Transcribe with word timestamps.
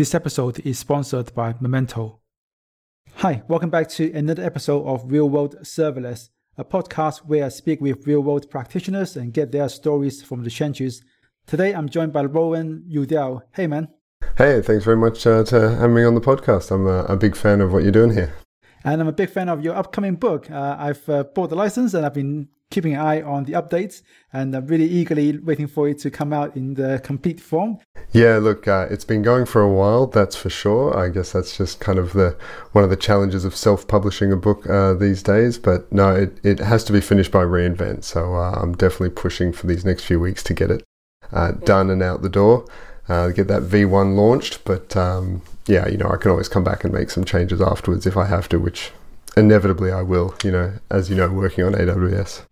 This 0.00 0.14
episode 0.14 0.60
is 0.60 0.78
sponsored 0.78 1.34
by 1.34 1.54
Momento. 1.60 2.20
Hi, 3.16 3.42
welcome 3.48 3.68
back 3.68 3.86
to 3.90 4.10
another 4.14 4.42
episode 4.42 4.86
of 4.86 5.12
Real 5.12 5.28
World 5.28 5.56
Serverless, 5.62 6.30
a 6.56 6.64
podcast 6.64 7.18
where 7.26 7.44
I 7.44 7.50
speak 7.50 7.82
with 7.82 8.06
real 8.06 8.22
world 8.22 8.48
practitioners 8.48 9.14
and 9.18 9.34
get 9.34 9.52
their 9.52 9.68
stories 9.68 10.22
from 10.22 10.42
the 10.42 10.48
trenches. 10.48 11.04
Today 11.46 11.74
I'm 11.74 11.86
joined 11.86 12.14
by 12.14 12.24
Rowan 12.24 12.82
Udell. 12.88 13.42
Hey, 13.52 13.66
man. 13.66 13.88
Hey, 14.38 14.62
thanks 14.62 14.86
very 14.86 14.96
much 14.96 15.26
uh, 15.26 15.44
to 15.44 15.76
having 15.76 15.94
me 15.94 16.04
on 16.04 16.14
the 16.14 16.22
podcast. 16.22 16.70
I'm 16.70 16.86
a, 16.86 17.04
a, 17.04 17.16
big 17.18 17.36
fan 17.36 17.60
of 17.60 17.70
what 17.70 17.82
you're 17.82 17.92
doing 17.92 18.14
here. 18.14 18.32
And 18.84 19.02
I'm 19.02 19.08
a 19.08 19.12
big 19.12 19.28
fan 19.28 19.50
of 19.50 19.62
your 19.62 19.76
upcoming 19.76 20.14
book. 20.14 20.50
Uh, 20.50 20.76
I've 20.78 21.06
uh, 21.10 21.24
bought 21.24 21.50
the 21.50 21.56
license 21.56 21.92
and 21.92 22.06
I've 22.06 22.14
been 22.14 22.48
keeping 22.70 22.94
an 22.94 23.00
eye 23.00 23.20
on 23.20 23.44
the 23.44 23.52
updates 23.52 24.02
and 24.32 24.54
I'm 24.54 24.66
really 24.66 24.86
eagerly 24.86 25.36
waiting 25.38 25.66
for 25.66 25.88
it 25.88 25.98
to 26.00 26.10
come 26.10 26.32
out 26.32 26.56
in 26.56 26.74
the 26.74 27.00
complete 27.02 27.40
form. 27.40 27.78
Yeah, 28.12 28.38
look, 28.38 28.68
uh, 28.68 28.86
it's 28.90 29.04
been 29.04 29.22
going 29.22 29.46
for 29.46 29.60
a 29.60 29.72
while, 29.72 30.06
that's 30.06 30.36
for 30.36 30.50
sure. 30.50 30.96
I 30.96 31.08
guess 31.08 31.32
that's 31.32 31.56
just 31.56 31.80
kind 31.80 31.98
of 31.98 32.12
the 32.12 32.36
one 32.72 32.84
of 32.84 32.90
the 32.90 32.96
challenges 32.96 33.44
of 33.44 33.56
self-publishing 33.56 34.32
a 34.32 34.36
book 34.36 34.68
uh, 34.68 34.94
these 34.94 35.22
days. 35.22 35.58
But 35.58 35.90
no, 35.92 36.14
it, 36.14 36.38
it 36.44 36.58
has 36.60 36.84
to 36.84 36.92
be 36.92 37.00
finished 37.00 37.32
by 37.32 37.44
reInvent, 37.44 38.04
so 38.04 38.34
uh, 38.34 38.52
I'm 38.52 38.74
definitely 38.74 39.10
pushing 39.10 39.52
for 39.52 39.66
these 39.66 39.84
next 39.84 40.04
few 40.04 40.20
weeks 40.20 40.42
to 40.44 40.54
get 40.54 40.70
it 40.70 40.84
uh, 41.32 41.52
done 41.52 41.90
and 41.90 42.02
out 42.02 42.22
the 42.22 42.28
door, 42.28 42.66
uh, 43.08 43.28
get 43.28 43.48
that 43.48 43.62
V1 43.62 44.16
launched. 44.16 44.64
But 44.64 44.96
um, 44.96 45.42
yeah, 45.66 45.88
you 45.88 45.96
know, 45.96 46.08
I 46.08 46.16
can 46.16 46.30
always 46.30 46.48
come 46.48 46.64
back 46.64 46.84
and 46.84 46.92
make 46.92 47.10
some 47.10 47.24
changes 47.24 47.60
afterwards 47.60 48.06
if 48.06 48.16
I 48.16 48.26
have 48.26 48.48
to, 48.50 48.58
which 48.58 48.92
inevitably 49.36 49.92
I 49.92 50.02
will. 50.02 50.34
You 50.44 50.50
know, 50.50 50.72
as 50.90 51.10
you 51.10 51.16
know, 51.16 51.28
working 51.30 51.64
on 51.64 51.72
AWS. 51.72 52.42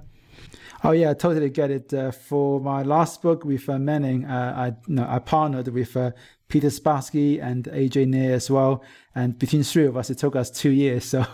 Oh 0.85 0.93
yeah, 0.93 1.11
I 1.11 1.15
totally 1.15 1.51
get 1.51 1.71
it. 1.71 1.93
Uh, 1.93 2.11
for 2.13 2.61
my 2.61 2.83
last 2.83 3.21
book 3.21 3.45
with 3.45 3.69
uh, 3.69 3.79
Manning, 3.79 4.25
uh, 4.25 4.55
I 4.57 4.77
no, 4.87 5.07
I 5.09 5.19
partnered 5.19 5.69
with 5.69 5.97
uh, 5.97 6.13
Peter 6.49 6.69
Sbarski 6.69 7.43
and 7.43 7.65
Ajay 7.65 8.07
Nair 8.07 8.35
as 8.35 8.51
well, 8.51 8.85
and 9.15 9.39
between 9.39 9.65
three 9.65 9.87
of 9.87 9.97
us, 9.97 10.09
it 10.11 10.19
took 10.19 10.37
us 10.37 10.51
two 10.51 10.71
years. 10.71 11.05
So 11.05 11.25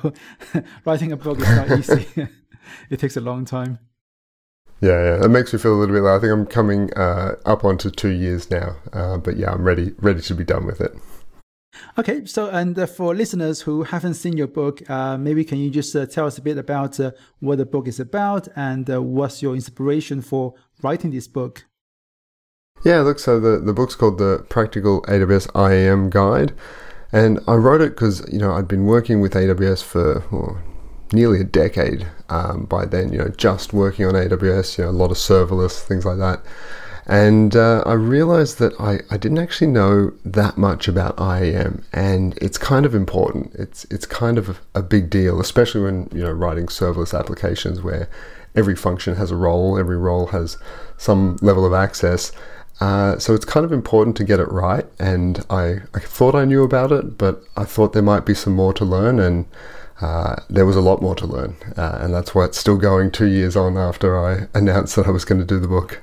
writing 0.87 1.13
a 1.13 1.17
book 1.17 1.41
is 1.41 1.49
not 1.49 1.71
easy. 1.79 2.07
it 2.91 2.99
takes 2.99 3.17
a 3.17 3.21
long 3.21 3.45
time. 3.45 3.79
Yeah, 4.81 5.03
yeah, 5.03 5.25
it 5.25 5.29
makes 5.29 5.53
me 5.53 5.59
feel 5.59 5.75
a 5.75 5.79
little 5.79 5.95
bit. 5.95 6.03
Like 6.03 6.19
I 6.19 6.21
think 6.21 6.33
I'm 6.33 6.47
coming 6.47 6.93
uh, 6.95 7.37
up 7.45 7.65
onto 7.65 7.91
two 7.91 8.11
years 8.11 8.51
now, 8.51 8.77
uh, 8.93 9.19
but 9.19 9.37
yeah, 9.37 9.51
I'm 9.51 9.63
ready, 9.63 9.93
ready 9.99 10.21
to 10.23 10.35
be 10.35 10.45
done 10.45 10.67
with 10.67 10.81
it. 10.81 10.95
Okay, 11.99 12.25
so 12.25 12.49
and 12.49 12.79
uh, 12.79 12.87
for 12.87 13.15
listeners 13.15 13.63
who 13.63 13.83
haven't 13.85 14.15
seen 14.15 14.37
your 14.37 14.47
book, 14.47 14.89
uh, 14.91 15.17
maybe 15.17 15.45
can 15.45 15.59
you 15.59 15.71
just 15.71 15.95
uh, 15.95 16.07
tell 16.07 16.27
us 16.27 16.39
a 16.39 16.43
bit 16.43 16.59
about 16.59 16.99
uh, 17.01 17.13
what 17.41 17.59
the 17.59 17.67
book 17.67 17.89
is 17.89 18.01
about 18.01 18.49
and 18.57 18.89
uh, 18.91 19.01
what's 19.03 19.43
your 19.43 19.55
inspiration 19.55 20.23
for 20.23 20.55
writing 20.83 21.11
this 21.11 21.29
book? 21.29 21.67
Yeah, 22.85 23.01
look, 23.01 23.19
so 23.19 23.41
the, 23.41 23.59
the 23.59 23.73
book's 23.73 23.95
called 23.95 24.19
the 24.19 24.45
Practical 24.51 25.03
AWS 25.03 25.49
IAM 25.55 26.11
Guide, 26.11 26.53
and 27.13 27.41
I 27.49 27.55
wrote 27.55 27.81
it 27.81 27.91
because 27.91 28.27
you 28.33 28.39
know 28.39 28.53
I'd 28.53 28.69
been 28.69 28.85
working 28.85 29.21
with 29.21 29.33
AWS 29.33 29.83
for 29.83 30.63
nearly 31.13 31.41
a 31.41 31.45
decade 31.45 32.07
um, 32.29 32.65
by 32.65 32.85
then. 32.85 33.13
You 33.13 33.19
know, 33.19 33.29
just 33.29 33.73
working 33.73 34.05
on 34.05 34.15
AWS, 34.15 34.79
you 34.79 34.85
know, 34.85 34.91
a 34.91 34.93
lot 34.93 35.11
of 35.11 35.17
serverless 35.17 35.81
things 35.81 36.05
like 36.05 36.19
that. 36.19 36.43
And 37.07 37.55
uh, 37.55 37.83
I 37.85 37.93
realized 37.93 38.59
that 38.61 38.73
I, 38.81 39.01
I 39.11 39.19
didn't 39.19 39.39
actually 39.39 39.67
know 39.67 40.13
that 40.25 40.57
much 40.57 40.89
about 40.89 41.19
IAM, 41.19 41.85
and 41.93 42.39
it's 42.41 42.57
kind 42.57 42.87
of 42.87 42.95
important. 42.95 43.55
It's 43.55 43.85
it's 43.91 44.07
kind 44.07 44.39
of 44.39 44.61
a 44.75 44.83
big 44.83 45.11
deal, 45.11 45.41
especially 45.41 45.83
when 45.83 46.09
you 46.13 46.23
know 46.23 46.33
writing 46.33 46.67
serverless 46.67 47.19
applications 47.19 47.83
where 47.83 48.09
every 48.55 48.75
function 48.75 49.17
has 49.17 49.31
a 49.31 49.37
role, 49.37 49.79
every 49.79 49.99
role 49.99 50.29
has 50.29 50.57
some 50.97 51.37
level 51.43 51.67
of 51.67 51.75
access. 51.75 52.33
Uh, 52.81 53.19
so 53.19 53.35
it's 53.35 53.45
kind 53.45 53.65
of 53.65 53.73
important 53.73 54.17
to 54.17 54.25
get 54.25 54.41
it 54.41 54.51
right. 54.51 54.87
And 54.99 55.45
I, 55.49 55.77
I 55.95 56.01
thought 56.01 56.35
I 56.35 56.45
knew 56.45 56.65
about 56.65 56.91
it, 56.91 57.17
but 57.19 57.43
I 57.57 57.65
thought 57.65 57.93
there 57.93 58.03
might 58.03 58.27
be 58.27 58.35
some 58.35 58.55
more 58.55 58.73
to 58.75 58.85
learn, 58.85 59.21
and 59.21 59.47
uh, 60.01 60.37
there 60.49 60.67
was 60.67 60.77
a 60.77 60.81
lot 60.81 61.01
more 61.01 61.15
to 61.17 61.27
learn. 61.27 61.57
Uh, 61.77 61.99
and 62.01 62.15
that's 62.15 62.35
why 62.35 62.45
it's 62.47 62.59
still 62.59 62.77
going 62.77 63.11
two 63.11 63.27
years 63.27 63.57
on 63.57 63.77
after 63.77 64.19
I 64.19 64.49
announced 64.55 64.97
that 64.97 65.07
I 65.07 65.11
was 65.11 65.25
going 65.25 65.41
to 65.41 65.47
do 65.47 65.61
the 65.61 65.69
book. 65.69 66.03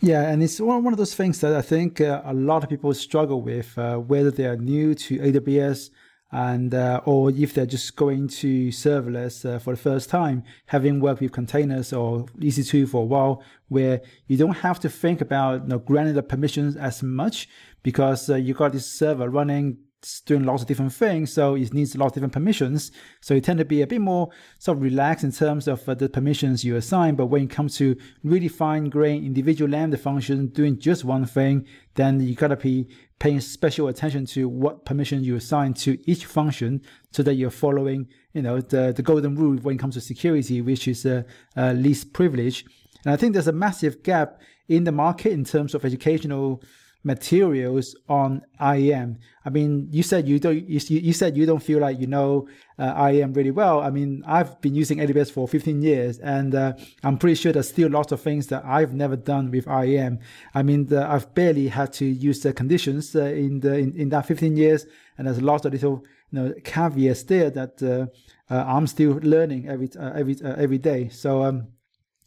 Yeah, 0.00 0.28
and 0.28 0.42
it's 0.42 0.60
one, 0.60 0.86
of 0.86 0.98
those 0.98 1.14
things 1.14 1.40
that 1.40 1.54
I 1.54 1.62
think 1.62 2.00
uh, 2.00 2.20
a 2.24 2.34
lot 2.34 2.62
of 2.62 2.68
people 2.68 2.92
struggle 2.92 3.40
with, 3.40 3.76
uh, 3.78 3.96
whether 3.96 4.30
they 4.30 4.44
are 4.44 4.56
new 4.56 4.94
to 4.94 5.18
AWS 5.18 5.90
and 6.32 6.74
uh, 6.74 7.00
or 7.04 7.30
if 7.30 7.54
they're 7.54 7.66
just 7.66 7.96
going 7.96 8.28
to 8.28 8.68
serverless 8.68 9.48
uh, 9.48 9.58
for 9.58 9.72
the 9.72 9.80
first 9.80 10.10
time, 10.10 10.42
having 10.66 11.00
worked 11.00 11.20
with 11.20 11.32
containers 11.32 11.92
or 11.92 12.26
EC2 12.40 12.88
for 12.88 13.02
a 13.02 13.04
while, 13.04 13.42
where 13.68 14.02
you 14.26 14.36
don't 14.36 14.56
have 14.56 14.78
to 14.80 14.88
think 14.88 15.20
about 15.20 15.62
you 15.62 15.68
know, 15.68 15.78
granular 15.78 16.22
permissions 16.22 16.76
as 16.76 17.02
much 17.02 17.48
because 17.82 18.28
uh, 18.28 18.34
you 18.34 18.52
got 18.52 18.72
this 18.72 18.86
server 18.86 19.30
running 19.30 19.78
doing 20.26 20.44
lots 20.44 20.62
of 20.62 20.68
different 20.68 20.92
things, 20.92 21.32
so 21.32 21.54
it 21.54 21.72
needs 21.72 21.94
a 21.94 21.98
lot 21.98 22.06
of 22.06 22.12
different 22.12 22.32
permissions. 22.32 22.92
So 23.20 23.34
you 23.34 23.40
tend 23.40 23.58
to 23.58 23.64
be 23.64 23.82
a 23.82 23.86
bit 23.86 24.00
more 24.00 24.30
sort 24.58 24.78
of 24.78 24.82
relaxed 24.82 25.24
in 25.24 25.32
terms 25.32 25.68
of 25.68 25.88
uh, 25.88 25.94
the 25.94 26.08
permissions 26.08 26.64
you 26.64 26.76
assign. 26.76 27.16
But 27.16 27.26
when 27.26 27.42
it 27.42 27.50
comes 27.50 27.76
to 27.78 27.96
really 28.22 28.48
fine-grained 28.48 29.24
individual 29.24 29.70
Lambda 29.70 29.98
functions 29.98 30.52
doing 30.52 30.78
just 30.78 31.04
one 31.04 31.26
thing, 31.26 31.66
then 31.94 32.20
you 32.20 32.34
gotta 32.34 32.56
be 32.56 32.88
paying 33.18 33.40
special 33.40 33.88
attention 33.88 34.26
to 34.26 34.48
what 34.48 34.84
permission 34.84 35.24
you 35.24 35.36
assign 35.36 35.72
to 35.74 35.98
each 36.10 36.26
function, 36.26 36.82
so 37.12 37.22
that 37.22 37.34
you're 37.34 37.50
following, 37.50 38.06
you 38.34 38.42
know, 38.42 38.60
the 38.60 38.92
the 38.94 39.02
golden 39.02 39.34
rule 39.34 39.56
when 39.62 39.76
it 39.76 39.78
comes 39.78 39.94
to 39.94 40.00
security, 40.00 40.60
which 40.60 40.86
is 40.86 41.06
uh, 41.06 41.22
uh, 41.56 41.72
least 41.72 42.12
privilege. 42.12 42.64
And 43.04 43.14
I 43.14 43.16
think 43.16 43.32
there's 43.32 43.48
a 43.48 43.52
massive 43.52 44.02
gap 44.02 44.40
in 44.68 44.84
the 44.84 44.92
market 44.92 45.32
in 45.32 45.44
terms 45.44 45.74
of 45.74 45.84
educational 45.84 46.62
materials 47.06 47.94
on 48.08 48.42
IAM. 48.60 49.16
I 49.44 49.50
mean, 49.50 49.88
you 49.92 50.02
said 50.02 50.26
you 50.28 50.40
don't. 50.40 50.68
You, 50.68 50.80
you 50.80 51.12
said 51.12 51.36
you 51.36 51.46
don't 51.46 51.62
feel 51.62 51.78
like 51.78 52.00
you 52.00 52.08
know 52.08 52.48
uh, 52.80 53.08
IAM 53.08 53.32
really 53.32 53.52
well. 53.52 53.80
I 53.80 53.90
mean, 53.90 54.24
I've 54.26 54.60
been 54.60 54.74
using 54.74 54.98
AWS 54.98 55.30
for 55.30 55.46
15 55.46 55.80
years, 55.82 56.18
and 56.18 56.52
uh, 56.54 56.72
I'm 57.04 57.16
pretty 57.16 57.36
sure 57.36 57.52
there's 57.52 57.68
still 57.68 57.88
lots 57.88 58.10
of 58.10 58.20
things 58.20 58.48
that 58.48 58.64
I've 58.64 58.92
never 58.92 59.14
done 59.14 59.52
with 59.52 59.68
IAM. 59.68 60.18
I 60.52 60.64
mean, 60.64 60.86
the, 60.86 61.08
I've 61.08 61.32
barely 61.32 61.68
had 61.68 61.92
to 61.94 62.04
use 62.04 62.40
the 62.40 62.52
conditions 62.52 63.14
uh, 63.14 63.22
in 63.22 63.60
the 63.60 63.78
in, 63.78 63.96
in, 63.96 64.08
that 64.08 64.26
15 64.26 64.56
years, 64.56 64.86
and 65.16 65.28
there's 65.28 65.40
lots 65.40 65.64
of 65.64 65.72
little 65.72 66.04
you 66.32 66.40
know 66.40 66.54
caveats 66.64 67.22
there 67.22 67.50
that 67.50 67.80
uh, 67.84 68.06
uh, 68.52 68.64
I'm 68.66 68.88
still 68.88 69.12
learning 69.22 69.68
every 69.68 69.88
uh, 69.96 70.12
every 70.14 70.36
every 70.42 70.78
day. 70.78 71.08
So. 71.08 71.44
Um, 71.44 71.68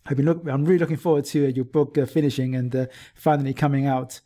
I've 0.05 0.17
been 0.17 0.25
look, 0.25 0.41
I'm 0.47 0.65
really 0.65 0.79
looking 0.79 0.97
forward 0.97 1.25
to 1.25 1.51
your 1.51 1.65
book 1.65 1.95
finishing 2.07 2.55
and 2.55 2.87
finally 3.13 3.53
coming 3.53 3.85
out. 3.85 4.21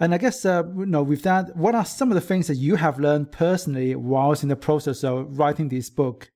And 0.00 0.14
I 0.14 0.18
guess, 0.18 0.44
uh, 0.44 0.64
you 0.76 0.86
know, 0.86 1.02
with 1.02 1.22
that, 1.22 1.56
what 1.56 1.74
are 1.74 1.84
some 1.84 2.10
of 2.10 2.14
the 2.14 2.20
things 2.20 2.46
that 2.46 2.56
you 2.56 2.76
have 2.76 2.98
learned 2.98 3.32
personally 3.32 3.94
whilst 3.94 4.42
in 4.42 4.48
the 4.48 4.56
process 4.56 5.04
of 5.04 5.38
writing 5.38 5.68
this 5.68 5.90
book? 5.90 6.30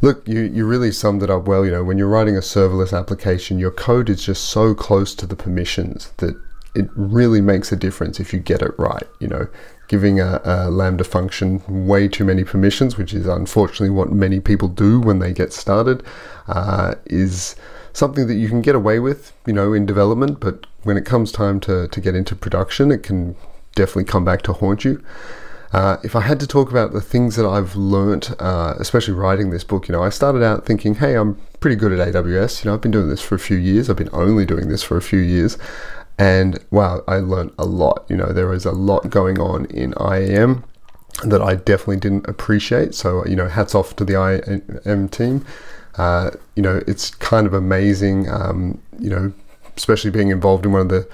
Look, 0.00 0.26
you, 0.28 0.40
you 0.40 0.66
really 0.66 0.92
summed 0.92 1.22
it 1.22 1.30
up 1.30 1.48
well. 1.48 1.64
You 1.64 1.72
know, 1.72 1.84
when 1.84 1.98
you're 1.98 2.08
writing 2.08 2.36
a 2.36 2.40
serverless 2.40 2.96
application, 2.96 3.58
your 3.58 3.70
code 3.70 4.08
is 4.08 4.24
just 4.24 4.44
so 4.44 4.74
close 4.74 5.14
to 5.16 5.26
the 5.26 5.36
permissions 5.36 6.12
that 6.18 6.40
it 6.74 6.88
really 6.94 7.40
makes 7.40 7.72
a 7.72 7.76
difference 7.76 8.20
if 8.20 8.32
you 8.32 8.38
get 8.38 8.62
it 8.62 8.72
right. 8.78 9.08
You 9.20 9.28
know, 9.28 9.48
giving 9.88 10.20
a, 10.20 10.40
a 10.44 10.70
Lambda 10.70 11.02
function 11.02 11.62
way 11.86 12.06
too 12.06 12.24
many 12.24 12.44
permissions, 12.44 12.96
which 12.96 13.12
is 13.12 13.26
unfortunately 13.26 13.90
what 13.90 14.12
many 14.12 14.38
people 14.38 14.68
do 14.68 15.00
when 15.00 15.18
they 15.18 15.32
get 15.32 15.52
started, 15.52 16.04
uh, 16.46 16.94
is 17.06 17.56
something 17.92 18.28
that 18.28 18.36
you 18.36 18.48
can 18.48 18.62
get 18.62 18.76
away 18.76 19.00
with, 19.00 19.32
you 19.46 19.52
know, 19.52 19.72
in 19.72 19.84
development, 19.84 20.38
but 20.38 20.67
when 20.82 20.96
it 20.96 21.04
comes 21.04 21.32
time 21.32 21.60
to, 21.60 21.88
to 21.88 22.00
get 22.00 22.14
into 22.14 22.36
production, 22.36 22.90
it 22.90 23.02
can 23.02 23.36
definitely 23.74 24.04
come 24.04 24.24
back 24.24 24.42
to 24.42 24.52
haunt 24.52 24.84
you. 24.84 25.02
Uh, 25.72 25.98
if 26.02 26.16
I 26.16 26.22
had 26.22 26.40
to 26.40 26.46
talk 26.46 26.70
about 26.70 26.92
the 26.92 27.00
things 27.00 27.36
that 27.36 27.46
I've 27.46 27.76
learnt, 27.76 28.30
uh, 28.40 28.74
especially 28.78 29.14
writing 29.14 29.50
this 29.50 29.64
book, 29.64 29.86
you 29.86 29.92
know, 29.92 30.02
I 30.02 30.08
started 30.08 30.42
out 30.42 30.64
thinking, 30.64 30.94
hey, 30.94 31.14
I'm 31.14 31.38
pretty 31.60 31.76
good 31.76 31.92
at 31.92 32.08
AWS. 32.08 32.64
You 32.64 32.70
know, 32.70 32.74
I've 32.74 32.80
been 32.80 32.90
doing 32.90 33.08
this 33.08 33.20
for 33.20 33.34
a 33.34 33.38
few 33.38 33.58
years. 33.58 33.90
I've 33.90 33.96
been 33.96 34.08
only 34.12 34.46
doing 34.46 34.68
this 34.68 34.82
for 34.82 34.96
a 34.96 35.02
few 35.02 35.18
years. 35.18 35.58
And 36.18 36.58
wow, 36.70 37.02
I 37.06 37.16
learned 37.16 37.52
a 37.58 37.66
lot. 37.66 38.06
You 38.08 38.16
know, 38.16 38.32
there 38.32 38.52
is 38.52 38.64
a 38.64 38.72
lot 38.72 39.10
going 39.10 39.38
on 39.38 39.66
in 39.66 39.94
IAM 40.00 40.64
that 41.24 41.42
I 41.42 41.56
definitely 41.56 41.98
didn't 41.98 42.28
appreciate. 42.28 42.94
So, 42.94 43.24
you 43.26 43.36
know, 43.36 43.48
hats 43.48 43.74
off 43.74 43.94
to 43.96 44.04
the 44.04 44.14
IAM 44.14 45.08
team. 45.10 45.44
Uh, 45.96 46.30
you 46.54 46.62
know, 46.62 46.82
it's 46.86 47.10
kind 47.10 47.46
of 47.46 47.52
amazing, 47.52 48.28
um, 48.30 48.80
you 48.98 49.10
know, 49.10 49.32
especially 49.78 50.10
being 50.10 50.30
involved 50.30 50.66
in 50.66 50.72
one 50.72 50.82
of 50.82 50.88
the 50.88 51.08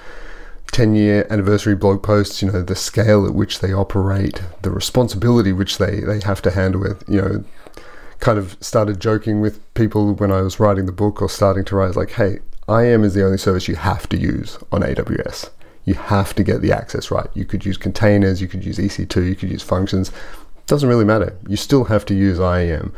10 0.71 0.95
year 0.95 1.25
anniversary 1.29 1.75
blog 1.75 2.03
posts, 2.03 2.41
you 2.41 2.51
know, 2.51 2.61
the 2.61 2.75
scale 2.75 3.25
at 3.25 3.33
which 3.33 3.59
they 3.59 3.71
operate, 3.71 4.41
the 4.63 4.71
responsibility 4.71 5.53
which 5.53 5.77
they, 5.77 6.01
they 6.01 6.19
have 6.21 6.41
to 6.41 6.51
handle 6.51 6.81
with, 6.81 7.03
you 7.07 7.21
know, 7.21 7.43
kind 8.19 8.37
of 8.37 8.57
started 8.59 8.99
joking 8.99 9.39
with 9.39 9.61
people 9.75 10.13
when 10.15 10.31
I 10.31 10.41
was 10.41 10.59
writing 10.59 10.85
the 10.85 10.91
book 10.91 11.21
or 11.21 11.29
starting 11.29 11.63
to 11.65 11.75
write, 11.75 11.95
like, 11.95 12.11
hey, 12.11 12.39
IAM 12.67 13.03
is 13.03 13.13
the 13.13 13.23
only 13.23 13.37
service 13.37 13.67
you 13.67 13.75
have 13.75 14.09
to 14.09 14.17
use 14.17 14.57
on 14.71 14.81
AWS. 14.81 15.49
You 15.85 15.93
have 15.93 16.33
to 16.33 16.43
get 16.43 16.61
the 16.61 16.71
access 16.71 17.11
right. 17.11 17.27
You 17.35 17.45
could 17.45 17.63
use 17.63 17.77
containers, 17.77 18.41
you 18.41 18.47
could 18.47 18.65
use 18.65 18.79
EC2, 18.79 19.27
you 19.29 19.35
could 19.35 19.51
use 19.51 19.61
functions, 19.61 20.11
doesn't 20.67 20.89
really 20.89 21.05
matter. 21.05 21.37
You 21.47 21.57
still 21.57 21.85
have 21.85 22.05
to 22.05 22.13
use 22.13 22.39
IAM. 22.39 22.93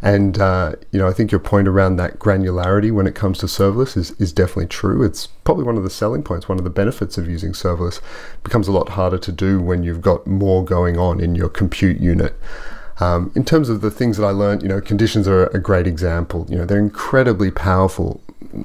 And 0.00 0.38
uh, 0.38 0.76
you 0.92 0.98
know, 0.98 1.08
I 1.08 1.12
think 1.12 1.32
your 1.32 1.40
point 1.40 1.66
around 1.66 1.96
that 1.96 2.18
granularity 2.18 2.92
when 2.92 3.06
it 3.06 3.14
comes 3.14 3.38
to 3.38 3.46
serverless 3.46 3.96
is, 3.96 4.12
is 4.12 4.32
definitely 4.32 4.66
true. 4.66 5.02
It's 5.02 5.26
probably 5.26 5.64
one 5.64 5.76
of 5.76 5.82
the 5.82 5.90
selling 5.90 6.22
points, 6.22 6.48
one 6.48 6.58
of 6.58 6.64
the 6.64 6.70
benefits 6.70 7.18
of 7.18 7.28
using 7.28 7.52
serverless. 7.52 7.98
It 7.98 8.44
becomes 8.44 8.68
a 8.68 8.72
lot 8.72 8.90
harder 8.90 9.18
to 9.18 9.32
do 9.32 9.60
when 9.60 9.82
you've 9.82 10.00
got 10.00 10.26
more 10.26 10.64
going 10.64 10.98
on 10.98 11.20
in 11.20 11.34
your 11.34 11.48
compute 11.48 12.00
unit. 12.00 12.38
Um, 13.00 13.32
in 13.34 13.44
terms 13.44 13.68
of 13.68 13.80
the 13.80 13.90
things 13.90 14.16
that 14.16 14.26
I 14.26 14.30
learned, 14.30 14.62
you 14.62 14.68
know, 14.68 14.80
conditions 14.80 15.28
are 15.28 15.46
a 15.46 15.60
great 15.60 15.86
example. 15.86 16.46
You 16.48 16.58
know, 16.58 16.64
they're 16.64 16.78
incredibly 16.78 17.50
powerful, 17.50 18.20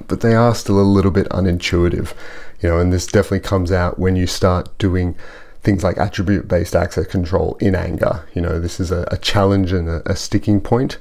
but 0.08 0.20
they 0.20 0.34
are 0.34 0.54
still 0.54 0.80
a 0.80 0.82
little 0.82 1.12
bit 1.12 1.28
unintuitive. 1.28 2.14
You 2.60 2.68
know, 2.68 2.78
and 2.78 2.92
this 2.92 3.06
definitely 3.06 3.40
comes 3.40 3.70
out 3.70 3.98
when 3.98 4.16
you 4.16 4.26
start 4.26 4.76
doing 4.78 5.16
things 5.64 5.82
like 5.82 5.96
attribute 5.98 6.46
based 6.46 6.76
access 6.76 7.06
control 7.06 7.56
in 7.60 7.74
anger. 7.74 8.26
You 8.34 8.42
know, 8.42 8.60
this 8.60 8.78
is 8.78 8.90
a, 8.90 9.08
a 9.10 9.16
challenge 9.16 9.72
and 9.72 9.88
a, 9.88 10.02
a, 10.08 10.14
sticking 10.14 10.60
point. 10.60 10.98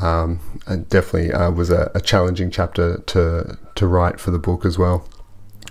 Um, 0.00 0.40
and 0.66 0.88
definitely 0.88 1.32
uh, 1.32 1.50
was 1.50 1.70
a, 1.70 1.90
a, 1.94 2.00
challenging 2.00 2.50
chapter 2.50 2.98
to 2.98 3.56
to 3.76 3.86
write 3.86 4.18
for 4.18 4.32
the 4.32 4.40
book 4.40 4.64
as 4.64 4.76
well. 4.76 5.08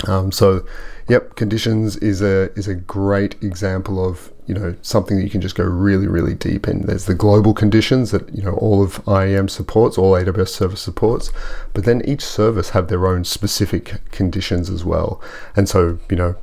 Um, 0.08 0.32
so, 0.32 0.66
yep, 1.10 1.36
conditions 1.36 1.98
is 1.98 2.22
a 2.22 2.52
is 2.58 2.68
a 2.68 2.76
great 2.76 3.36
example 3.44 4.06
of 4.06 4.32
you 4.48 4.54
know 4.54 4.76
something 4.82 5.18
that 5.18 5.24
you 5.24 5.30
can 5.30 5.42
just 5.42 5.56
go 5.56 5.66
really 5.66 6.08
really 6.08 6.36
deep 6.36 6.70
in. 6.70 6.84
There's 6.84 7.06
the 7.06 7.14
global 7.14 7.54
conditions 7.54 8.12
that 8.12 8.34
you 8.34 8.44
know 8.44 8.54
all 8.54 8.82
of 8.82 9.02
IAM 9.08 9.50
supports, 9.50 9.98
all 9.98 10.14
AWS 10.14 10.50
service 10.50 10.82
supports, 10.82 11.32
but 11.74 11.84
then 11.84 12.02
each 12.06 12.24
service 12.24 12.70
have 12.70 12.88
their 12.88 13.08
own 13.08 13.26
specific 13.26 14.00
conditions 14.12 14.70
as 14.70 14.86
well. 14.86 15.22
And 15.56 15.68
so 15.68 16.00
you 16.10 16.16
know 16.16 16.36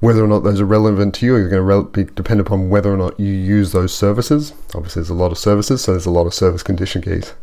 whether 0.00 0.24
or 0.24 0.28
not 0.28 0.40
those 0.40 0.60
are 0.60 0.66
relevant 0.66 1.14
to 1.16 1.26
you 1.26 1.36
is 1.36 1.48
going 1.48 1.66
to 1.66 1.90
be 1.90 2.04
depend 2.14 2.40
upon 2.40 2.68
whether 2.68 2.92
or 2.92 2.96
not 2.96 3.18
you 3.18 3.32
use 3.32 3.72
those 3.72 3.94
services. 3.94 4.52
Obviously, 4.74 5.00
there's 5.00 5.10
a 5.10 5.14
lot 5.14 5.32
of 5.32 5.38
services, 5.38 5.82
so 5.82 5.92
there's 5.92 6.06
a 6.06 6.10
lot 6.10 6.26
of 6.26 6.34
service 6.34 6.62
condition 6.62 7.02
keys. 7.02 7.34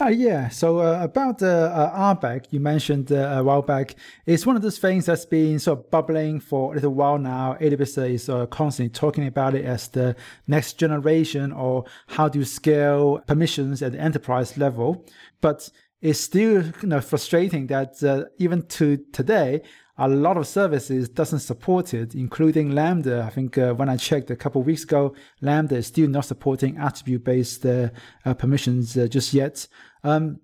Uh, 0.00 0.06
yeah, 0.06 0.48
so 0.48 0.78
uh, 0.78 1.02
about 1.02 1.38
the 1.38 1.72
uh, 1.74 2.14
ABAC 2.14 2.46
you 2.50 2.60
mentioned 2.60 3.10
uh, 3.10 3.38
a 3.38 3.42
while 3.42 3.62
back, 3.62 3.96
it's 4.26 4.46
one 4.46 4.54
of 4.54 4.62
those 4.62 4.78
things 4.78 5.06
that's 5.06 5.26
been 5.26 5.58
sort 5.58 5.80
of 5.80 5.90
bubbling 5.90 6.38
for 6.38 6.70
a 6.70 6.74
little 6.76 6.94
while 6.94 7.18
now. 7.18 7.56
AWS 7.60 8.08
is 8.08 8.28
uh, 8.28 8.46
constantly 8.46 8.90
talking 8.90 9.26
about 9.26 9.56
it 9.56 9.64
as 9.64 9.88
the 9.88 10.14
next 10.46 10.74
generation 10.74 11.50
or 11.50 11.84
how 12.06 12.28
do 12.28 12.38
you 12.38 12.44
scale 12.44 13.18
permissions 13.26 13.82
at 13.82 13.90
the 13.90 13.98
enterprise 13.98 14.56
level. 14.56 15.04
But 15.40 15.68
it's 16.00 16.20
still 16.20 16.62
you 16.80 16.88
know, 16.88 17.00
frustrating 17.00 17.66
that 17.66 18.00
uh, 18.04 18.26
even 18.38 18.66
to 18.66 18.98
today, 19.12 19.62
a 19.98 20.08
lot 20.08 20.36
of 20.36 20.46
services 20.46 21.08
doesn't 21.08 21.40
support 21.40 21.92
it, 21.92 22.14
including 22.14 22.70
Lambda. 22.70 23.24
I 23.26 23.30
think 23.30 23.58
uh, 23.58 23.74
when 23.74 23.88
I 23.88 23.96
checked 23.96 24.30
a 24.30 24.36
couple 24.36 24.62
weeks 24.62 24.84
ago, 24.84 25.14
Lambda 25.40 25.76
is 25.76 25.88
still 25.88 26.08
not 26.08 26.24
supporting 26.24 26.78
attribute-based 26.78 27.66
uh, 27.66 27.88
uh, 28.24 28.34
permissions 28.34 28.96
uh, 28.96 29.08
just 29.08 29.34
yet. 29.34 29.66
Um, 30.04 30.38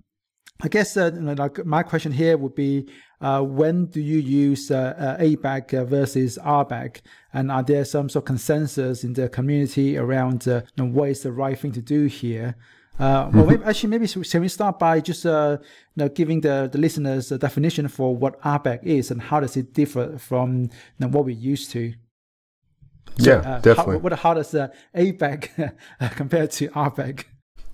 I 0.60 0.68
guess 0.68 0.96
uh, 0.96 1.10
like 1.14 1.64
my 1.64 1.84
question 1.84 2.12
here 2.12 2.36
would 2.36 2.56
be, 2.56 2.88
uh, 3.20 3.42
when 3.42 3.86
do 3.86 4.00
you 4.00 4.18
use 4.18 4.68
ABAC 4.68 5.86
versus 5.88 6.36
RBAC? 6.42 7.00
And 7.32 7.50
are 7.50 7.62
there 7.62 7.84
some 7.84 8.08
sort 8.08 8.24
of 8.24 8.26
consensus 8.26 9.04
in 9.04 9.12
the 9.12 9.28
community 9.28 9.96
around 9.96 10.46
you 10.46 10.62
know, 10.76 10.84
what 10.84 11.10
is 11.10 11.22
the 11.22 11.32
right 11.32 11.58
thing 11.58 11.72
to 11.72 11.82
do 11.82 12.06
here? 12.06 12.56
Uh, 12.98 13.28
well, 13.32 13.46
maybe, 13.46 13.64
actually, 13.64 13.90
maybe 13.90 14.06
can 14.06 14.40
we 14.40 14.48
start 14.48 14.78
by 14.78 15.00
just 15.00 15.26
uh, 15.26 15.58
you 15.60 16.04
know, 16.04 16.08
giving 16.08 16.40
the, 16.40 16.68
the 16.70 16.78
listeners 16.78 17.32
a 17.32 17.38
definition 17.38 17.88
for 17.88 18.14
what 18.14 18.40
ABAC 18.42 18.84
is 18.84 19.10
and 19.10 19.20
how 19.20 19.40
does 19.40 19.56
it 19.56 19.72
differ 19.72 20.16
from 20.18 20.62
you 20.62 20.70
know, 21.00 21.08
what 21.08 21.24
we're 21.24 21.30
used 21.30 21.70
to? 21.72 21.92
So, 23.18 23.30
yeah, 23.30 23.36
uh, 23.38 23.60
definitely. 23.60 23.94
How, 23.94 23.98
what, 23.98 24.12
how 24.20 24.34
does 24.34 24.54
uh, 24.54 24.68
ABAC 24.94 25.74
compare 26.16 26.46
to 26.46 26.68
RBAC? 26.68 27.24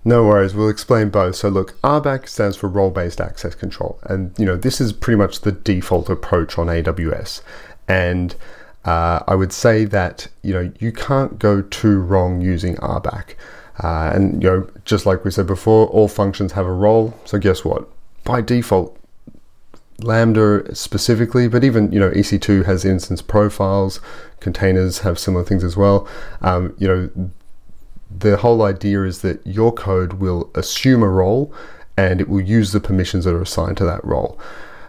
No 0.03 0.23
worries, 0.25 0.55
we'll 0.55 0.69
explain 0.69 1.09
both. 1.09 1.35
So 1.35 1.49
look, 1.49 1.79
RBAC 1.81 2.27
stands 2.27 2.57
for 2.57 2.67
role-based 2.67 3.21
access 3.21 3.53
control, 3.53 3.99
and 4.03 4.37
you 4.39 4.45
know 4.45 4.55
this 4.55 4.81
is 4.81 4.93
pretty 4.93 5.17
much 5.17 5.41
the 5.41 5.51
default 5.51 6.09
approach 6.09 6.57
on 6.57 6.67
AWS. 6.67 7.41
And 7.87 8.35
uh, 8.83 9.19
I 9.27 9.35
would 9.35 9.53
say 9.53 9.85
that 9.85 10.27
you 10.41 10.53
know 10.53 10.71
you 10.79 10.91
can't 10.91 11.37
go 11.37 11.61
too 11.61 11.99
wrong 11.99 12.41
using 12.41 12.77
RBAC. 12.77 13.35
Uh, 13.81 14.11
and 14.13 14.41
you 14.41 14.49
know, 14.49 14.69
just 14.85 15.05
like 15.05 15.25
we 15.25 15.31
said 15.31 15.47
before, 15.47 15.87
all 15.87 16.07
functions 16.07 16.51
have 16.53 16.65
a 16.65 16.71
role. 16.71 17.13
So 17.25 17.39
guess 17.39 17.65
what? 17.65 17.87
By 18.23 18.41
default, 18.41 18.97
Lambda 19.99 20.73
specifically, 20.75 21.47
but 21.47 21.63
even 21.63 21.91
you 21.91 21.99
know 21.99 22.11
EC2 22.11 22.65
has 22.65 22.85
instance 22.85 23.21
profiles. 23.21 23.99
Containers 24.39 24.99
have 24.99 25.17
similar 25.17 25.43
things 25.43 25.63
as 25.63 25.75
well. 25.75 26.07
Um, 26.41 26.75
you 26.77 26.87
know, 26.87 27.31
the 28.15 28.37
whole 28.37 28.61
idea 28.63 29.03
is 29.03 29.21
that 29.21 29.45
your 29.45 29.71
code 29.71 30.13
will 30.13 30.51
assume 30.53 31.01
a 31.01 31.09
role, 31.09 31.53
and 31.97 32.21
it 32.21 32.29
will 32.29 32.41
use 32.41 32.71
the 32.71 32.79
permissions 32.79 33.25
that 33.25 33.33
are 33.33 33.41
assigned 33.41 33.77
to 33.77 33.85
that 33.85 34.03
role. 34.05 34.39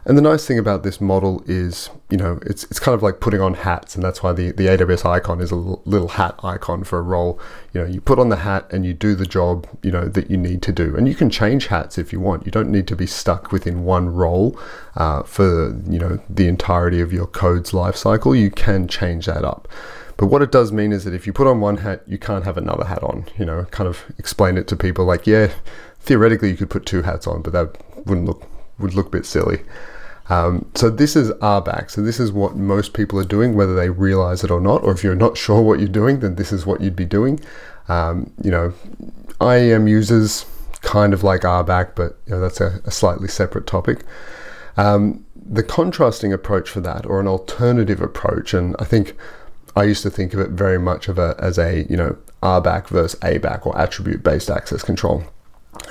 And 0.04 0.19
the 0.19 0.22
nice 0.22 0.44
thing 0.44 0.58
about 0.58 0.82
this 0.82 1.00
model 1.00 1.44
is, 1.46 1.88
you 2.10 2.16
know, 2.16 2.40
it's 2.44 2.64
it's 2.64 2.81
kind 2.81 2.94
of 2.94 3.04
like 3.04 3.20
putting 3.20 3.40
on 3.40 3.54
hats, 3.54 3.94
and 3.94 4.02
that's 4.02 4.20
why 4.20 4.32
the, 4.32 4.50
the 4.50 4.66
AWS 4.66 5.04
icon 5.04 5.40
is 5.40 5.52
a 5.52 5.56
little 5.56 6.08
hat 6.08 6.34
icon 6.43 6.82
for 6.82 6.99
a 6.99 7.02
role. 7.02 7.38
You 7.72 7.82
know, 7.82 7.87
you 7.87 8.00
put 8.00 8.19
on 8.19 8.28
the 8.28 8.37
hat 8.37 8.66
and 8.72 8.84
you 8.84 8.94
do 8.94 9.14
the 9.14 9.26
job, 9.26 9.69
you 9.81 9.93
know, 9.93 10.08
that 10.08 10.28
you 10.28 10.37
need 10.37 10.60
to 10.62 10.72
do. 10.72 10.96
And 10.96 11.06
you 11.06 11.14
can 11.14 11.31
change 11.31 11.69
hats 11.69 11.99
if 11.99 12.12
you 12.12 12.19
want. 12.19 12.44
You 12.46 12.50
don't 12.50 12.72
need 12.72 12.88
to 12.88 12.96
be 12.96 13.06
stuck 13.06 13.52
within 13.52 13.84
one 13.84 14.12
role 14.12 14.58
uh, 14.96 15.22
for, 15.22 15.69
you 15.88 16.00
know, 16.00 16.19
the 16.28 16.49
entirety 16.49 17.00
of 17.00 17.12
your 17.12 17.28
code's 17.28 17.70
lifecycle. 17.70 18.37
You 18.37 18.50
can 18.50 18.88
change 18.88 19.26
that 19.26 19.44
up. 19.44 19.69
But 20.16 20.26
what 20.26 20.43
it 20.43 20.50
does 20.50 20.72
mean 20.72 20.93
is 20.93 21.04
that 21.04 21.14
if 21.14 21.28
you 21.28 21.32
put 21.32 21.46
on 21.46 21.60
one 21.60 21.78
hat, 21.78 22.02
you 22.08 22.19
can't 22.19 22.44
have 22.44 22.56
another 22.56 22.84
hat 22.84 23.04
on. 23.04 23.26
You 23.38 23.44
know, 23.44 23.64
kind 23.66 23.88
of 23.88 24.04
explain 24.19 24.58
it 24.58 24.66
to 24.69 24.76
people 24.76 25.04
like, 25.04 25.28
yeah, 25.28 25.52
theoretically 26.00 26.50
you 26.50 26.56
could 26.56 26.70
put 26.70 26.87
two 26.87 27.02
hats 27.02 27.28
on, 27.28 27.43
but 27.43 27.52
that 27.52 27.76
wouldn't 28.04 28.26
look 28.26 28.51
would 28.79 28.95
look 28.95 29.09
a 29.09 29.11
bit 29.11 29.27
silly. 29.27 29.61
Um, 30.29 30.71
so 30.75 30.89
this 30.89 31.17
is 31.17 31.31
RBAC. 31.33 31.91
So 31.91 32.03
this 32.03 32.21
is 32.21 32.33
what 32.33 32.57
most 32.57 32.95
people 32.95 33.19
are 33.19 33.25
doing, 33.25 33.55
whether 33.55 33.75
they 33.75 33.91
realize 33.91 34.45
it 34.45 34.51
or 34.51 34.61
not. 34.61 34.83
Or 34.83 34.93
if 34.93 35.03
you're 35.05 35.15
not 35.15 35.37
sure 35.45 35.61
what 35.61 35.79
you're 35.79 35.89
doing, 35.89 36.21
then 36.21 36.37
this 36.37 36.53
is 36.53 36.65
what 36.65 36.81
you'd 36.81 36.97
be 36.97 37.05
doing. 37.05 37.41
Um, 37.89 38.33
you 38.43 38.51
know, 38.51 38.73
IAM 39.41 39.89
users 39.89 40.47
kind 40.83 41.13
of 41.13 41.23
like 41.23 41.43
RBAC, 41.43 41.95
but 41.95 42.19
you 42.27 42.35
know, 42.35 42.41
that's 42.41 42.61
a, 42.61 42.81
a, 42.85 42.91
slightly 42.91 43.29
separate 43.29 43.67
topic. 43.67 44.05
Um, 44.77 45.25
the 45.35 45.63
contrasting 45.63 46.33
approach 46.33 46.69
for 46.69 46.81
that, 46.81 47.07
or 47.07 47.21
an 47.21 47.27
alternative 47.27 48.01
approach, 48.01 48.55
and 48.55 48.77
I 48.79 48.85
think 48.85 49.17
I 49.75 49.85
used 49.85 50.03
to 50.03 50.11
think 50.11 50.35
of 50.35 50.41
it 50.41 50.51
very 50.51 50.79
much 50.79 51.09
of 51.09 51.19
a, 51.19 51.35
as 51.39 51.59
a 51.59 51.87
you 51.89 51.97
know 51.97 52.17
RBAC 52.43 52.89
versus 52.89 53.19
ABAC 53.21 53.67
or 53.67 53.77
attribute-based 53.79 54.51
access 54.51 54.83
control, 54.83 55.25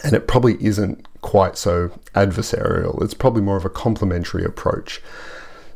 and 0.04 0.14
it 0.14 0.28
probably 0.28 0.64
isn't 0.64 1.06
quite 1.22 1.58
so 1.58 1.90
adversarial. 2.16 3.02
It's 3.02 3.14
probably 3.14 3.42
more 3.42 3.58
of 3.58 3.66
a 3.66 3.70
complementary 3.70 4.44
approach. 4.44 5.02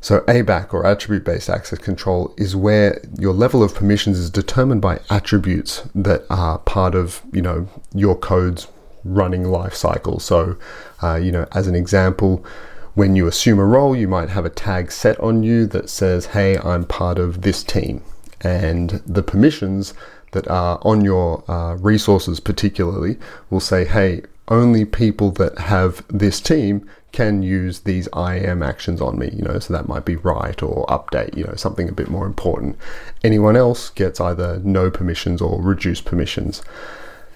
So 0.02 0.20
ABAC 0.22 0.74
or 0.74 0.86
attribute 0.86 1.24
based 1.24 1.50
access 1.50 1.80
control 1.80 2.34
is 2.38 2.56
where 2.56 3.02
your 3.18 3.34
level 3.34 3.64
of 3.64 3.74
permissions 3.74 4.20
is 4.20 4.30
determined 4.30 4.82
by 4.82 5.00
attributes 5.10 5.82
that 5.96 6.26
are 6.30 6.60
part 6.60 6.94
of, 6.94 7.24
you 7.32 7.42
know, 7.42 7.68
your 7.94 8.16
code's 8.16 8.68
running 9.04 9.46
life 9.46 9.74
cycle. 9.74 10.20
So, 10.20 10.58
uh, 11.02 11.16
you 11.16 11.32
know, 11.32 11.48
as 11.54 11.68
an 11.68 11.76
example, 11.76 12.46
when 12.94 13.16
you 13.16 13.28
assume 13.28 13.60
a 13.60 13.66
role, 13.66 13.96
you 13.96 14.08
might 14.08 14.30
have 14.30 14.46
a 14.46 14.50
tag 14.50 14.92
set 14.92 15.20
on 15.20 15.44
you 15.44 15.66
that 15.68 15.90
says, 15.90 16.28
"Hey, 16.28 16.58
I'm 16.58 16.86
part 16.86 17.20
of 17.20 17.42
this 17.42 17.64
team," 17.64 18.02
and 18.42 19.02
the 19.06 19.24
permissions 19.24 19.94
that 20.36 20.48
are 20.48 20.80
on 20.84 21.04
your 21.04 21.44
uh, 21.50 21.76
resources, 21.76 22.40
particularly, 22.40 23.18
will 23.50 23.60
say, 23.60 23.86
"Hey, 23.86 24.22
only 24.48 24.86
people 24.86 25.32
that 25.32 25.58
have 25.58 26.04
this 26.08 26.40
team 26.40 26.88
can 27.12 27.42
use 27.42 27.80
these 27.80 28.10
IAM 28.14 28.62
actions 28.62 29.02
on 29.02 29.18
me, 29.18 29.30
you 29.34 29.42
know, 29.42 29.58
so 29.58 29.74
that 29.74 29.88
might 29.88 30.04
be 30.04 30.18
write 30.18 30.62
or 30.62 30.86
update, 30.88 31.36
you 31.36 31.46
know, 31.46 31.56
something 31.56 31.88
a 31.88 31.94
bit 31.94 32.10
more 32.10 32.26
important. 32.26 32.78
Anyone 33.24 33.56
else 33.56 33.90
gets 33.90 34.20
either 34.20 34.60
no 34.64 34.92
permissions 34.92 35.42
or 35.42 35.62
reduced 35.62 36.04
permissions. 36.04 36.62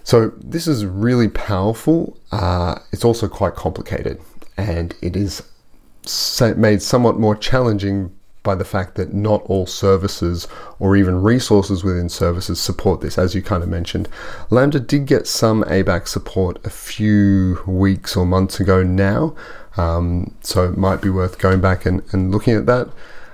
So 0.03 0.33
this 0.37 0.67
is 0.67 0.85
really 0.85 1.29
powerful. 1.29 2.17
Uh, 2.31 2.79
it's 2.91 3.05
also 3.05 3.29
quite 3.29 3.55
complicated 3.55 4.19
and 4.57 4.93
it 5.01 5.15
is 5.15 5.41
made 6.57 6.81
somewhat 6.81 7.17
more 7.17 7.35
challenging 7.35 8.13
by 8.43 8.55
the 8.55 8.65
fact 8.65 8.95
that 8.95 9.13
not 9.13 9.41
all 9.43 9.65
services 9.65 10.47
or 10.79 10.95
even 10.95 11.21
resources 11.21 11.83
within 11.83 12.09
services 12.09 12.59
support 12.59 13.01
this, 13.01 13.17
as 13.17 13.35
you 13.35 13.41
kind 13.41 13.63
of 13.63 13.69
mentioned. 13.69 14.07
Lambda 14.49 14.79
did 14.79 15.05
get 15.05 15.27
some 15.27 15.63
ABAC 15.63 16.07
support 16.07 16.57
a 16.65 16.69
few 16.69 17.61
weeks 17.67 18.15
or 18.15 18.25
months 18.25 18.59
ago 18.59 18.81
now, 18.83 19.35
um, 19.77 20.33
so 20.41 20.69
it 20.69 20.77
might 20.77 21.01
be 21.01 21.09
worth 21.09 21.37
going 21.37 21.61
back 21.61 21.85
and, 21.85 22.01
and 22.13 22.31
looking 22.31 22.55
at 22.55 22.65
that. 22.65 22.89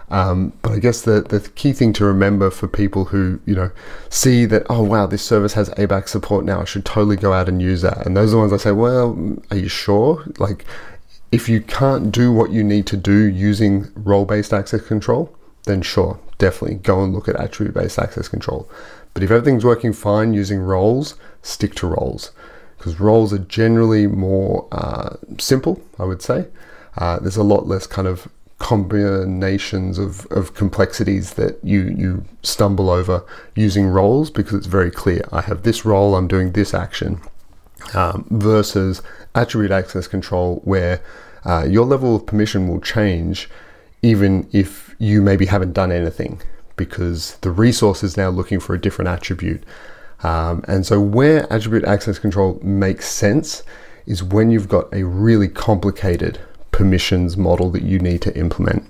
Um, 0.09 0.53
but 0.62 0.71
I 0.71 0.79
guess 0.79 1.01
the, 1.01 1.21
the 1.21 1.39
key 1.55 1.74
thing 1.74 1.91
to 1.93 2.05
remember 2.05 2.51
for 2.51 2.67
people 2.67 3.05
who, 3.05 3.39
you 3.45 3.55
know, 3.55 3.71
see 4.09 4.45
that, 4.45 4.63
oh, 4.69 4.83
wow, 4.83 5.07
this 5.07 5.24
service 5.24 5.53
has 5.53 5.69
ABAC 5.71 6.07
support 6.07 6.45
now, 6.45 6.62
I 6.62 6.65
should 6.65 6.85
totally 6.85 7.15
go 7.15 7.33
out 7.33 7.50
and 7.50 7.62
use 7.62 7.81
that. 7.81 8.05
And 8.05 8.15
those 8.15 8.29
are 8.29 8.35
the 8.35 8.38
ones 8.38 8.53
I 8.53 8.57
say, 8.57 8.71
well, 8.71 9.17
are 9.50 9.57
you 9.57 9.67
sure? 9.67 10.24
Like, 10.38 10.65
if 11.32 11.50
you 11.50 11.62
can't 11.62 12.12
do 12.12 12.32
what 12.32 12.51
you 12.51 12.63
need 12.63 12.88
to 12.88 12.98
do 12.98 13.24
using 13.24 13.91
role 13.96 14.25
based 14.25 14.53
access 14.53 14.82
control, 14.82 15.36
then 15.65 15.82
sure, 15.82 16.20
definitely 16.38 16.77
go 16.77 17.03
and 17.03 17.13
look 17.13 17.27
at 17.27 17.36
attribute 17.36 17.75
based 17.75 18.00
access 18.00 18.27
control. 18.27 18.70
But 19.13 19.24
if 19.24 19.32
everything's 19.32 19.65
working 19.65 19.94
fine 19.94 20.34
using 20.34 20.60
roles, 20.60 21.15
stick 21.41 21.75
to 21.75 21.88
roles 21.88 22.32
because 22.77 23.00
roles 23.00 23.34
are 23.34 23.39
generally 23.39 24.08
more 24.08 24.67
uh, 24.72 25.15
simple, 25.39 25.82
I 25.98 26.03
would 26.03 26.22
say. 26.22 26.48
Uh, 26.98 27.20
there's 27.20 27.38
a 27.38 27.44
lot 27.44 27.67
less 27.67 27.88
kind 27.88 28.08
of 28.08 28.27
combinations 28.60 29.98
of, 29.98 30.25
of 30.27 30.53
complexities 30.53 31.34
that 31.34 31.60
you, 31.63 31.82
you 31.82 32.25
stumble 32.41 32.89
over 32.89 33.24
using 33.55 33.88
roles 33.88 34.29
because 34.29 34.53
it's 34.53 34.67
very 34.67 34.91
clear. 34.91 35.27
I 35.32 35.41
have 35.41 35.63
this 35.63 35.84
role, 35.84 36.15
I'm 36.15 36.27
doing 36.27 36.51
this 36.51 36.74
action, 36.74 37.22
um, 37.94 38.25
versus 38.32 39.01
attribute 39.34 39.72
access 39.72 40.08
control, 40.08 40.62
where 40.63 41.01
uh, 41.46 41.65
your 41.67 41.86
level 41.86 42.15
of 42.15 42.25
permission 42.25 42.67
will 42.67 42.82
change 42.82 43.50
even 44.01 44.48
if 44.51 44.96
you 45.00 45.22
maybe 45.22 45.46
haven't 45.46 45.74
done 45.74 45.91
anything 45.91 46.41
because 46.75 47.38
the 47.38 47.51
resource 47.51 48.03
is 48.03 48.17
now 48.17 48.29
looking 48.29 48.60
for 48.60 48.75
a 48.75 48.82
different 48.82 49.10
attribute. 49.10 49.63
Um, 50.24 50.63
and 50.67 50.86
so, 50.86 51.00
where 51.00 51.51
attribute 51.51 51.86
access 51.86 52.20
control 52.20 52.60
makes 52.63 53.08
sense 53.08 53.63
is 54.05 54.24
when 54.24 54.51
you've 54.51 54.70
got 54.70 54.94
a 54.94 55.03
really 55.03 55.48
complicated 55.48 56.39
permissions 56.72 57.38
model 57.38 57.70
that 57.72 57.84
you 57.84 58.00
need 58.00 58.22
to 58.22 58.38
implement. 58.38 58.84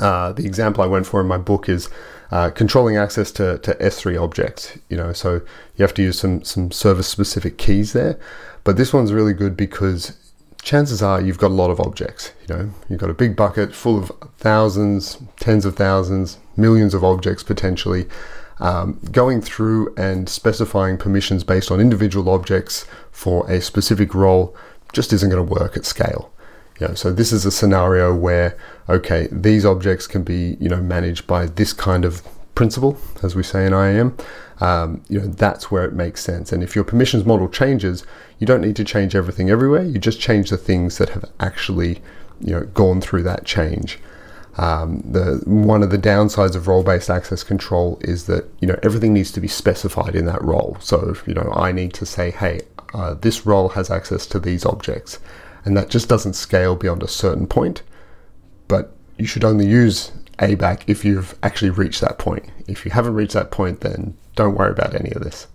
Uh, 0.00 0.32
the 0.32 0.46
example 0.46 0.82
I 0.82 0.86
went 0.86 1.06
for 1.06 1.20
in 1.20 1.26
my 1.26 1.36
book 1.36 1.68
is 1.68 1.88
uh, 2.32 2.48
controlling 2.48 2.96
access 2.96 3.30
to, 3.30 3.58
to 3.58 3.74
S3 3.74 4.20
objects. 4.20 4.78
You 4.88 4.96
know, 4.96 5.12
so 5.12 5.34
you 5.76 5.82
have 5.82 5.94
to 5.94 6.02
use 6.02 6.18
some 6.18 6.42
some 6.42 6.72
service 6.72 7.06
specific 7.06 7.58
keys 7.58 7.92
there. 7.92 8.18
But 8.64 8.76
this 8.76 8.92
one's 8.92 9.12
really 9.12 9.34
good 9.34 9.56
because 9.56 10.16
chances 10.62 11.02
are 11.02 11.20
you've 11.20 11.38
got 11.38 11.50
a 11.50 11.54
lot 11.54 11.70
of 11.70 11.78
objects. 11.78 12.32
You 12.48 12.56
know, 12.56 12.70
you've 12.88 13.00
got 13.00 13.10
a 13.10 13.14
big 13.14 13.36
bucket 13.36 13.74
full 13.74 13.98
of 13.98 14.10
thousands, 14.38 15.18
tens 15.40 15.66
of 15.66 15.76
thousands, 15.76 16.38
millions 16.56 16.94
of 16.94 17.04
objects 17.04 17.42
potentially. 17.42 18.06
Um, 18.60 19.00
going 19.10 19.40
through 19.40 19.92
and 19.96 20.28
specifying 20.28 20.96
permissions 20.96 21.42
based 21.42 21.72
on 21.72 21.80
individual 21.80 22.32
objects 22.32 22.86
for 23.10 23.50
a 23.50 23.60
specific 23.60 24.14
role 24.14 24.56
just 24.92 25.12
isn't 25.12 25.28
going 25.28 25.44
to 25.44 25.52
work 25.52 25.76
at 25.76 25.84
scale. 25.84 26.32
Know, 26.80 26.94
so 26.94 27.12
this 27.12 27.32
is 27.32 27.46
a 27.46 27.52
scenario 27.52 28.14
where 28.14 28.56
okay, 28.88 29.28
these 29.30 29.64
objects 29.64 30.06
can 30.06 30.22
be 30.22 30.56
you 30.60 30.68
know 30.68 30.80
managed 30.80 31.26
by 31.26 31.46
this 31.46 31.72
kind 31.72 32.04
of 32.04 32.22
principle, 32.54 32.98
as 33.22 33.34
we 33.34 33.42
say 33.42 33.66
in 33.66 33.72
IAM. 33.72 34.16
Um, 34.60 35.02
you 35.08 35.20
know 35.20 35.26
that's 35.26 35.70
where 35.70 35.84
it 35.84 35.92
makes 35.92 36.22
sense. 36.22 36.52
And 36.52 36.62
if 36.62 36.74
your 36.74 36.84
permissions 36.84 37.24
model 37.24 37.48
changes, 37.48 38.04
you 38.38 38.46
don't 38.46 38.60
need 38.60 38.76
to 38.76 38.84
change 38.84 39.14
everything 39.14 39.50
everywhere. 39.50 39.84
You 39.84 39.98
just 39.98 40.20
change 40.20 40.50
the 40.50 40.56
things 40.56 40.98
that 40.98 41.10
have 41.10 41.24
actually 41.40 42.00
you 42.40 42.52
know 42.52 42.64
gone 42.66 43.00
through 43.00 43.22
that 43.24 43.44
change. 43.44 43.98
Um, 44.58 45.02
the 45.04 45.42
one 45.46 45.82
of 45.82 45.90
the 45.90 45.98
downsides 45.98 46.54
of 46.54 46.68
role-based 46.68 47.08
access 47.08 47.42
control 47.42 47.98
is 48.02 48.26
that 48.26 48.48
you 48.60 48.68
know 48.68 48.78
everything 48.82 49.14
needs 49.14 49.32
to 49.32 49.40
be 49.40 49.48
specified 49.48 50.14
in 50.14 50.26
that 50.26 50.42
role. 50.42 50.76
So 50.80 51.14
you 51.26 51.34
know 51.34 51.52
I 51.54 51.72
need 51.72 51.94
to 51.94 52.06
say, 52.06 52.30
hey, 52.30 52.60
uh, 52.92 53.14
this 53.14 53.46
role 53.46 53.70
has 53.70 53.90
access 53.90 54.26
to 54.26 54.38
these 54.38 54.66
objects, 54.66 55.18
and 55.64 55.76
that 55.76 55.90
just 55.90 56.08
doesn't 56.08 56.34
scale 56.34 56.76
beyond 56.76 57.02
a 57.02 57.08
certain 57.08 57.46
point. 57.46 57.82
But 58.68 58.94
you 59.18 59.26
should 59.26 59.44
only 59.44 59.66
use 59.66 60.12
ABAC 60.38 60.82
if 60.86 61.04
you've 61.04 61.34
actually 61.42 61.70
reached 61.70 62.00
that 62.00 62.18
point. 62.18 62.50
If 62.66 62.84
you 62.84 62.90
haven't 62.90 63.14
reached 63.14 63.34
that 63.34 63.50
point, 63.50 63.80
then 63.80 64.16
don't 64.34 64.56
worry 64.56 64.72
about 64.72 64.94
any 64.94 65.12
of 65.12 65.22
this. 65.22 65.46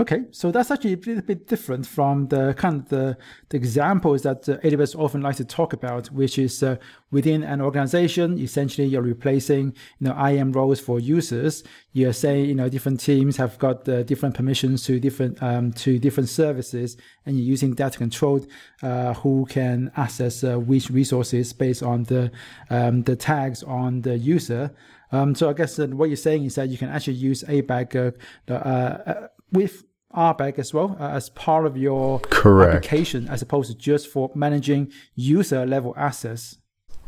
Okay, 0.00 0.24
so 0.30 0.50
that's 0.50 0.70
actually 0.70 0.94
a 0.94 0.96
little 0.96 1.20
bit 1.20 1.46
different 1.46 1.86
from 1.86 2.26
the 2.28 2.54
kind 2.54 2.76
of 2.76 2.88
the, 2.88 3.18
the 3.50 3.58
examples 3.58 4.22
that 4.22 4.48
uh, 4.48 4.56
AWS 4.60 4.98
often 4.98 5.20
likes 5.20 5.36
to 5.36 5.44
talk 5.44 5.74
about, 5.74 6.06
which 6.06 6.38
is 6.38 6.62
uh, 6.62 6.76
within 7.10 7.42
an 7.42 7.60
organization, 7.60 8.38
essentially 8.38 8.86
you're 8.88 9.02
replacing, 9.02 9.74
you 9.98 10.08
know, 10.08 10.14
IAM 10.14 10.52
roles 10.52 10.80
for 10.80 10.98
users. 10.98 11.64
You're 11.92 12.14
saying, 12.14 12.46
you 12.46 12.54
know, 12.54 12.70
different 12.70 12.98
teams 12.98 13.36
have 13.36 13.58
got 13.58 13.86
uh, 13.90 14.02
different 14.04 14.34
permissions 14.34 14.84
to 14.84 14.98
different 14.98 15.42
um, 15.42 15.70
to 15.74 15.98
different 15.98 16.30
services, 16.30 16.96
and 17.26 17.36
you're 17.36 17.44
using 17.44 17.74
that 17.74 17.92
to 17.92 17.98
control 17.98 18.40
uh, 18.82 19.12
who 19.12 19.44
can 19.50 19.92
access 19.98 20.42
uh, 20.42 20.58
which 20.58 20.88
resources 20.88 21.52
based 21.52 21.82
on 21.82 22.04
the 22.04 22.32
um, 22.70 23.02
the 23.02 23.16
tags 23.16 23.62
on 23.64 24.00
the 24.00 24.16
user. 24.16 24.74
Um, 25.12 25.34
so 25.34 25.50
I 25.50 25.52
guess 25.52 25.76
what 25.76 26.08
you're 26.08 26.16
saying 26.16 26.44
is 26.44 26.54
that 26.54 26.70
you 26.70 26.78
can 26.78 26.88
actually 26.88 27.14
use 27.14 27.42
ABAC 27.42 28.14
uh, 28.48 29.28
with 29.52 29.84
RBAC 30.14 30.58
as 30.58 30.74
well 30.74 30.96
uh, 30.98 31.08
as 31.08 31.28
part 31.30 31.66
of 31.66 31.76
your 31.76 32.20
Correct. 32.20 32.74
application 32.74 33.28
as 33.28 33.42
opposed 33.42 33.70
to 33.70 33.76
just 33.76 34.08
for 34.08 34.30
managing 34.34 34.90
user 35.14 35.64
level 35.66 35.94
access. 35.96 36.56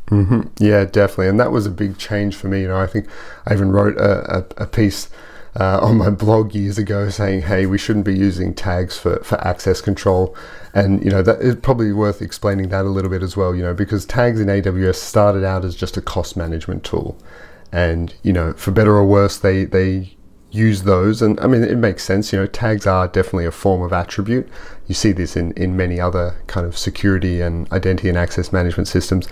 Mm-hmm. 0.07 0.43
Yeah, 0.59 0.85
definitely. 0.85 1.29
And 1.29 1.41
that 1.41 1.53
was 1.53 1.67
a 1.67 1.71
big 1.71 1.99
change 1.99 2.37
for 2.37 2.49
me. 2.49 2.63
You 2.63 2.69
know, 2.69 2.77
I 2.77 2.87
think 2.87 3.09
I 3.47 3.55
even 3.55 3.73
wrote 3.73 3.97
a, 3.97 4.39
a, 4.39 4.65
a 4.65 4.67
piece 4.67 5.09
uh, 5.59 5.79
on 5.81 5.99
my 5.99 6.11
blog 6.11 6.55
years 6.55 6.79
ago 6.79 7.09
saying, 7.11 7.43
hey, 7.43 7.67
we 7.67 7.79
shouldn't 7.79 8.05
be 8.05 8.17
using 8.17 8.55
tags 8.55 8.99
for, 8.99 9.23
for 9.23 9.41
access 9.47 9.81
control. 9.81 10.37
And, 10.75 11.05
you 11.05 11.11
know, 11.11 11.23
that 11.23 11.41
is 11.41 11.57
probably 11.57 11.93
worth 11.93 12.23
explaining 12.23 12.69
that 12.71 12.85
a 12.85 12.89
little 12.89 13.11
bit 13.11 13.23
as 13.23 13.37
well, 13.37 13.55
you 13.55 13.63
know, 13.63 13.75
because 13.75 14.07
tags 14.07 14.41
in 14.41 14.49
AWS 14.49 14.97
started 14.97 15.45
out 15.45 15.65
as 15.65 15.77
just 15.77 15.97
a 15.97 16.03
cost 16.03 16.37
management 16.37 16.85
tool. 16.85 17.19
And, 17.71 18.15
you 18.23 18.33
know, 18.33 18.53
for 18.55 18.71
better 18.71 18.95
or 18.95 19.05
worse, 19.05 19.39
they, 19.39 19.65
they 19.65 20.17
use 20.53 20.83
those. 20.83 21.23
And 21.23 21.41
I 21.41 21.47
mean, 21.47 21.65
it 21.65 21.79
makes 21.79 22.05
sense. 22.05 22.33
You 22.33 22.41
know, 22.41 22.47
tags 22.47 22.87
are 22.87 23.09
definitely 23.09 23.47
a 23.47 23.51
form 23.51 23.83
of 23.83 23.93
attribute. 23.93 24.49
You 24.87 24.95
see 24.95 25.13
this 25.13 25.37
in, 25.37 25.53
in 25.53 25.77
many 25.77 25.99
other 25.99 26.37
kind 26.47 26.67
of 26.67 26.77
security 26.77 27.41
and 27.41 27.71
identity 27.73 28.09
and 28.09 28.19
access 28.19 28.53
management 28.53 28.87
systems. 28.87 29.27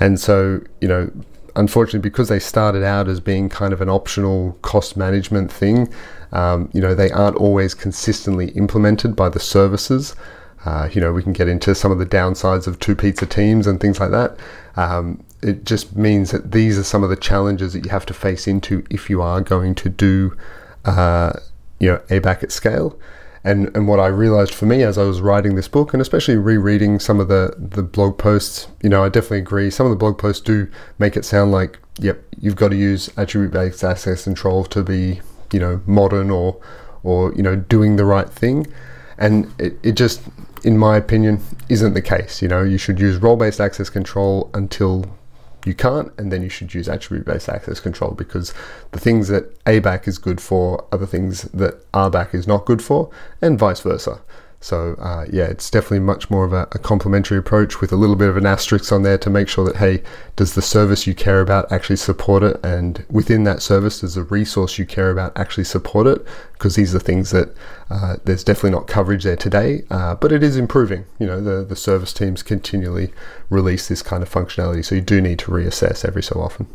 And 0.00 0.20
so, 0.20 0.60
you 0.80 0.88
know, 0.88 1.10
unfortunately, 1.54 2.00
because 2.00 2.28
they 2.28 2.40
started 2.40 2.82
out 2.82 3.08
as 3.08 3.20
being 3.20 3.48
kind 3.48 3.72
of 3.72 3.80
an 3.80 3.88
optional 3.88 4.58
cost 4.62 4.96
management 4.96 5.52
thing, 5.52 5.92
um, 6.32 6.68
you 6.72 6.80
know, 6.80 6.94
they 6.94 7.10
aren't 7.12 7.36
always 7.36 7.72
consistently 7.72 8.48
implemented 8.50 9.14
by 9.14 9.28
the 9.28 9.40
services. 9.40 10.16
Uh, 10.64 10.88
you 10.92 11.00
know, 11.00 11.12
we 11.12 11.22
can 11.22 11.32
get 11.32 11.46
into 11.46 11.76
some 11.76 11.92
of 11.92 11.98
the 11.98 12.06
downsides 12.06 12.66
of 12.66 12.80
two 12.80 12.96
pizza 12.96 13.24
teams 13.24 13.68
and 13.68 13.80
things 13.80 14.00
like 14.00 14.10
that. 14.10 14.36
Um, 14.74 15.22
it 15.46 15.64
just 15.64 15.94
means 15.94 16.32
that 16.32 16.50
these 16.50 16.76
are 16.76 16.82
some 16.82 17.04
of 17.04 17.08
the 17.08 17.16
challenges 17.16 17.72
that 17.72 17.84
you 17.84 17.90
have 17.90 18.04
to 18.06 18.12
face 18.12 18.48
into 18.48 18.84
if 18.90 19.08
you 19.08 19.22
are 19.22 19.40
going 19.40 19.76
to 19.76 19.88
do, 19.88 20.36
uh, 20.84 21.32
you 21.78 21.88
know, 21.88 21.98
ABAC 22.08 22.42
at 22.42 22.50
scale. 22.50 22.98
And, 23.44 23.74
and 23.76 23.86
what 23.86 24.00
I 24.00 24.08
realized 24.08 24.52
for 24.52 24.66
me 24.66 24.82
as 24.82 24.98
I 24.98 25.04
was 25.04 25.20
writing 25.20 25.54
this 25.54 25.68
book, 25.68 25.92
and 25.92 26.02
especially 26.02 26.36
rereading 26.36 26.98
some 26.98 27.20
of 27.20 27.28
the, 27.28 27.54
the 27.56 27.84
blog 27.84 28.18
posts, 28.18 28.66
you 28.82 28.88
know, 28.88 29.04
I 29.04 29.08
definitely 29.08 29.38
agree. 29.38 29.70
Some 29.70 29.86
of 29.86 29.90
the 29.90 29.96
blog 29.96 30.18
posts 30.18 30.42
do 30.42 30.66
make 30.98 31.16
it 31.16 31.24
sound 31.24 31.52
like, 31.52 31.78
yep, 32.00 32.20
you've 32.40 32.56
got 32.56 32.70
to 32.70 32.76
use 32.76 33.08
attribute 33.16 33.52
based 33.52 33.84
access 33.84 34.24
control 34.24 34.64
to 34.64 34.82
be, 34.82 35.20
you 35.52 35.60
know, 35.60 35.80
modern 35.86 36.28
or, 36.28 36.60
or 37.04 37.32
you 37.34 37.42
know, 37.44 37.54
doing 37.54 37.94
the 37.94 38.04
right 38.04 38.28
thing. 38.28 38.66
And 39.16 39.54
it, 39.60 39.78
it 39.84 39.92
just, 39.92 40.22
in 40.64 40.76
my 40.76 40.96
opinion, 40.96 41.40
isn't 41.68 41.94
the 41.94 42.02
case. 42.02 42.42
You 42.42 42.48
know, 42.48 42.64
you 42.64 42.78
should 42.78 42.98
use 42.98 43.18
role 43.18 43.36
based 43.36 43.60
access 43.60 43.88
control 43.88 44.50
until 44.54 45.04
you 45.66 45.74
can't, 45.74 46.12
and 46.18 46.30
then 46.30 46.42
you 46.42 46.48
should 46.48 46.72
use 46.74 46.88
attribute 46.88 47.26
based 47.26 47.48
access 47.48 47.80
control 47.80 48.12
because 48.12 48.54
the 48.92 49.00
things 49.00 49.28
that 49.28 49.62
ABAC 49.64 50.06
is 50.06 50.18
good 50.18 50.40
for 50.40 50.86
are 50.92 50.98
the 50.98 51.06
things 51.06 51.42
that 51.42 51.90
RBAC 51.92 52.34
is 52.34 52.46
not 52.46 52.66
good 52.66 52.82
for, 52.82 53.10
and 53.42 53.58
vice 53.58 53.80
versa. 53.80 54.20
So 54.66 54.94
uh, 54.98 55.26
yeah, 55.30 55.44
it's 55.44 55.70
definitely 55.70 56.00
much 56.00 56.28
more 56.28 56.44
of 56.44 56.52
a, 56.52 56.66
a, 56.72 56.80
complementary 56.80 57.38
approach 57.38 57.80
with 57.80 57.92
a 57.92 57.96
little 57.96 58.16
bit 58.16 58.28
of 58.28 58.36
an 58.36 58.46
asterisk 58.46 58.90
on 58.90 59.04
there 59.04 59.16
to 59.16 59.30
make 59.30 59.46
sure 59.46 59.64
that 59.64 59.76
hey, 59.76 60.02
does 60.34 60.56
the 60.56 60.60
service 60.60 61.06
you 61.06 61.14
care 61.14 61.40
about 61.40 61.70
actually 61.70 61.94
support 61.94 62.42
it, 62.42 62.58
and 62.64 63.06
within 63.08 63.44
that 63.44 63.62
service, 63.62 64.00
does 64.00 64.16
the 64.16 64.24
resource 64.24 64.76
you 64.76 64.84
care 64.84 65.12
about 65.12 65.30
actually 65.38 65.62
support 65.62 66.08
it? 66.08 66.26
Because 66.54 66.74
these 66.74 66.96
are 66.96 66.98
things 66.98 67.30
that 67.30 67.54
uh, 67.90 68.16
there's 68.24 68.42
definitely 68.42 68.72
not 68.72 68.88
coverage 68.88 69.22
there 69.22 69.36
today, 69.36 69.84
uh, 69.88 70.16
but 70.16 70.32
it 70.32 70.42
is 70.42 70.56
improving. 70.56 71.04
You 71.20 71.28
know, 71.28 71.40
the 71.40 71.64
the 71.64 71.76
service 71.76 72.12
teams 72.12 72.42
continually 72.42 73.12
release 73.48 73.86
this 73.86 74.02
kind 74.02 74.20
of 74.20 74.28
functionality, 74.28 74.84
so 74.84 74.96
you 74.96 75.00
do 75.00 75.20
need 75.20 75.38
to 75.40 75.52
reassess 75.52 76.04
every 76.04 76.24
so 76.24 76.40
often. 76.40 76.66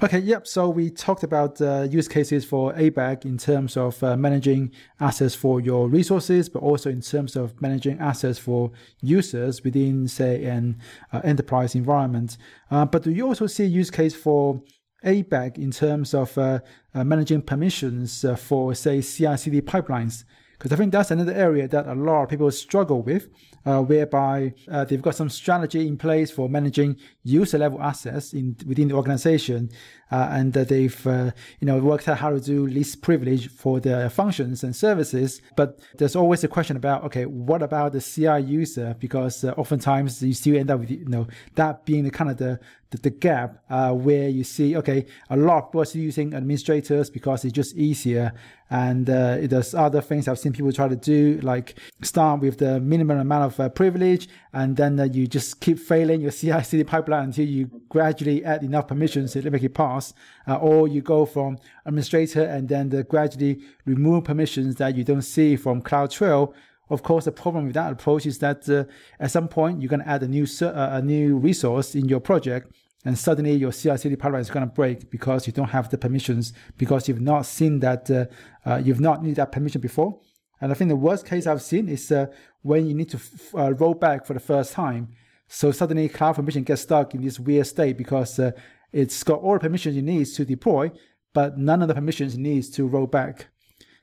Okay, 0.00 0.20
yep. 0.20 0.46
So 0.46 0.68
we 0.68 0.90
talked 0.90 1.24
about 1.24 1.60
uh, 1.60 1.88
use 1.90 2.06
cases 2.06 2.44
for 2.44 2.72
ABAC 2.74 3.24
in 3.24 3.36
terms 3.36 3.76
of 3.76 4.00
uh, 4.00 4.16
managing 4.16 4.70
assets 5.00 5.34
for 5.34 5.60
your 5.60 5.88
resources, 5.88 6.48
but 6.48 6.62
also 6.62 6.88
in 6.88 7.00
terms 7.00 7.34
of 7.34 7.60
managing 7.60 7.98
assets 7.98 8.38
for 8.38 8.70
users 9.00 9.64
within, 9.64 10.06
say, 10.06 10.44
an 10.44 10.78
uh, 11.12 11.20
enterprise 11.24 11.74
environment. 11.74 12.36
Uh, 12.70 12.84
but 12.84 13.02
do 13.02 13.10
you 13.10 13.26
also 13.26 13.48
see 13.48 13.64
a 13.64 13.66
use 13.66 13.90
case 13.90 14.14
for 14.14 14.62
ABAC 15.04 15.58
in 15.58 15.72
terms 15.72 16.14
of 16.14 16.38
uh, 16.38 16.60
uh, 16.94 17.02
managing 17.02 17.42
permissions 17.42 18.24
for, 18.36 18.76
say, 18.76 19.00
CI/CD 19.02 19.62
pipelines? 19.62 20.22
Because 20.52 20.70
I 20.70 20.76
think 20.76 20.92
that's 20.92 21.10
another 21.10 21.32
area 21.32 21.66
that 21.66 21.88
a 21.88 21.94
lot 21.94 22.22
of 22.22 22.28
people 22.28 22.50
struggle 22.52 23.02
with 23.02 23.28
uh, 23.68 23.82
whereby 23.82 24.54
uh, 24.70 24.84
they've 24.84 25.02
got 25.02 25.14
some 25.14 25.28
strategy 25.28 25.86
in 25.86 25.98
place 25.98 26.30
for 26.30 26.48
managing 26.48 26.96
user 27.22 27.58
level 27.58 27.82
access 27.82 28.32
in 28.32 28.56
within 28.66 28.88
the 28.88 28.94
organization. 28.94 29.68
Uh, 30.10 30.28
and 30.30 30.52
they've 30.52 31.06
uh, 31.06 31.30
you 31.60 31.66
know 31.66 31.78
worked 31.78 32.08
out 32.08 32.18
how 32.18 32.30
to 32.30 32.40
do 32.40 32.66
least 32.66 33.02
privilege 33.02 33.50
for 33.50 33.80
their 33.80 34.08
functions 34.08 34.64
and 34.64 34.74
services. 34.74 35.40
But 35.56 35.78
there's 35.98 36.16
always 36.16 36.44
a 36.44 36.48
question 36.48 36.76
about 36.76 37.04
okay, 37.04 37.26
what 37.26 37.62
about 37.62 37.92
the 37.92 38.00
CI 38.00 38.40
user? 38.40 38.96
Because 38.98 39.44
uh, 39.44 39.52
oftentimes 39.56 40.22
you 40.22 40.34
still 40.34 40.56
end 40.56 40.70
up 40.70 40.80
with 40.80 40.90
you 40.90 41.04
know 41.04 41.26
that 41.54 41.84
being 41.84 42.04
the 42.04 42.10
kind 42.10 42.30
of 42.30 42.38
the 42.38 42.58
the, 42.90 42.98
the 42.98 43.10
gap 43.10 43.62
uh, 43.68 43.92
where 43.92 44.28
you 44.28 44.44
see 44.44 44.76
okay, 44.76 45.04
a 45.30 45.36
lot 45.36 45.58
of 45.58 45.64
people 45.68 45.82
are 45.82 45.98
using 45.98 46.34
administrators 46.34 47.10
because 47.10 47.44
it's 47.44 47.52
just 47.52 47.76
easier, 47.76 48.32
and 48.70 49.10
uh, 49.10 49.38
there's 49.42 49.74
other 49.74 50.00
things 50.00 50.26
I've 50.26 50.38
seen 50.38 50.52
people 50.52 50.72
try 50.72 50.88
to 50.88 50.96
do 50.96 51.40
like 51.42 51.78
start 52.02 52.40
with 52.40 52.58
the 52.58 52.80
minimum 52.80 53.18
amount 53.18 53.52
of 53.52 53.60
uh, 53.60 53.68
privilege, 53.68 54.28
and 54.52 54.76
then 54.76 54.98
you 55.12 55.26
just 55.26 55.60
keep 55.60 55.78
failing 55.78 56.20
your 56.20 56.30
CI/CD 56.38 56.84
pipeline 56.84 57.24
until 57.24 57.46
you 57.46 57.66
gradually 57.88 58.44
add 58.44 58.62
enough 58.62 58.88
permissions 58.88 59.32
to 59.32 59.50
make 59.50 59.62
it 59.62 59.74
pass, 59.74 60.14
uh, 60.46 60.56
or 60.56 60.88
you 60.88 61.00
go 61.00 61.24
from 61.26 61.58
administrator 61.84 62.44
and 62.44 62.68
then 62.68 62.88
the 62.90 63.02
gradually 63.04 63.60
remove 63.84 64.24
permissions 64.24 64.76
that 64.76 64.96
you 64.96 65.04
don't 65.04 65.22
see 65.22 65.56
from 65.56 65.82
CloudTrail. 65.82 66.52
Of 66.90 67.02
course, 67.02 67.26
the 67.26 67.32
problem 67.32 67.66
with 67.66 67.74
that 67.74 67.92
approach 67.92 68.26
is 68.26 68.38
that 68.38 68.68
uh, 68.68 68.84
at 69.20 69.30
some 69.30 69.48
point 69.48 69.82
you're 69.82 69.90
going 69.90 70.00
to 70.00 70.08
add 70.08 70.22
a 70.22 70.28
new 70.28 70.46
uh, 70.62 70.88
a 70.92 71.02
new 71.02 71.36
resource 71.36 71.94
in 71.94 72.08
your 72.08 72.20
project, 72.20 72.72
and 73.04 73.18
suddenly 73.18 73.54
your 73.54 73.72
CI/CD 73.72 74.16
pipeline 74.16 74.40
is 74.40 74.50
going 74.50 74.66
to 74.66 74.74
break 74.74 75.10
because 75.10 75.46
you 75.46 75.52
don't 75.52 75.68
have 75.68 75.90
the 75.90 75.98
permissions 75.98 76.52
because 76.78 77.08
you've 77.08 77.20
not 77.20 77.44
seen 77.44 77.80
that 77.80 78.10
uh, 78.10 78.24
uh, 78.64 78.80
you've 78.82 79.00
not 79.00 79.22
needed 79.22 79.36
that 79.36 79.52
permission 79.52 79.80
before. 79.80 80.18
And 80.60 80.72
I 80.72 80.74
think 80.74 80.88
the 80.88 80.96
worst 80.96 81.24
case 81.24 81.46
I've 81.46 81.62
seen 81.62 81.88
is 81.88 82.12
when 82.62 82.88
you 82.88 82.94
need 82.94 83.10
to 83.10 83.16
f- 83.16 83.78
roll 83.80 83.94
back 83.94 84.26
for 84.26 84.34
the 84.34 84.40
first 84.40 84.72
time 84.72 85.14
so 85.48 85.72
suddenly 85.72 86.08
CloudFormation 86.08 86.64
gets 86.64 86.82
stuck 86.82 87.14
in 87.14 87.22
this 87.22 87.40
weird 87.40 87.66
state 87.66 87.96
because 87.96 88.38
uh, 88.38 88.52
it's 88.92 89.22
got 89.22 89.40
all 89.40 89.54
the 89.54 89.60
permissions 89.60 89.96
it 89.96 90.02
needs 90.02 90.34
to 90.34 90.44
deploy, 90.44 90.90
but 91.32 91.58
none 91.58 91.82
of 91.82 91.88
the 91.88 91.94
permissions 91.94 92.34
it 92.34 92.40
needs 92.40 92.68
to 92.70 92.86
roll 92.86 93.06
back. 93.06 93.48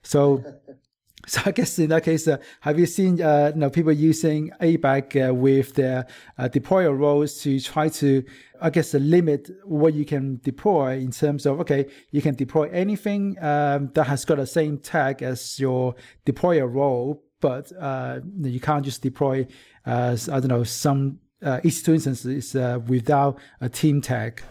So, 0.01 0.43
so 1.27 1.41
I 1.45 1.51
guess 1.51 1.77
in 1.77 1.89
that 1.89 2.03
case, 2.03 2.27
uh, 2.27 2.37
have 2.61 2.79
you 2.79 2.87
seen 2.87 3.21
uh, 3.21 3.51
you 3.53 3.59
know, 3.59 3.69
people 3.69 3.91
using 3.91 4.51
ABAC 4.59 5.29
uh, 5.29 5.33
with 5.33 5.75
their 5.75 6.07
uh, 6.39 6.49
deployer 6.49 6.97
roles 6.97 7.39
to 7.41 7.59
try 7.59 7.89
to, 7.89 8.23
I 8.59 8.71
guess, 8.71 8.95
limit 8.95 9.49
what 9.65 9.93
you 9.93 10.05
can 10.05 10.39
deploy 10.43 10.97
in 10.97 11.11
terms 11.11 11.45
of 11.45 11.59
okay, 11.61 11.85
you 12.11 12.23
can 12.23 12.33
deploy 12.33 12.69
anything 12.71 13.37
um, 13.39 13.91
that 13.93 14.05
has 14.05 14.25
got 14.25 14.37
the 14.37 14.47
same 14.47 14.79
tag 14.79 15.21
as 15.21 15.59
your 15.59 15.95
deployer 16.25 16.71
role, 16.71 17.23
but 17.39 17.71
uh, 17.79 18.19
you 18.41 18.59
can't 18.59 18.83
just 18.83 19.03
deploy, 19.03 19.45
I 19.85 20.15
don't 20.15 20.47
know, 20.47 20.63
some 20.63 21.19
uh, 21.45 21.61
EC2 21.61 21.93
instance 21.93 22.25
is 22.25 22.55
uh, 22.55 22.79
without 22.87 23.37
a 23.61 23.69
team 23.69 24.01
tag. 24.01 24.41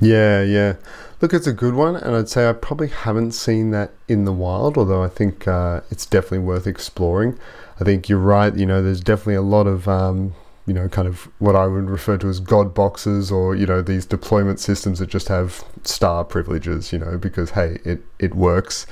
Yeah, 0.00 0.42
yeah. 0.42 0.74
Look, 1.20 1.32
it's 1.32 1.46
a 1.46 1.52
good 1.52 1.74
one, 1.74 1.96
and 1.96 2.16
I'd 2.16 2.28
say 2.28 2.48
I 2.48 2.52
probably 2.52 2.88
haven't 2.88 3.32
seen 3.32 3.70
that 3.70 3.92
in 4.08 4.24
the 4.24 4.32
wild, 4.32 4.76
although 4.76 5.02
I 5.02 5.08
think 5.08 5.46
uh, 5.46 5.80
it's 5.90 6.04
definitely 6.06 6.40
worth 6.40 6.66
exploring. 6.66 7.38
I 7.80 7.84
think 7.84 8.08
you're 8.08 8.18
right. 8.18 8.54
You 8.54 8.66
know, 8.66 8.82
there's 8.82 9.00
definitely 9.00 9.36
a 9.36 9.42
lot 9.42 9.66
of 9.66 9.88
um, 9.88 10.34
you 10.66 10.74
know, 10.74 10.88
kind 10.88 11.08
of 11.08 11.28
what 11.38 11.56
I 11.56 11.66
would 11.66 11.88
refer 11.88 12.18
to 12.18 12.28
as 12.28 12.40
God 12.40 12.74
boxes, 12.74 13.32
or 13.32 13.54
you 13.54 13.66
know, 13.66 13.82
these 13.82 14.06
deployment 14.06 14.60
systems 14.60 14.98
that 14.98 15.08
just 15.08 15.28
have 15.28 15.64
star 15.84 16.24
privileges. 16.24 16.92
You 16.92 16.98
know, 16.98 17.18
because 17.18 17.50
hey, 17.50 17.78
it 17.84 18.02
it 18.18 18.34
works. 18.34 18.86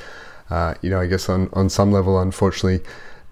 Uh, 0.48 0.74
you 0.82 0.90
know, 0.90 1.00
I 1.00 1.06
guess 1.06 1.28
on 1.28 1.48
on 1.52 1.68
some 1.68 1.92
level, 1.92 2.20
unfortunately, 2.20 2.84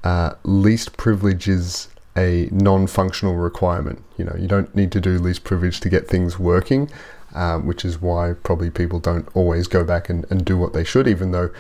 uh, 0.04 0.34
least 0.44 0.96
privileges 0.96 1.88
a 2.18 2.48
non-functional 2.50 3.36
requirement. 3.36 4.02
You 4.16 4.24
know, 4.24 4.36
you 4.36 4.48
don't 4.48 4.74
need 4.74 4.90
to 4.92 5.00
do 5.00 5.18
least 5.18 5.44
privilege 5.44 5.80
to 5.80 5.88
get 5.88 6.08
things 6.08 6.38
working, 6.38 6.90
um, 7.34 7.66
which 7.66 7.84
is 7.84 8.02
why 8.02 8.34
probably 8.42 8.70
people 8.70 8.98
don't 8.98 9.28
always 9.34 9.68
go 9.68 9.84
back 9.84 10.08
and, 10.10 10.26
and 10.30 10.44
do 10.44 10.58
what 10.58 10.72
they 10.72 10.84
should, 10.84 11.06
even 11.06 11.30
though 11.30 11.50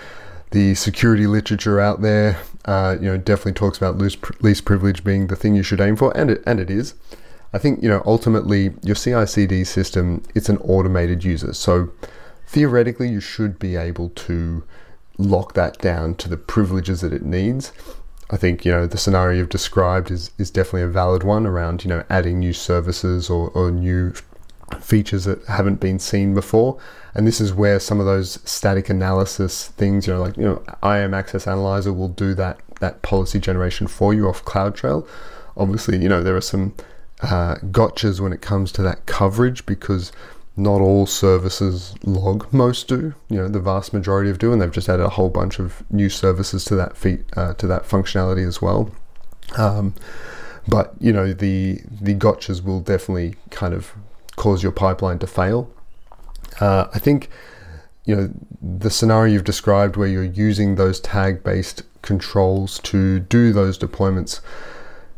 the 0.50 0.74
security 0.74 1.26
literature 1.26 1.78
out 1.78 2.02
there, 2.02 2.38
uh, 2.64 2.96
you 3.00 3.06
know, 3.06 3.16
definitely 3.16 3.52
talks 3.52 3.78
about 3.78 3.98
least, 3.98 4.18
least 4.42 4.64
privilege 4.64 5.04
being 5.04 5.28
the 5.28 5.36
thing 5.36 5.54
you 5.54 5.62
should 5.62 5.80
aim 5.80 5.94
for, 5.94 6.16
and 6.16 6.30
it, 6.30 6.42
and 6.46 6.58
it 6.58 6.70
is. 6.70 6.94
I 7.52 7.58
think, 7.58 7.82
you 7.82 7.88
know, 7.88 8.02
ultimately 8.04 8.74
your 8.82 8.96
CI/CD 8.96 9.64
system, 9.64 10.22
it's 10.34 10.48
an 10.48 10.58
automated 10.58 11.24
user. 11.24 11.54
So 11.54 11.90
theoretically, 12.46 13.08
you 13.08 13.20
should 13.20 13.58
be 13.58 13.76
able 13.76 14.10
to 14.10 14.64
lock 15.18 15.54
that 15.54 15.78
down 15.78 16.14
to 16.16 16.28
the 16.28 16.36
privileges 16.36 17.00
that 17.00 17.12
it 17.12 17.24
needs. 17.24 17.72
I 18.30 18.36
think 18.36 18.64
you 18.64 18.72
know 18.72 18.86
the 18.86 18.98
scenario 18.98 19.38
you've 19.38 19.48
described 19.48 20.10
is 20.10 20.30
is 20.38 20.50
definitely 20.50 20.82
a 20.82 20.88
valid 20.88 21.22
one 21.22 21.46
around 21.46 21.84
you 21.84 21.88
know 21.88 22.04
adding 22.10 22.38
new 22.38 22.52
services 22.52 23.30
or, 23.30 23.50
or 23.50 23.70
new 23.70 24.12
features 24.80 25.24
that 25.24 25.44
haven't 25.46 25.80
been 25.80 25.98
seen 25.98 26.34
before. 26.34 26.78
And 27.14 27.26
this 27.26 27.40
is 27.40 27.54
where 27.54 27.80
some 27.80 28.00
of 28.00 28.06
those 28.06 28.38
static 28.44 28.88
analysis 28.90 29.68
things, 29.68 30.06
you 30.06 30.12
know, 30.12 30.20
like 30.20 30.36
you 30.36 30.44
know, 30.44 30.62
IAM 30.82 31.14
Access 31.14 31.46
Analyzer 31.46 31.92
will 31.92 32.08
do 32.08 32.34
that 32.34 32.60
that 32.80 33.02
policy 33.02 33.40
generation 33.40 33.86
for 33.86 34.14
you 34.14 34.28
off 34.28 34.44
CloudTrail. 34.44 35.06
Obviously, 35.56 35.98
you 35.98 36.08
know 36.08 36.22
there 36.22 36.36
are 36.36 36.40
some 36.40 36.74
uh, 37.22 37.56
gotchas 37.56 38.20
when 38.20 38.32
it 38.32 38.40
comes 38.40 38.70
to 38.72 38.82
that 38.82 39.06
coverage 39.06 39.66
because 39.66 40.12
not 40.58 40.80
all 40.80 41.06
services 41.06 41.94
log. 42.04 42.52
Most 42.52 42.88
do. 42.88 43.14
You 43.28 43.38
know, 43.38 43.48
the 43.48 43.60
vast 43.60 43.92
majority 43.92 44.28
of 44.28 44.38
do, 44.38 44.52
and 44.52 44.60
they've 44.60 44.70
just 44.70 44.88
added 44.88 45.04
a 45.04 45.10
whole 45.10 45.30
bunch 45.30 45.58
of 45.58 45.84
new 45.90 46.10
services 46.10 46.64
to 46.66 46.74
that 46.76 46.96
feat 46.96 47.24
uh, 47.36 47.54
to 47.54 47.66
that 47.68 47.84
functionality 47.84 48.46
as 48.46 48.60
well. 48.60 48.90
Um, 49.56 49.94
but 50.66 50.94
you 51.00 51.12
know, 51.12 51.32
the 51.32 51.80
the 51.88 52.14
gotchas 52.14 52.62
will 52.62 52.80
definitely 52.80 53.36
kind 53.50 53.72
of 53.72 53.92
cause 54.36 54.62
your 54.62 54.72
pipeline 54.72 55.18
to 55.20 55.26
fail. 55.26 55.70
Uh, 56.60 56.88
I 56.92 56.98
think 56.98 57.30
you 58.04 58.16
know 58.16 58.30
the 58.60 58.90
scenario 58.90 59.34
you've 59.34 59.44
described 59.44 59.96
where 59.96 60.08
you're 60.08 60.24
using 60.24 60.74
those 60.74 60.98
tag 60.98 61.44
based 61.44 61.82
controls 62.02 62.78
to 62.80 63.20
do 63.20 63.52
those 63.52 63.78
deployments 63.78 64.40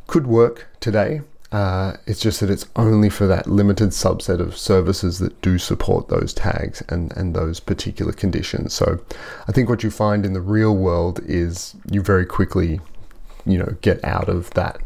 could 0.07 0.27
work 0.27 0.67
today 0.81 1.21
uh, 1.53 1.97
it's 2.07 2.21
just 2.21 2.41
that 2.41 2.51
it's 2.51 2.67
only 2.77 3.09
for 3.09 3.27
that 3.27 3.49
limited 3.49 3.89
subset 3.89 4.39
of 4.39 4.57
services 4.57 5.19
that 5.19 5.41
do 5.43 5.59
support 5.59 6.09
those 6.09 6.33
tags 6.33 6.83
and, 6.89 7.13
and 7.17 7.35
those 7.35 7.59
particular 7.59 8.13
conditions. 8.13 8.73
So 8.73 9.01
I 9.49 9.53
think 9.53 9.69
what 9.69 9.83
you 9.83 9.91
find 9.91 10.25
in 10.25 10.33
the 10.33 10.41
real 10.41 10.77
world 10.77 11.21
is 11.25 11.75
you 11.91 12.03
very 12.03 12.25
quickly, 12.25 12.81
you 13.45 13.59
know, 13.59 13.77
get 13.81 14.03
out 14.05 14.29
of 14.29 14.51
that 14.51 14.81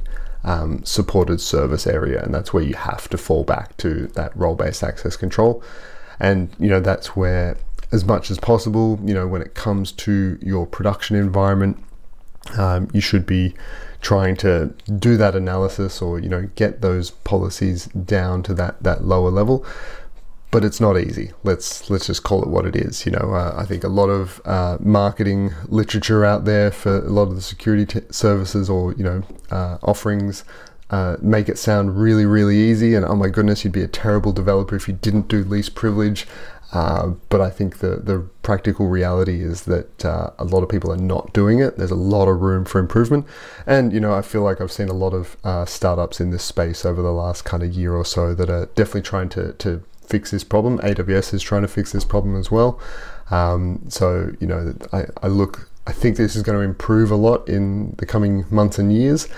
um, 0.44 0.84
supported 0.84 1.40
service 1.40 1.86
area, 1.86 2.22
and 2.22 2.32
that's 2.34 2.52
where 2.52 2.62
you 2.62 2.74
have 2.74 3.08
to 3.10 3.18
fall 3.18 3.44
back 3.44 3.76
to 3.78 4.06
that 4.08 4.34
role-based 4.36 4.82
access 4.82 5.16
control. 5.16 5.62
And 6.20 6.54
you 6.58 6.68
know 6.68 6.80
that's 6.80 7.16
where, 7.16 7.56
as 7.92 8.04
much 8.04 8.30
as 8.30 8.38
possible, 8.38 8.98
you 9.04 9.12
know, 9.12 9.26
when 9.26 9.42
it 9.42 9.54
comes 9.54 9.90
to 9.92 10.38
your 10.40 10.66
production 10.66 11.16
environment, 11.16 11.82
um, 12.56 12.88
you 12.92 13.00
should 13.00 13.26
be 13.26 13.54
trying 14.04 14.36
to 14.36 14.66
do 14.98 15.16
that 15.16 15.34
analysis 15.34 16.02
or 16.02 16.20
you 16.20 16.28
know 16.28 16.48
get 16.54 16.82
those 16.82 17.10
policies 17.10 17.86
down 17.86 18.42
to 18.42 18.54
that 18.54 18.80
that 18.82 19.04
lower 19.04 19.30
level. 19.30 19.64
But 20.50 20.64
it's 20.64 20.80
not 20.80 20.96
easy. 20.96 21.32
Let's 21.42 21.90
let's 21.90 22.06
just 22.06 22.22
call 22.22 22.42
it 22.42 22.48
what 22.48 22.66
it 22.66 22.76
is 22.76 23.04
you 23.06 23.12
know. 23.12 23.34
Uh, 23.34 23.54
i 23.56 23.64
think 23.64 23.82
a 23.82 23.88
lot 23.88 24.08
of 24.08 24.40
uh, 24.44 24.76
marketing 24.78 25.52
literature 25.66 26.24
out 26.24 26.44
there 26.44 26.70
for 26.70 26.98
a 26.98 27.10
lot 27.10 27.28
of 27.28 27.34
the 27.34 27.42
security 27.42 27.86
t- 27.86 28.06
services 28.10 28.70
or 28.70 28.92
you 28.92 29.02
know 29.02 29.22
uh, 29.50 29.78
offerings 29.82 30.44
uh, 30.90 31.16
make 31.20 31.48
it 31.48 31.58
sound 31.58 31.98
really 31.98 32.26
really 32.26 32.58
easy. 32.58 32.94
And 32.94 33.04
oh 33.06 33.16
my 33.16 33.28
goodness 33.28 33.64
you'd 33.64 33.72
be 33.72 33.82
a 33.82 33.88
terrible 33.88 34.32
developer 34.32 34.76
if 34.76 34.86
you 34.86 34.94
didn't 34.94 35.28
do 35.28 35.42
least 35.42 35.74
privilege 35.74 36.26
uh, 36.74 37.14
but 37.28 37.40
I 37.40 37.50
think 37.50 37.78
the, 37.78 37.96
the 37.96 38.28
practical 38.42 38.88
reality 38.88 39.42
is 39.42 39.62
that 39.62 40.04
uh, 40.04 40.30
a 40.38 40.44
lot 40.44 40.64
of 40.64 40.68
people 40.68 40.92
are 40.92 40.96
not 40.96 41.32
doing 41.32 41.60
it. 41.60 41.78
There's 41.78 41.92
a 41.92 41.96
lot 41.96 42.26
of 42.26 42.42
room 42.42 42.64
for 42.64 42.80
improvement. 42.80 43.26
And, 43.64 43.92
you 43.92 44.00
know, 44.00 44.12
I 44.12 44.22
feel 44.22 44.42
like 44.42 44.60
I've 44.60 44.72
seen 44.72 44.88
a 44.88 44.92
lot 44.94 45.14
of 45.14 45.36
uh, 45.44 45.66
startups 45.66 46.20
in 46.20 46.30
this 46.30 46.42
space 46.42 46.84
over 46.84 47.00
the 47.00 47.12
last 47.12 47.44
kind 47.44 47.62
of 47.62 47.72
year 47.72 47.94
or 47.94 48.04
so 48.04 48.34
that 48.34 48.50
are 48.50 48.66
definitely 48.74 49.02
trying 49.02 49.28
to, 49.30 49.52
to 49.52 49.84
fix 50.04 50.32
this 50.32 50.42
problem. 50.42 50.78
AWS 50.80 51.32
is 51.32 51.42
trying 51.42 51.62
to 51.62 51.68
fix 51.68 51.92
this 51.92 52.04
problem 52.04 52.36
as 52.36 52.50
well. 52.50 52.80
Um, 53.30 53.84
so, 53.88 54.32
you 54.40 54.48
know, 54.48 54.74
I, 54.92 55.04
I 55.22 55.28
look, 55.28 55.70
I 55.86 55.92
think 55.92 56.16
this 56.16 56.34
is 56.34 56.42
going 56.42 56.58
to 56.58 56.64
improve 56.64 57.12
a 57.12 57.16
lot 57.16 57.48
in 57.48 57.94
the 57.98 58.06
coming 58.06 58.46
months 58.50 58.80
and 58.80 58.92
years. 58.92 59.28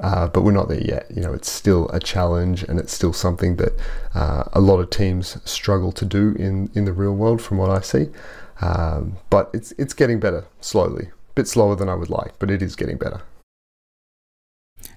Uh, 0.00 0.28
but 0.28 0.42
we're 0.42 0.52
not 0.52 0.68
there 0.68 0.80
yet. 0.80 1.06
You 1.14 1.22
know, 1.22 1.32
it's 1.32 1.50
still 1.50 1.88
a 1.88 1.98
challenge, 1.98 2.62
and 2.62 2.78
it's 2.78 2.92
still 2.92 3.12
something 3.12 3.56
that 3.56 3.72
uh, 4.14 4.44
a 4.52 4.60
lot 4.60 4.78
of 4.78 4.90
teams 4.90 5.38
struggle 5.44 5.92
to 5.92 6.04
do 6.04 6.34
in, 6.38 6.70
in 6.74 6.84
the 6.84 6.92
real 6.92 7.14
world, 7.14 7.42
from 7.42 7.58
what 7.58 7.70
I 7.70 7.80
see. 7.80 8.08
Um, 8.60 9.16
but 9.30 9.50
it's 9.52 9.72
it's 9.72 9.94
getting 9.94 10.20
better 10.20 10.44
slowly, 10.60 11.06
a 11.06 11.32
bit 11.34 11.46
slower 11.46 11.76
than 11.76 11.88
I 11.88 11.94
would 11.94 12.10
like, 12.10 12.38
but 12.38 12.50
it 12.50 12.62
is 12.62 12.76
getting 12.76 12.96
better. 12.96 13.22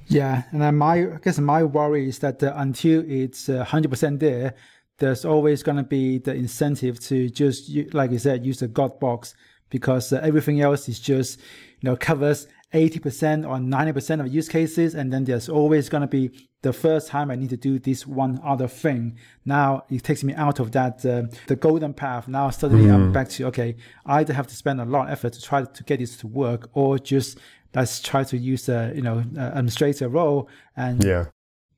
Yeah, 0.07 0.43
and 0.51 0.77
my 0.77 0.95
I 0.95 1.19
guess 1.23 1.39
my 1.39 1.63
worry 1.63 2.09
is 2.09 2.19
that 2.19 2.43
uh, 2.43 2.53
until 2.55 3.03
it's 3.09 3.49
uh, 3.49 3.63
hundred 3.63 3.89
percent 3.89 4.19
there, 4.19 4.55
there's 4.97 5.25
always 5.25 5.63
going 5.63 5.77
to 5.77 5.83
be 5.83 6.17
the 6.17 6.33
incentive 6.33 6.99
to 7.01 7.29
just 7.29 7.71
like 7.93 8.11
you 8.11 8.19
said 8.19 8.45
use 8.45 8.59
the 8.59 8.67
God 8.67 8.99
box 8.99 9.35
because 9.69 10.11
uh, 10.11 10.19
everything 10.23 10.61
else 10.61 10.89
is 10.89 10.99
just 10.99 11.39
you 11.79 11.89
know 11.89 11.95
covers 11.95 12.47
80% 12.73 13.47
or 13.47 13.57
90% 13.57 14.19
of 14.21 14.33
use 14.33 14.47
cases. 14.47 14.95
And 14.95 15.11
then 15.11 15.25
there's 15.25 15.49
always 15.49 15.89
going 15.89 16.01
to 16.01 16.07
be 16.07 16.31
the 16.61 16.73
first 16.73 17.07
time 17.07 17.31
I 17.31 17.35
need 17.35 17.49
to 17.49 17.57
do 17.57 17.79
this 17.79 18.05
one 18.05 18.39
other 18.43 18.67
thing. 18.67 19.17
Now 19.45 19.83
it 19.89 20.03
takes 20.03 20.23
me 20.23 20.33
out 20.35 20.59
of 20.59 20.71
that, 20.73 21.05
uh, 21.05 21.23
the 21.47 21.55
golden 21.55 21.93
path. 21.93 22.27
Now 22.27 22.49
suddenly 22.49 22.85
mm. 22.85 22.93
I'm 22.93 23.11
back 23.11 23.29
to, 23.29 23.45
okay, 23.47 23.75
I 24.05 24.19
either 24.19 24.33
have 24.33 24.47
to 24.47 24.55
spend 24.55 24.79
a 24.79 24.85
lot 24.85 25.07
of 25.07 25.11
effort 25.11 25.33
to 25.33 25.41
try 25.41 25.63
to 25.63 25.83
get 25.83 25.99
this 25.99 26.17
to 26.17 26.27
work 26.27 26.69
or 26.73 26.99
just 26.99 27.39
let's 27.73 27.99
try 27.99 28.23
to 28.25 28.37
use 28.37 28.69
a, 28.69 28.91
you 28.95 29.01
know, 29.01 29.23
administrator 29.35 30.07
role 30.07 30.49
and 30.75 31.03
yeah. 31.03 31.25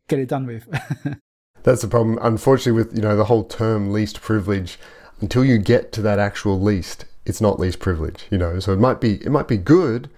get 0.07 0.19
it 0.19 0.27
done 0.27 0.45
with. 0.45 0.67
That's 1.63 1.81
the 1.81 1.87
problem. 1.87 2.19
Unfortunately, 2.21 2.73
with, 2.73 2.95
you 2.95 3.01
know, 3.01 3.15
the 3.15 3.25
whole 3.25 3.45
term 3.45 3.91
least 3.91 4.21
privilege, 4.21 4.77
until 5.21 5.45
you 5.45 5.57
get 5.57 5.93
to 5.93 6.01
that 6.01 6.19
actual 6.19 6.59
least, 6.59 7.05
it's 7.25 7.39
not 7.39 7.59
least 7.59 7.79
privilege, 7.79 8.25
you 8.29 8.37
know. 8.37 8.59
So 8.59 8.73
it 8.73 8.79
might 8.79 8.99
be 8.99 9.15
it 9.15 9.31
might 9.31 9.47
be 9.47 9.57
good, 9.57 10.09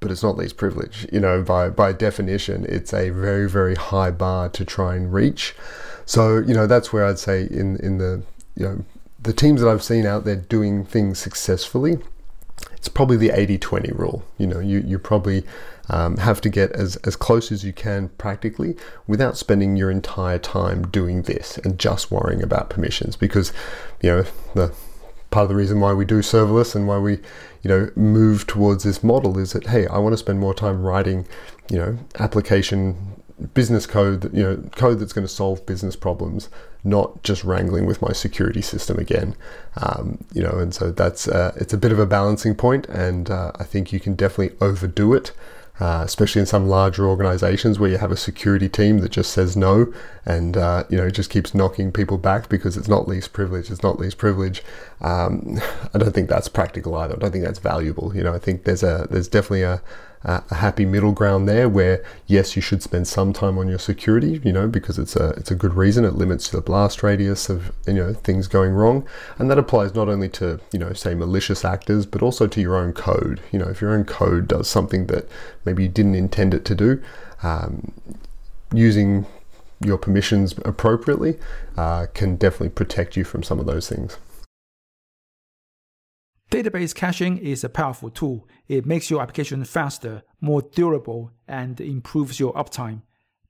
but 0.00 0.10
it's 0.10 0.22
not 0.22 0.36
least 0.36 0.56
privilege. 0.56 1.06
You 1.12 1.20
know, 1.20 1.42
by 1.42 1.70
by 1.70 1.92
definition, 1.92 2.64
it's 2.68 2.92
a 2.92 3.10
very 3.10 3.48
very 3.48 3.74
high 3.74 4.10
bar 4.10 4.48
to 4.50 4.64
try 4.64 4.94
and 4.94 5.12
reach. 5.12 5.54
So 6.06 6.38
you 6.38 6.54
know 6.54 6.66
that's 6.66 6.92
where 6.92 7.04
I'd 7.04 7.18
say 7.18 7.42
in 7.42 7.76
in 7.78 7.98
the 7.98 8.22
you 8.54 8.64
know 8.64 8.84
the 9.20 9.32
teams 9.32 9.60
that 9.60 9.68
I've 9.68 9.82
seen 9.82 10.06
out 10.06 10.24
there 10.24 10.36
doing 10.36 10.84
things 10.84 11.18
successfully, 11.18 11.98
it's 12.76 12.88
probably 12.88 13.16
the 13.16 13.30
80-20 13.30 13.98
rule. 13.98 14.24
You 14.38 14.46
know, 14.46 14.60
you 14.60 14.78
you 14.78 14.98
probably 14.98 15.44
um, 15.90 16.18
have 16.18 16.40
to 16.42 16.48
get 16.48 16.70
as, 16.72 16.96
as 16.96 17.16
close 17.16 17.50
as 17.50 17.64
you 17.64 17.72
can 17.72 18.10
practically 18.10 18.76
without 19.06 19.36
spending 19.36 19.76
your 19.76 19.90
entire 19.90 20.38
time 20.38 20.86
doing 20.88 21.22
this 21.22 21.58
and 21.58 21.78
just 21.78 22.10
worrying 22.10 22.42
about 22.42 22.70
permissions 22.70 23.16
because 23.16 23.52
you 24.02 24.10
know 24.10 24.24
the 24.54 24.74
part 25.30 25.44
of 25.44 25.48
the 25.48 25.56
reason 25.56 25.80
why 25.80 25.92
we 25.92 26.04
do 26.04 26.20
serverless 26.20 26.74
and 26.74 26.86
why 26.86 26.98
we, 26.98 27.12
you 27.62 27.68
know, 27.68 27.90
move 27.96 28.46
towards 28.46 28.84
this 28.84 29.02
model 29.02 29.38
is 29.38 29.52
that 29.52 29.66
hey, 29.68 29.86
I 29.86 29.98
want 29.98 30.12
to 30.12 30.18
spend 30.18 30.40
more 30.40 30.54
time 30.54 30.82
writing, 30.82 31.26
you 31.70 31.78
know, 31.78 31.98
application 32.18 33.18
business 33.54 33.86
code 33.86 34.20
that 34.22 34.34
you 34.34 34.42
know 34.42 34.56
code 34.74 34.98
that's 34.98 35.12
going 35.12 35.26
to 35.26 35.32
solve 35.32 35.64
business 35.64 35.94
problems 35.94 36.48
not 36.82 37.22
just 37.22 37.44
wrangling 37.44 37.86
with 37.86 38.02
my 38.02 38.12
security 38.12 38.62
system 38.62 38.98
again. 38.98 39.36
Um, 39.76 40.24
you 40.32 40.42
know 40.42 40.58
and 40.58 40.74
so 40.74 40.90
that's 40.90 41.28
uh, 41.28 41.52
it's 41.56 41.72
a 41.72 41.78
bit 41.78 41.92
of 41.92 41.98
a 41.98 42.06
balancing 42.06 42.54
point 42.54 42.86
and 42.88 43.30
uh, 43.30 43.52
i 43.56 43.64
think 43.64 43.92
you 43.92 44.00
can 44.00 44.14
definitely 44.14 44.56
overdo 44.60 45.14
it 45.14 45.32
uh, 45.80 46.02
especially 46.04 46.40
in 46.40 46.46
some 46.46 46.68
larger 46.68 47.06
organizations 47.06 47.78
where 47.78 47.90
you 47.90 47.98
have 47.98 48.10
a 48.10 48.16
security 48.16 48.68
team 48.68 48.98
that 48.98 49.10
just 49.10 49.32
says 49.32 49.56
no 49.56 49.92
and 50.26 50.56
uh, 50.56 50.84
you 50.88 50.96
know 50.96 51.08
just 51.10 51.30
keeps 51.30 51.54
knocking 51.54 51.92
people 51.92 52.18
back 52.18 52.48
because 52.48 52.76
it's 52.76 52.88
not 52.88 53.08
least 53.08 53.32
privilege 53.32 53.70
it's 53.70 53.82
not 53.82 53.98
least 53.98 54.18
privilege. 54.18 54.62
Um, 55.00 55.60
i 55.94 55.98
don't 55.98 56.12
think 56.12 56.28
that's 56.28 56.48
practical 56.48 56.94
either. 56.96 57.14
I 57.14 57.18
don't 57.18 57.30
think 57.30 57.44
that's 57.44 57.58
valuable. 57.60 58.14
You 58.14 58.22
know 58.22 58.34
i 58.34 58.38
think 58.38 58.64
there's 58.64 58.82
a 58.82 59.06
there's 59.10 59.28
definitely 59.28 59.62
a 59.62 59.80
a 60.24 60.54
happy 60.56 60.84
middle 60.84 61.12
ground 61.12 61.48
there 61.48 61.68
where 61.68 62.04
yes 62.26 62.56
you 62.56 62.62
should 62.62 62.82
spend 62.82 63.06
some 63.06 63.32
time 63.32 63.56
on 63.56 63.68
your 63.68 63.78
security 63.78 64.40
you 64.42 64.52
know 64.52 64.66
because 64.66 64.98
it's 64.98 65.14
a 65.14 65.30
it's 65.30 65.50
a 65.50 65.54
good 65.54 65.74
reason. 65.74 66.04
It 66.04 66.14
limits 66.14 66.48
the 66.48 66.60
blast 66.60 67.02
radius 67.02 67.48
of 67.48 67.72
you 67.86 67.94
know 67.94 68.12
things 68.12 68.48
going 68.48 68.72
wrong. 68.72 69.06
And 69.38 69.50
that 69.50 69.58
applies 69.58 69.94
not 69.94 70.08
only 70.08 70.28
to 70.30 70.60
you 70.72 70.78
know 70.78 70.92
say 70.92 71.14
malicious 71.14 71.64
actors 71.64 72.06
but 72.06 72.22
also 72.22 72.46
to 72.46 72.60
your 72.60 72.76
own 72.76 72.92
code. 72.92 73.40
You 73.52 73.58
know 73.58 73.68
if 73.68 73.80
your 73.80 73.92
own 73.92 74.04
code 74.04 74.48
does 74.48 74.68
something 74.68 75.06
that 75.06 75.28
maybe 75.64 75.84
you 75.84 75.88
didn't 75.88 76.14
intend 76.14 76.54
it 76.54 76.64
to 76.66 76.74
do 76.74 77.02
um, 77.42 77.92
using 78.72 79.26
your 79.80 79.98
permissions 79.98 80.54
appropriately 80.64 81.38
uh, 81.76 82.06
can 82.12 82.36
definitely 82.36 82.70
protect 82.70 83.16
you 83.16 83.22
from 83.22 83.42
some 83.42 83.60
of 83.60 83.66
those 83.66 83.88
things 83.88 84.16
Database 86.50 86.94
caching 86.94 87.36
is 87.36 87.62
a 87.62 87.68
powerful 87.68 88.08
tool. 88.08 88.48
It 88.68 88.86
makes 88.86 89.10
your 89.10 89.20
application 89.20 89.62
faster, 89.64 90.22
more 90.40 90.62
durable, 90.62 91.30
and 91.46 91.78
improves 91.78 92.40
your 92.40 92.54
uptime. 92.54 93.02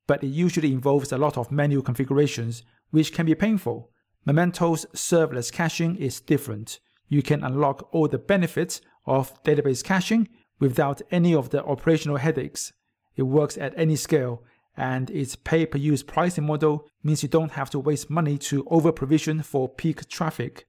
But 0.09 0.25
it 0.25 0.29
usually 0.29 0.73
involves 0.73 1.13
a 1.13 1.19
lot 1.19 1.39
of 1.39 1.53
manual 1.53 1.83
configurations, 1.83 2.65
which 2.91 3.13
can 3.13 3.27
be 3.27 3.37
painful. 3.37 3.93
Momento's 4.27 4.85
serverless 4.97 5.53
caching 5.53 5.95
is 5.95 6.21
different. 6.21 6.81
You 7.07 7.23
can 7.23 7.45
unlock 7.45 7.89
all 7.93 8.09
the 8.09 8.19
benefits 8.19 8.81
of 9.07 9.41
database 9.45 9.85
caching 9.85 10.29
without 10.59 11.01
any 11.13 11.33
of 11.33 11.51
the 11.51 11.65
operational 11.65 12.17
headaches. 12.17 12.73
It 13.15 13.23
works 13.23 13.57
at 13.57 13.75
any 13.77 13.95
scale, 13.95 14.43
and 14.77 15.09
its 15.11 15.37
pay 15.37 15.67
per 15.67 15.79
use 15.79 16.03
pricing 16.03 16.47
model 16.47 16.85
means 17.05 17.23
you 17.23 17.29
don't 17.29 17.53
have 17.53 17.71
to 17.71 17.79
waste 17.79 18.11
money 18.11 18.39
to 18.39 18.67
over 18.69 18.91
provision 18.91 19.43
for 19.43 19.69
peak 19.69 20.09
traffic. 20.09 20.67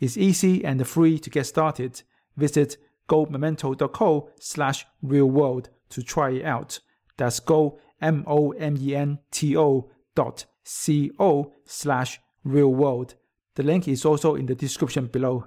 It's 0.00 0.16
easy 0.16 0.64
and 0.64 0.86
free 0.86 1.18
to 1.18 1.30
get 1.30 1.46
started. 1.46 2.02
Visit 2.36 2.78
gomomento.co 3.08 4.30
slash 4.40 4.86
real 5.02 5.30
world 5.30 5.68
to 5.90 6.02
try 6.02 6.30
it 6.30 6.44
out. 6.44 6.80
That's 7.16 7.40
go 7.40 7.78
M-O-M-E-N-T-O 8.00 9.90
dot 10.14 10.46
C-O 10.64 11.52
slash 11.64 12.20
real 12.44 12.72
world. 12.72 13.14
The 13.56 13.62
link 13.62 13.88
is 13.88 14.04
also 14.04 14.36
in 14.36 14.46
the 14.46 14.54
description 14.54 15.06
below. 15.06 15.46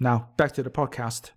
Now 0.00 0.28
back 0.36 0.52
to 0.52 0.62
the 0.62 0.70
podcast. 0.70 1.30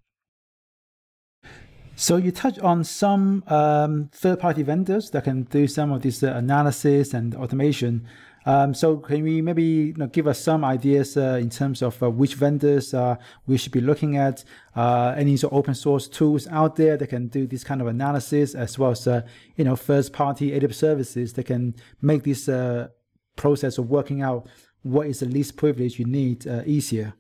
So 1.95 2.17
you 2.17 2.32
touch 2.32 2.58
on 2.60 2.84
some 2.84 3.43
um, 3.47 4.10
third-party 4.12 4.63
vendors 4.63 5.12
that 5.12 5.26
can 5.26 5.43
do 5.43 5.67
some 5.67 5.91
of 5.91 6.02
this 6.02 6.24
uh, 6.24 6.34
analysis 6.34 7.13
and 7.13 7.36
automation. 7.36 8.08
Um, 8.45 8.73
so 8.73 8.97
can 8.97 9.23
we 9.23 9.41
maybe 9.41 9.63
you 9.63 9.93
know, 9.93 10.08
give 10.08 10.27
us 10.27 10.39
some 10.39 10.65
ideas 10.65 11.15
uh, 11.15 11.38
in 11.39 11.49
terms 11.49 11.82
of 11.82 12.01
uh, 12.01 12.10
which 12.10 12.36
vendors 12.36 12.93
uh, 12.93 13.15
we 13.45 13.58
should 13.58 13.71
be 13.71 13.82
looking 13.82 14.17
at? 14.17 14.43
Uh, 14.75 15.13
any 15.17 15.38
sort 15.38 15.54
of 15.54 15.60
open 15.60 15.75
source 15.75 16.08
tools 16.08 16.47
out 16.47 16.75
there 16.75 16.97
that 16.97 17.08
can 17.08 17.27
do 17.27 17.45
this 17.45 17.63
kind 17.63 17.82
of 17.82 17.88
analysis, 17.88 18.56
as 18.56 18.80
well 18.80 18.91
as 18.91 19.06
uh, 19.08 19.21
you 19.56 19.63
know 19.63 19.75
first 19.75 20.13
party 20.13 20.51
AWS 20.51 20.75
services 20.75 21.34
that 21.34 21.45
can 21.45 21.75
make 22.01 22.23
this 22.23 22.47
uh, 22.47 22.88
process 23.36 23.77
of 23.77 23.89
working 23.89 24.21
out 24.21 24.47
what 24.82 25.08
is 25.08 25.19
the 25.19 25.25
least 25.27 25.58
privilege 25.58 25.99
you 25.99 26.06
need 26.06 26.47
easier. 26.65 27.13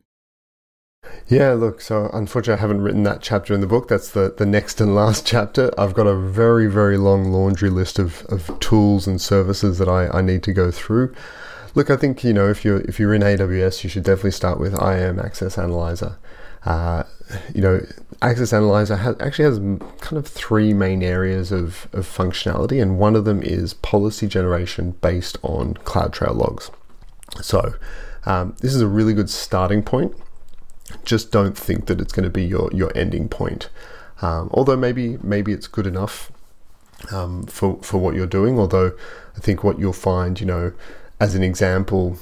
Yeah, 1.31 1.53
look, 1.53 1.79
so 1.79 2.09
unfortunately, 2.13 2.59
I 2.59 2.61
haven't 2.61 2.81
written 2.81 3.03
that 3.03 3.21
chapter 3.21 3.53
in 3.53 3.61
the 3.61 3.67
book. 3.67 3.87
That's 3.87 4.09
the, 4.09 4.33
the 4.37 4.45
next 4.45 4.81
and 4.81 4.93
last 4.93 5.25
chapter. 5.25 5.71
I've 5.79 5.93
got 5.93 6.05
a 6.05 6.15
very, 6.15 6.67
very 6.67 6.97
long 6.97 7.31
laundry 7.31 7.69
list 7.69 7.99
of, 7.99 8.25
of 8.25 8.59
tools 8.59 9.07
and 9.07 9.21
services 9.21 9.77
that 9.77 9.87
I, 9.87 10.09
I 10.09 10.21
need 10.21 10.43
to 10.43 10.51
go 10.53 10.71
through. 10.71 11.15
Look, 11.73 11.89
I 11.89 11.95
think, 11.95 12.23
you 12.25 12.33
know, 12.33 12.49
if 12.49 12.65
you're, 12.65 12.81
if 12.81 12.99
you're 12.99 13.13
in 13.13 13.21
AWS, 13.21 13.83
you 13.83 13.89
should 13.89 14.03
definitely 14.03 14.31
start 14.31 14.59
with 14.59 14.73
IAM 14.73 15.19
Access 15.19 15.57
Analyzer. 15.57 16.17
Uh, 16.65 17.03
you 17.55 17.61
know, 17.61 17.79
Access 18.21 18.51
Analyzer 18.51 18.97
has, 18.97 19.15
actually 19.21 19.45
has 19.45 19.57
kind 20.01 20.17
of 20.17 20.27
three 20.27 20.73
main 20.73 21.01
areas 21.01 21.53
of, 21.53 21.87
of 21.93 22.05
functionality, 22.05 22.81
and 22.81 22.99
one 22.99 23.15
of 23.15 23.23
them 23.23 23.41
is 23.41 23.73
policy 23.75 24.27
generation 24.27 24.91
based 24.99 25.37
on 25.43 25.75
CloudTrail 25.75 26.35
logs. 26.35 26.71
So, 27.41 27.75
um, 28.25 28.57
this 28.59 28.75
is 28.75 28.81
a 28.81 28.87
really 28.87 29.13
good 29.13 29.29
starting 29.29 29.81
point 29.81 30.13
just 31.05 31.31
don't 31.31 31.57
think 31.57 31.87
that 31.87 31.99
it's 32.01 32.13
going 32.13 32.23
to 32.23 32.29
be 32.29 32.43
your 32.43 32.69
your 32.73 32.91
ending 32.95 33.29
point. 33.29 33.69
Um, 34.21 34.49
although 34.53 34.77
maybe 34.77 35.17
maybe 35.23 35.51
it's 35.51 35.67
good 35.67 35.87
enough 35.87 36.31
um, 37.11 37.43
for 37.43 37.77
for 37.81 37.97
what 37.97 38.15
you're 38.15 38.27
doing. 38.27 38.59
Although 38.59 38.93
I 39.35 39.39
think 39.39 39.63
what 39.63 39.79
you'll 39.79 39.93
find, 39.93 40.39
you 40.39 40.45
know, 40.45 40.73
as 41.19 41.35
an 41.35 41.43
example, 41.43 42.17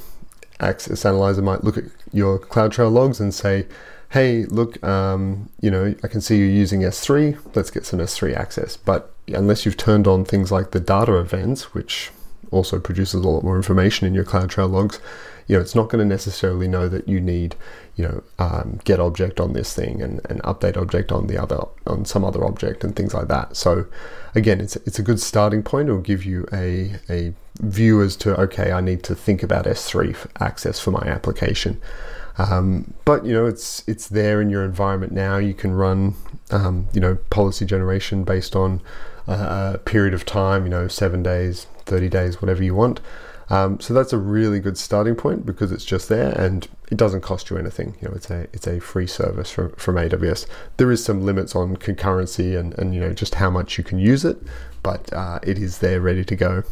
Access 0.60 1.06
Analyzer 1.06 1.42
might 1.42 1.64
look 1.64 1.78
at 1.78 1.86
your 2.12 2.40
CloudTrail 2.40 2.92
logs 2.92 3.20
and 3.20 3.34
say, 3.34 3.68
"Hey, 4.10 4.46
look, 4.46 4.82
um, 4.84 5.50
you 5.60 5.72
know, 5.72 5.96
I 6.04 6.08
can 6.08 6.22
see 6.22 6.38
you're 6.38 6.48
using 6.48 6.82
S3. 6.82 7.38
Let's 7.56 7.72
get 7.72 7.86
some 7.86 8.00
S3 8.00 8.34
access." 8.34 8.78
But 8.78 9.14
unless 9.28 9.66
you've 9.66 9.78
turned 9.78 10.08
on 10.08 10.26
things 10.26 10.52
like 10.52 10.72
the 10.72 10.80
data 10.80 11.18
events, 11.18 11.74
which 11.74 12.12
also 12.52 12.80
produces 12.80 13.24
a 13.24 13.28
lot 13.28 13.44
more 13.44 13.58
information 13.58 14.08
in 14.08 14.14
your 14.14 14.26
CloudTrail 14.26 14.72
logs, 14.72 15.00
you 15.48 15.56
know, 15.56 15.62
it's 15.62 15.76
not 15.76 15.90
going 15.90 16.00
to 16.00 16.06
necessarily 16.06 16.68
know 16.68 16.88
that 16.88 17.08
you 17.08 17.20
need, 17.20 17.56
you 18.00 18.08
know, 18.08 18.24
um, 18.40 18.80
get 18.86 19.02
object 19.02 19.42
on 19.42 19.52
this 19.52 19.74
thing 19.74 20.02
and, 20.02 20.22
and 20.30 20.42
update 20.44 20.78
object 20.78 21.12
on 21.12 21.28
the 21.28 21.38
other 21.38 21.60
on 21.86 22.06
some 22.06 22.24
other 22.24 22.46
object 22.46 22.86
and 22.86 22.96
things 22.96 23.14
like 23.14 23.28
that. 23.28 23.58
So 23.58 23.88
again, 24.34 24.62
it's 24.62 24.78
it's 24.78 25.00
a 25.00 25.04
good 25.04 25.20
starting 25.20 25.64
point. 25.64 25.90
It'll 25.90 26.00
give 26.00 26.24
you 26.24 26.48
a 26.54 26.96
a 27.10 27.34
view 27.60 28.02
as 28.02 28.16
to 28.18 28.40
okay, 28.40 28.72
I 28.72 28.80
need 28.80 29.04
to 29.04 29.16
think 29.16 29.44
about 29.44 29.66
S3 29.66 30.16
access 30.40 30.80
for 30.80 30.92
my 30.92 31.02
application. 31.02 31.82
Um, 32.38 32.94
but 33.04 33.26
you 33.26 33.34
know, 33.34 33.46
it's 33.46 33.84
it's 33.86 34.08
there 34.08 34.42
in 34.42 34.50
your 34.50 34.64
environment 34.64 35.12
now. 35.12 35.36
You 35.36 35.54
can 35.54 35.74
run, 35.74 36.16
um, 36.52 36.88
you 36.94 37.02
know, 37.02 37.16
policy 37.30 37.66
generation 37.66 38.24
based 38.24 38.56
on 38.56 38.82
a, 39.28 39.74
a 39.74 39.78
period 39.78 40.14
of 40.14 40.26
time. 40.26 40.64
You 40.64 40.70
know, 40.70 40.88
seven 40.88 41.22
days, 41.22 41.68
thirty 41.84 42.08
days, 42.08 42.42
whatever 42.42 42.64
you 42.64 42.76
want. 42.76 43.02
Um, 43.50 43.80
so 43.80 43.94
that's 43.94 44.14
a 44.14 44.18
really 44.18 44.60
good 44.60 44.78
starting 44.78 45.16
point 45.16 45.46
because 45.46 45.72
it's 45.72 45.86
just 45.86 46.08
there 46.08 46.32
and 46.40 46.68
it 46.92 46.98
doesn't 46.98 47.22
cost 47.22 47.50
you 47.50 47.58
anything. 47.58 47.96
You 48.02 48.10
know, 48.10 48.14
it's 48.16 48.30
a 48.30 48.42
it's 48.54 48.68
a 48.68 48.80
free 48.80 49.08
service 49.08 49.50
from, 49.52 49.72
from 49.72 49.96
AWS. 49.96 50.46
There 50.78 50.92
is 50.92 51.04
some 51.04 51.26
limits 51.26 51.56
on 51.56 51.78
concurrency 51.78 52.58
and, 52.58 52.78
and 52.78 52.94
you 52.94 53.00
know 53.00 53.14
just 53.14 53.36
how 53.36 53.50
much 53.50 53.78
you 53.78 53.84
can 53.84 53.98
use 53.98 54.24
it, 54.24 54.38
but 54.84 55.12
uh, 55.14 55.40
it 55.44 55.58
is 55.58 55.80
there 55.80 56.00
ready 56.00 56.24
to 56.26 56.36
go. 56.36 56.64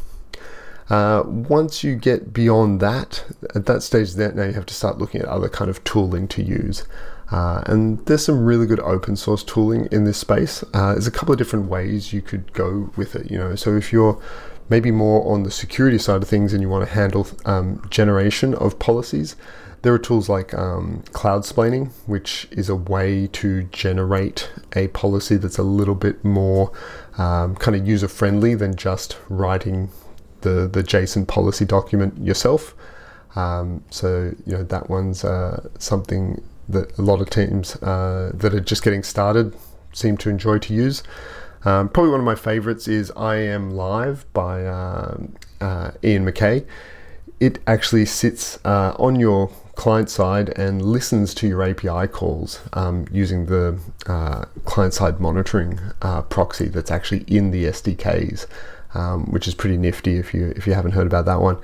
Uh, 0.90 1.24
once 1.26 1.84
you 1.84 1.96
get 1.96 2.32
beyond 2.32 2.80
that, 2.80 3.26
at 3.56 3.66
that 3.66 3.84
stage, 3.84 4.14
then 4.14 4.36
now 4.36 4.44
you 4.44 4.54
have 4.54 4.66
to 4.66 4.74
start 4.74 4.98
looking 4.98 5.22
at 5.22 5.28
other 5.28 5.50
kind 5.50 5.70
of 5.70 5.84
tooling 5.84 6.28
to 6.30 6.42
use. 6.42 6.86
Uh, 7.30 7.62
and 7.66 8.06
there's 8.06 8.24
some 8.24 8.46
really 8.46 8.66
good 8.66 8.80
open 8.80 9.18
source 9.18 9.44
tooling 9.44 9.90
in 9.92 10.06
this 10.06 10.18
space. 10.18 10.64
Uh, 10.74 10.94
there's 10.94 11.08
a 11.08 11.12
couple 11.12 11.34
of 11.34 11.38
different 11.38 11.68
ways 11.68 12.14
you 12.14 12.22
could 12.22 12.54
go 12.54 12.90
with 12.96 13.16
it. 13.16 13.30
You 13.30 13.38
know, 13.38 13.56
so 13.56 13.76
if 13.76 13.92
you're 13.92 14.22
maybe 14.70 14.92
more 14.92 15.32
on 15.32 15.44
the 15.44 15.52
security 15.52 15.98
side 15.98 16.22
of 16.22 16.28
things 16.28 16.54
and 16.54 16.62
you 16.62 16.70
want 16.70 16.88
to 16.88 16.94
handle 16.94 17.28
um, 17.46 17.82
generation 17.90 18.54
of 18.56 18.80
policies, 18.80 19.36
there 19.82 19.94
are 19.94 20.00
tools 20.00 20.28
like 20.28 20.54
um, 20.54 21.04
Cloudsplaining, 21.12 21.92
which 22.06 22.48
is 22.52 22.68
a 22.68 22.76
way 22.76 23.28
to 23.28 23.64
generate 23.64 24.50
a 24.76 24.88
policy 24.90 25.38
that's 25.38 25.58
a 25.58 25.64
little 25.64 25.96
bit 25.96 26.24
more 26.24 26.72
um, 27.18 27.56
kind 27.56 27.76
of 27.76 27.88
user 27.88 28.08
friendly 28.08 28.56
than 28.56 28.76
just 28.76 29.18
writing 29.30 29.90
the, 30.42 30.68
the 30.68 30.84
JSON 30.84 31.28
policy 31.28 31.66
document 31.66 32.18
yourself. 32.18 32.76
Um, 33.36 33.84
so, 33.92 34.34
you 34.46 34.54
know, 34.54 34.64
that 34.64 34.90
one's 34.90 35.24
uh, 35.24 35.70
something 35.78 36.44
that 36.68 36.98
a 36.98 37.02
lot 37.02 37.22
of 37.22 37.30
teams 37.30 37.76
uh, 37.78 38.32
that 38.34 38.54
are 38.54 38.60
just 38.60 38.84
getting 38.84 39.04
started 39.04 39.56
seem 39.94 40.18
to 40.18 40.30
enjoy 40.30 40.58
to 40.60 40.74
use. 40.74 41.04
Um, 41.68 41.90
probably 41.90 42.12
one 42.12 42.22
of 42.22 42.26
my 42.26 42.36
favorites 42.36 42.88
is 42.88 43.12
iamlive 43.12 44.24
by 44.32 44.64
uh, 44.64 45.18
uh, 45.60 45.92
Ian 46.02 46.26
Mckay. 46.26 46.66
It 47.42 47.60
actually 47.68 48.06
sits 48.06 48.58
uh, 48.64 48.96
on 48.98 49.20
your 49.20 49.50
client 49.76 50.10
side 50.10 50.58
and 50.58 50.82
listens 50.82 51.34
to 51.34 51.46
your 51.46 51.62
API 51.62 52.08
calls 52.08 52.62
um, 52.72 53.06
using 53.12 53.48
the 53.48 53.78
uh, 54.06 54.46
client 54.64 54.94
side 54.94 55.20
monitoring 55.20 55.78
uh, 56.02 56.22
proxy 56.22 56.70
that's 56.70 56.90
actually 56.90 57.26
in 57.28 57.52
the 57.52 57.66
SDKs. 57.66 58.46
Um, 58.94 59.26
which 59.32 59.50
is 59.50 59.54
pretty 59.54 59.76
nifty 59.76 60.18
if 60.18 60.34
you 60.34 60.54
if 60.56 60.66
you 60.66 60.74
haven't 60.74 60.94
heard 60.94 61.06
about 61.06 61.26
that 61.26 61.42
one. 61.42 61.58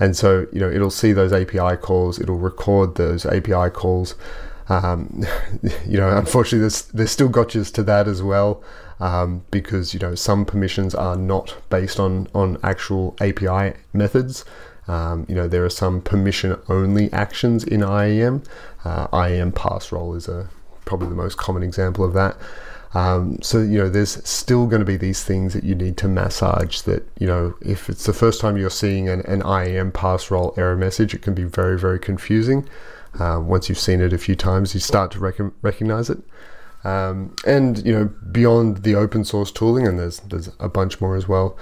And 0.00 0.16
so 0.16 0.46
you 0.50 0.60
know 0.60 0.70
it'll 0.70 0.90
see 0.90 1.12
those 1.12 1.30
API 1.30 1.76
calls, 1.76 2.18
it'll 2.18 2.38
record 2.38 2.94
those 2.94 3.26
API 3.26 3.68
calls. 3.70 4.14
Um, 4.70 5.24
you 5.86 5.98
know, 5.98 6.16
unfortunately, 6.16 6.60
there's 6.60 6.82
there's 6.86 7.10
still 7.10 7.28
gotchas 7.28 7.72
to 7.74 7.82
that 7.82 8.08
as 8.08 8.22
well 8.22 8.64
um, 9.00 9.44
because 9.50 9.94
you 9.94 10.00
know 10.00 10.14
some 10.14 10.44
permissions 10.44 10.94
are 10.94 11.16
not 11.16 11.56
based 11.70 11.98
on 11.98 12.28
on 12.34 12.58
actual 12.62 13.16
API 13.20 13.76
methods. 13.92 14.44
Um, 14.88 15.24
you 15.28 15.34
know, 15.34 15.46
there 15.46 15.64
are 15.64 15.70
some 15.70 16.00
permission 16.00 16.58
only 16.68 17.12
actions 17.12 17.62
in 17.64 17.82
IAM. 17.82 18.42
Uh, 18.84 19.06
IAM 19.12 19.52
pass 19.52 19.92
role 19.92 20.14
is 20.14 20.26
a 20.26 20.48
probably 20.84 21.08
the 21.08 21.14
most 21.14 21.36
common 21.36 21.62
example 21.62 22.04
of 22.04 22.12
that. 22.14 22.36
Um, 22.92 23.40
so 23.40 23.58
you 23.60 23.78
know, 23.78 23.88
there's 23.88 24.26
still 24.28 24.66
going 24.66 24.80
to 24.80 24.86
be 24.86 24.96
these 24.96 25.22
things 25.22 25.54
that 25.54 25.62
you 25.62 25.74
need 25.74 25.96
to 25.98 26.08
massage. 26.08 26.80
That 26.82 27.06
you 27.18 27.26
know, 27.26 27.54
if 27.60 27.88
it's 27.88 28.04
the 28.04 28.12
first 28.12 28.40
time 28.40 28.56
you're 28.56 28.70
seeing 28.70 29.08
an, 29.08 29.20
an 29.22 29.42
IAM 29.42 29.92
pass 29.92 30.30
role 30.30 30.54
error 30.56 30.76
message, 30.76 31.14
it 31.14 31.22
can 31.22 31.34
be 31.34 31.44
very 31.44 31.78
very 31.78 31.98
confusing. 31.98 32.68
Uh, 33.18 33.40
once 33.42 33.68
you've 33.68 33.78
seen 33.78 34.00
it 34.00 34.12
a 34.12 34.18
few 34.18 34.36
times, 34.36 34.74
you 34.74 34.80
start 34.80 35.10
to 35.12 35.18
rec- 35.18 35.52
recognize 35.62 36.10
it. 36.10 36.18
Um, 36.84 37.34
and 37.46 37.84
you 37.84 37.92
know, 37.92 38.04
beyond 38.32 38.78
the 38.78 38.94
open 38.94 39.24
source 39.24 39.50
tooling, 39.50 39.86
and 39.86 39.98
there's 39.98 40.20
there's 40.20 40.50
a 40.58 40.68
bunch 40.68 41.00
more 41.00 41.16
as 41.16 41.28
well. 41.28 41.56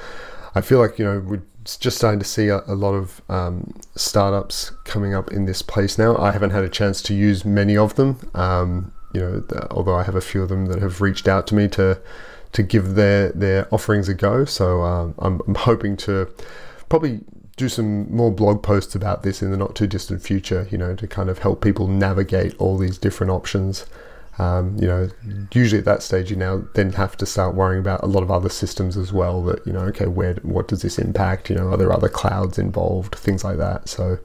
I 0.55 0.61
feel 0.61 0.79
like 0.79 0.99
you 0.99 1.05
know 1.05 1.21
we're 1.21 1.43
just 1.65 1.99
starting 1.99 2.19
to 2.19 2.25
see 2.25 2.49
a, 2.49 2.63
a 2.67 2.75
lot 2.75 2.95
of 2.95 3.21
um, 3.29 3.75
startups 3.95 4.71
coming 4.85 5.15
up 5.15 5.31
in 5.31 5.45
this 5.45 5.61
place 5.61 5.99
now. 5.99 6.17
I 6.17 6.31
haven't 6.31 6.51
had 6.51 6.65
a 6.65 6.69
chance 6.69 7.03
to 7.03 7.15
use 7.15 7.45
many 7.45 7.77
of 7.77 7.97
them. 7.97 8.19
Um, 8.35 8.93
you 9.13 9.21
know, 9.21 9.45
although 9.71 9.95
I 9.95 10.03
have 10.03 10.15
a 10.15 10.21
few 10.21 10.43
of 10.43 10.49
them 10.49 10.67
that 10.67 10.81
have 10.81 11.01
reached 11.01 11.29
out 11.29 11.47
to 11.49 11.55
me 11.55 11.69
to 11.69 12.01
to 12.53 12.63
give 12.63 12.95
their 12.95 13.31
their 13.31 13.73
offerings 13.73 14.09
a 14.09 14.15
go. 14.15 14.45
So 14.45 14.83
um, 14.83 15.15
I'm, 15.19 15.41
I'm 15.47 15.55
hoping 15.55 15.97
to 15.99 16.29
probably 16.89 17.21
do 17.57 17.69
some 17.69 18.15
more 18.15 18.31
blog 18.31 18.63
posts 18.63 18.95
about 18.95 19.23
this 19.23 19.43
in 19.43 19.51
the 19.51 19.57
not 19.57 19.75
too 19.75 19.87
distant 19.87 20.23
future. 20.23 20.67
You 20.71 20.79
know, 20.79 20.95
to 20.95 21.07
kind 21.07 21.29
of 21.29 21.39
help 21.39 21.63
people 21.63 21.89
navigate 21.89 22.55
all 22.59 22.79
these 22.79 22.99
different 22.99 23.31
options. 23.31 23.87
Um, 24.39 24.77
you 24.79 24.87
know, 24.87 25.09
usually 25.53 25.81
at 25.81 25.85
that 25.87 26.03
stage, 26.03 26.31
you 26.31 26.37
now 26.37 26.63
then 26.75 26.93
have 26.93 27.17
to 27.17 27.27
start 27.27 27.55
worrying 27.55 27.81
about 27.81 28.03
a 28.05 28.07
lot 28.07 28.23
of 28.23 28.31
other 28.31 28.49
systems 28.49 28.97
as 28.97 29.13
well. 29.13 29.43
That 29.43 29.67
you 29.67 29.73
know, 29.73 29.81
okay, 29.81 30.07
where 30.07 30.35
what 30.43 30.69
does 30.69 30.83
this 30.83 30.99
impact? 30.99 31.51
You 31.51 31.57
know, 31.57 31.69
are 31.73 31.77
there 31.77 31.93
other 31.93 32.09
clouds 32.09 32.59
involved? 32.59 33.15
Things 33.15 33.45
like 33.45 33.59
that. 33.59 33.89
So. 33.89 34.19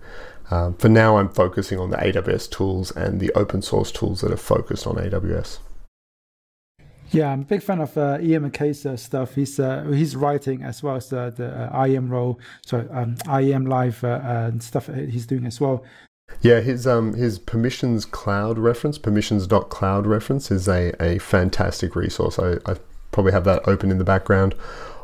Um, 0.51 0.75
for 0.75 0.89
now, 0.89 1.17
I'm 1.17 1.29
focusing 1.29 1.79
on 1.79 1.89
the 1.89 1.97
AWS 1.97 2.51
tools 2.51 2.91
and 2.91 3.19
the 3.19 3.31
open 3.33 3.61
source 3.61 3.91
tools 3.91 4.21
that 4.21 4.31
are 4.31 4.37
focused 4.37 4.85
on 4.85 4.95
AWS. 4.95 5.59
Yeah, 7.13 7.31
I'm 7.31 7.41
a 7.41 7.45
big 7.45 7.61
fan 7.61 7.79
of 7.79 7.95
uh, 7.95 8.17
Ian 8.19 8.49
Mckay's 8.49 8.85
uh, 8.85 8.97
stuff. 8.97 9.35
He's 9.35 9.59
uh, 9.59 9.83
he's 9.91 10.15
writing 10.15 10.63
as 10.63 10.81
well 10.81 10.95
as 10.95 11.09
the, 11.09 11.31
the 11.35 11.75
uh, 11.75 12.01
role, 12.01 12.39
so 12.65 12.87
um, 12.91 13.15
live 13.65 14.03
uh, 14.03 14.59
stuff 14.59 14.87
he's 14.87 15.27
doing 15.27 15.45
as 15.45 15.61
well. 15.61 15.83
Yeah, 16.43 16.59
his 16.59 16.85
um 16.85 17.13
his 17.13 17.39
permissions 17.39 18.03
cloud 18.03 18.59
reference, 18.59 18.97
permissions.cloud 18.97 20.05
reference 20.05 20.51
is 20.51 20.67
a, 20.67 20.93
a 21.01 21.17
fantastic 21.19 21.95
resource. 21.95 22.37
I, 22.37 22.55
I 22.65 22.75
probably 23.13 23.31
have 23.31 23.45
that 23.45 23.65
open 23.65 23.91
in 23.91 23.97
the 23.97 24.03
background 24.03 24.53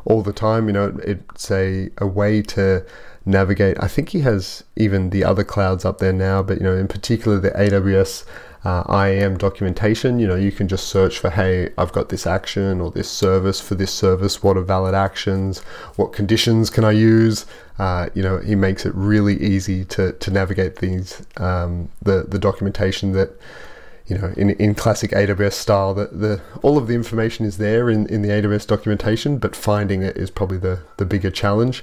all 0.04 0.22
the 0.22 0.34
time. 0.34 0.66
You 0.66 0.74
know, 0.74 0.98
it's 1.02 1.50
a, 1.50 1.88
a 1.96 2.06
way 2.06 2.42
to 2.42 2.84
navigate. 3.24 3.78
I 3.80 3.88
think 3.88 4.10
he 4.10 4.20
has 4.20 4.64
even 4.76 5.10
the 5.10 5.24
other 5.24 5.42
clouds 5.42 5.86
up 5.86 5.96
there 5.96 6.12
now, 6.12 6.42
but 6.42 6.58
you 6.58 6.64
know, 6.64 6.76
in 6.76 6.88
particular 6.88 7.40
the 7.40 7.52
AWS 7.52 8.26
uh, 8.64 8.84
IAM 8.88 9.38
documentation. 9.38 10.18
You 10.18 10.26
know, 10.26 10.36
you 10.36 10.52
can 10.52 10.68
just 10.68 10.88
search 10.88 11.18
for, 11.18 11.30
hey, 11.30 11.70
I've 11.78 11.92
got 11.92 12.10
this 12.10 12.26
action 12.26 12.80
or 12.80 12.90
this 12.90 13.10
service 13.10 13.60
for 13.60 13.74
this 13.74 13.92
service. 13.92 14.42
What 14.42 14.56
are 14.56 14.62
valid 14.62 14.94
actions? 14.94 15.60
What 15.96 16.12
conditions 16.12 16.68
can 16.68 16.84
I 16.84 16.92
use? 16.92 17.46
Uh, 17.78 18.10
you 18.14 18.22
know, 18.22 18.38
he 18.38 18.54
makes 18.54 18.84
it 18.84 18.94
really 18.94 19.40
easy 19.42 19.84
to, 19.86 20.12
to 20.12 20.30
navigate 20.30 20.76
these 20.76 21.22
um, 21.38 21.88
the 22.02 22.24
the 22.28 22.38
documentation 22.38 23.12
that 23.12 23.40
you 24.06 24.18
know 24.18 24.34
in, 24.36 24.50
in 24.50 24.74
classic 24.74 25.12
AWS 25.12 25.54
style 25.54 25.94
that 25.94 26.20
the 26.20 26.42
all 26.62 26.76
of 26.76 26.88
the 26.88 26.94
information 26.94 27.46
is 27.46 27.56
there 27.56 27.88
in, 27.88 28.06
in 28.08 28.20
the 28.20 28.28
AWS 28.28 28.66
documentation, 28.66 29.38
but 29.38 29.56
finding 29.56 30.02
it 30.02 30.18
is 30.18 30.30
probably 30.30 30.58
the 30.58 30.80
the 30.98 31.06
bigger 31.06 31.30
challenge. 31.30 31.82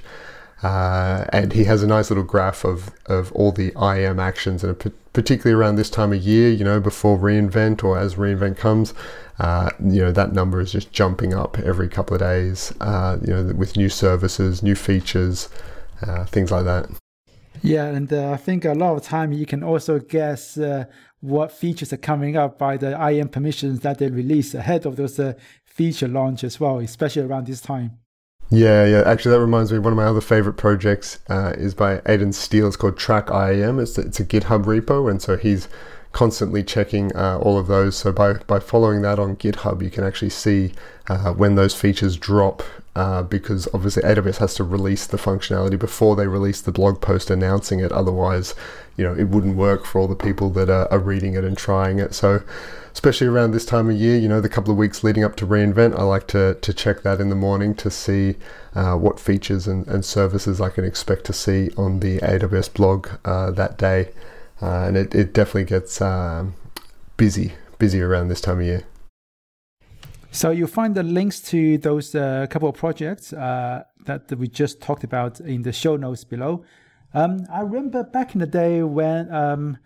Uh, 0.62 1.24
and 1.32 1.52
he 1.52 1.64
has 1.64 1.82
a 1.84 1.86
nice 1.86 2.10
little 2.10 2.24
graph 2.24 2.64
of, 2.64 2.90
of 3.06 3.30
all 3.30 3.52
the 3.52 3.72
IAM 3.80 4.18
actions, 4.18 4.64
and 4.64 4.76
particularly 5.18 5.60
around 5.60 5.74
this 5.74 5.90
time 5.90 6.12
of 6.12 6.22
year, 6.22 6.48
you 6.48 6.62
know, 6.62 6.78
before 6.78 7.18
reInvent 7.18 7.82
or 7.82 7.98
as 7.98 8.14
reInvent 8.14 8.56
comes, 8.56 8.94
uh, 9.40 9.68
you 9.84 10.00
know, 10.00 10.12
that 10.12 10.32
number 10.32 10.60
is 10.60 10.70
just 10.70 10.92
jumping 10.92 11.34
up 11.34 11.58
every 11.58 11.88
couple 11.88 12.14
of 12.14 12.20
days, 12.20 12.72
uh, 12.80 13.18
you 13.22 13.34
know, 13.34 13.52
with 13.52 13.76
new 13.76 13.88
services, 13.88 14.62
new 14.62 14.76
features, 14.76 15.48
uh, 16.02 16.24
things 16.26 16.52
like 16.52 16.64
that. 16.66 16.88
Yeah, 17.62 17.86
and 17.86 18.12
uh, 18.12 18.30
I 18.30 18.36
think 18.36 18.64
a 18.64 18.74
lot 18.74 18.94
of 18.94 19.02
time 19.02 19.32
you 19.32 19.44
can 19.44 19.64
also 19.64 19.98
guess 19.98 20.56
uh, 20.56 20.84
what 21.18 21.50
features 21.50 21.92
are 21.92 21.96
coming 21.96 22.36
up 22.36 22.56
by 22.56 22.76
the 22.76 22.96
IAM 22.96 23.30
permissions 23.30 23.80
that 23.80 23.98
they 23.98 24.08
release 24.08 24.54
ahead 24.54 24.86
of 24.86 24.94
those 24.94 25.18
feature 25.64 26.06
launch 26.06 26.44
as 26.44 26.60
well, 26.60 26.78
especially 26.78 27.22
around 27.22 27.48
this 27.48 27.60
time. 27.60 27.98
Yeah, 28.50 28.86
yeah. 28.86 29.02
Actually, 29.04 29.32
that 29.32 29.40
reminds 29.40 29.72
me. 29.72 29.78
One 29.78 29.92
of 29.92 29.96
my 29.96 30.06
other 30.06 30.22
favorite 30.22 30.54
projects 30.54 31.18
uh, 31.28 31.52
is 31.56 31.74
by 31.74 32.00
Aidan 32.06 32.32
Steele. 32.32 32.66
It's 32.66 32.76
called 32.76 32.96
trackiam. 32.96 33.80
It's 33.80 33.98
it's 33.98 34.20
a 34.20 34.24
GitHub 34.24 34.64
repo, 34.64 35.10
and 35.10 35.20
so 35.20 35.36
he's 35.36 35.68
constantly 36.12 36.64
checking 36.64 37.14
uh, 37.14 37.38
all 37.38 37.58
of 37.58 37.66
those. 37.66 37.96
So 37.96 38.10
by 38.10 38.34
by 38.34 38.58
following 38.58 39.02
that 39.02 39.18
on 39.18 39.36
GitHub, 39.36 39.82
you 39.82 39.90
can 39.90 40.02
actually 40.04 40.30
see 40.30 40.72
uh, 41.08 41.32
when 41.32 41.56
those 41.56 41.74
features 41.74 42.16
drop. 42.16 42.62
Uh, 42.98 43.22
because 43.22 43.68
obviously 43.72 44.02
AWS 44.02 44.38
has 44.38 44.54
to 44.54 44.64
release 44.64 45.06
the 45.06 45.16
functionality 45.16 45.78
before 45.78 46.16
they 46.16 46.26
release 46.26 46.60
the 46.60 46.72
blog 46.72 47.00
post 47.00 47.30
announcing 47.30 47.78
it. 47.78 47.92
Otherwise, 47.92 48.56
you 48.96 49.04
know, 49.04 49.14
it 49.14 49.28
wouldn't 49.28 49.56
work 49.56 49.84
for 49.84 50.00
all 50.00 50.08
the 50.08 50.16
people 50.16 50.50
that 50.50 50.68
are, 50.68 50.92
are 50.92 50.98
reading 50.98 51.34
it 51.34 51.44
and 51.44 51.56
trying 51.56 52.00
it. 52.00 52.12
So 52.12 52.42
especially 52.92 53.28
around 53.28 53.52
this 53.52 53.64
time 53.64 53.88
of 53.88 53.94
year, 53.94 54.18
you 54.18 54.26
know, 54.26 54.40
the 54.40 54.48
couple 54.48 54.72
of 54.72 54.76
weeks 54.76 55.04
leading 55.04 55.22
up 55.22 55.36
to 55.36 55.46
reInvent, 55.46 55.96
I 55.96 56.02
like 56.02 56.26
to, 56.28 56.54
to 56.54 56.74
check 56.74 57.02
that 57.02 57.20
in 57.20 57.28
the 57.28 57.36
morning 57.36 57.76
to 57.76 57.88
see 57.88 58.34
uh, 58.74 58.96
what 58.96 59.20
features 59.20 59.68
and, 59.68 59.86
and 59.86 60.04
services 60.04 60.60
I 60.60 60.70
can 60.70 60.84
expect 60.84 61.22
to 61.26 61.32
see 61.32 61.70
on 61.76 62.00
the 62.00 62.18
AWS 62.18 62.74
blog 62.74 63.10
uh, 63.24 63.52
that 63.52 63.78
day. 63.78 64.10
Uh, 64.60 64.86
and 64.88 64.96
it, 64.96 65.14
it 65.14 65.32
definitely 65.32 65.66
gets 65.66 66.02
um, 66.02 66.56
busy, 67.16 67.52
busy 67.78 68.02
around 68.02 68.26
this 68.26 68.40
time 68.40 68.58
of 68.58 68.66
year. 68.66 68.82
So 70.30 70.50
you'll 70.50 70.68
find 70.68 70.94
the 70.94 71.02
links 71.02 71.40
to 71.50 71.78
those 71.78 72.14
uh, 72.14 72.46
couple 72.50 72.68
of 72.68 72.76
projects 72.76 73.32
uh, 73.32 73.84
that 74.04 74.30
we 74.38 74.48
just 74.48 74.80
talked 74.80 75.04
about 75.04 75.40
in 75.40 75.62
the 75.62 75.72
show 75.72 75.96
notes 75.96 76.24
below. 76.24 76.64
Um, 77.14 77.46
I 77.50 77.60
remember 77.60 78.04
back 78.04 78.34
in 78.34 78.40
the 78.40 78.46
day 78.46 78.82
when 78.82 79.32
um, 79.32 79.78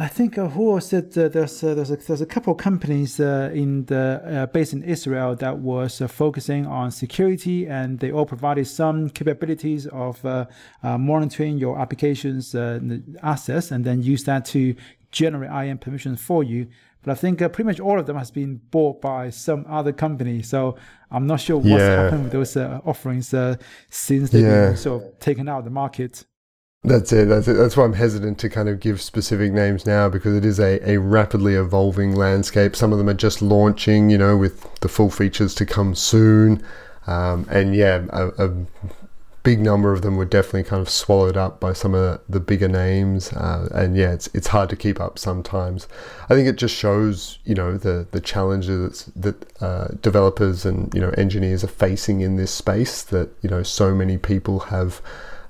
I 0.00 0.08
think 0.08 0.38
uh, 0.38 0.48
who 0.48 0.80
said 0.80 1.16
uh, 1.18 1.28
there's 1.28 1.62
uh, 1.62 1.74
there's 1.74 1.90
a, 1.90 1.96
there's 1.96 2.22
a 2.22 2.26
couple 2.26 2.52
of 2.54 2.58
companies 2.58 3.20
uh, 3.20 3.50
in 3.52 3.84
the 3.84 4.48
based 4.52 4.72
in 4.72 4.82
Israel 4.82 5.36
that 5.36 5.58
was 5.58 6.02
focusing 6.08 6.66
on 6.66 6.90
security, 6.90 7.68
and 7.68 7.98
they 7.98 8.10
all 8.10 8.24
provided 8.24 8.66
some 8.66 9.10
capabilities 9.10 9.86
of 9.88 10.24
monitoring 10.82 11.58
your 11.58 11.78
applications 11.78 12.54
access, 13.22 13.70
and 13.70 13.84
then 13.84 14.02
use 14.02 14.24
that 14.24 14.46
to 14.46 14.74
generate 15.12 15.50
IAM 15.50 15.78
permissions 15.78 16.22
for 16.22 16.42
you. 16.42 16.66
But 17.02 17.12
I 17.12 17.14
think 17.14 17.40
uh, 17.40 17.48
pretty 17.48 17.66
much 17.66 17.80
all 17.80 17.98
of 17.98 18.06
them 18.06 18.16
has 18.16 18.30
been 18.30 18.60
bought 18.70 19.00
by 19.00 19.30
some 19.30 19.64
other 19.68 19.92
company, 19.92 20.42
so 20.42 20.76
I'm 21.10 21.26
not 21.26 21.40
sure 21.40 21.56
what's 21.56 21.68
yeah. 21.68 22.02
happened 22.02 22.24
with 22.24 22.32
those 22.32 22.56
uh, 22.56 22.80
offerings 22.84 23.32
uh, 23.32 23.56
since 23.88 24.30
they've 24.30 24.44
yeah. 24.44 24.66
been 24.68 24.76
sort 24.76 25.02
of 25.02 25.18
taken 25.18 25.48
out 25.48 25.60
of 25.60 25.64
the 25.64 25.70
market. 25.70 26.24
That's 26.82 27.12
it. 27.12 27.28
That's 27.28 27.46
it. 27.46 27.54
That's 27.54 27.76
why 27.76 27.84
I'm 27.84 27.92
hesitant 27.92 28.38
to 28.38 28.48
kind 28.48 28.68
of 28.68 28.80
give 28.80 29.02
specific 29.02 29.52
names 29.52 29.84
now 29.84 30.08
because 30.08 30.34
it 30.34 30.46
is 30.46 30.58
a, 30.58 30.90
a 30.90 30.98
rapidly 30.98 31.54
evolving 31.54 32.16
landscape. 32.16 32.74
Some 32.74 32.92
of 32.92 32.98
them 32.98 33.08
are 33.08 33.14
just 33.14 33.42
launching, 33.42 34.08
you 34.08 34.16
know, 34.16 34.36
with 34.36 34.80
the 34.80 34.88
full 34.88 35.10
features 35.10 35.54
to 35.56 35.66
come 35.66 35.94
soon. 35.94 36.64
Um, 37.06 37.46
and 37.50 37.74
yeah, 37.74 38.06
a, 38.10 38.28
a, 38.28 38.54
big 39.42 39.60
number 39.60 39.92
of 39.92 40.02
them 40.02 40.16
were 40.16 40.24
definitely 40.24 40.64
kind 40.64 40.82
of 40.82 40.88
swallowed 40.88 41.36
up 41.36 41.60
by 41.60 41.72
some 41.72 41.94
of 41.94 42.20
the 42.28 42.40
bigger 42.40 42.68
names. 42.68 43.32
Uh, 43.32 43.68
and 43.72 43.96
yeah, 43.96 44.12
it's 44.12 44.28
it's 44.34 44.48
hard 44.48 44.68
to 44.70 44.76
keep 44.76 45.00
up 45.00 45.18
sometimes. 45.18 45.88
I 46.28 46.34
think 46.34 46.48
it 46.48 46.56
just 46.56 46.74
shows, 46.74 47.38
you 47.44 47.54
know, 47.54 47.76
the 47.76 48.06
the 48.10 48.20
challenges 48.20 49.10
that 49.16 49.62
uh, 49.62 49.88
developers 50.02 50.64
and 50.66 50.92
you 50.94 51.00
know 51.00 51.10
engineers 51.10 51.64
are 51.64 51.68
facing 51.68 52.20
in 52.20 52.36
this 52.36 52.50
space. 52.50 53.02
That 53.02 53.30
you 53.42 53.48
know, 53.50 53.62
so 53.62 53.94
many 53.94 54.18
people 54.18 54.60
have. 54.60 55.00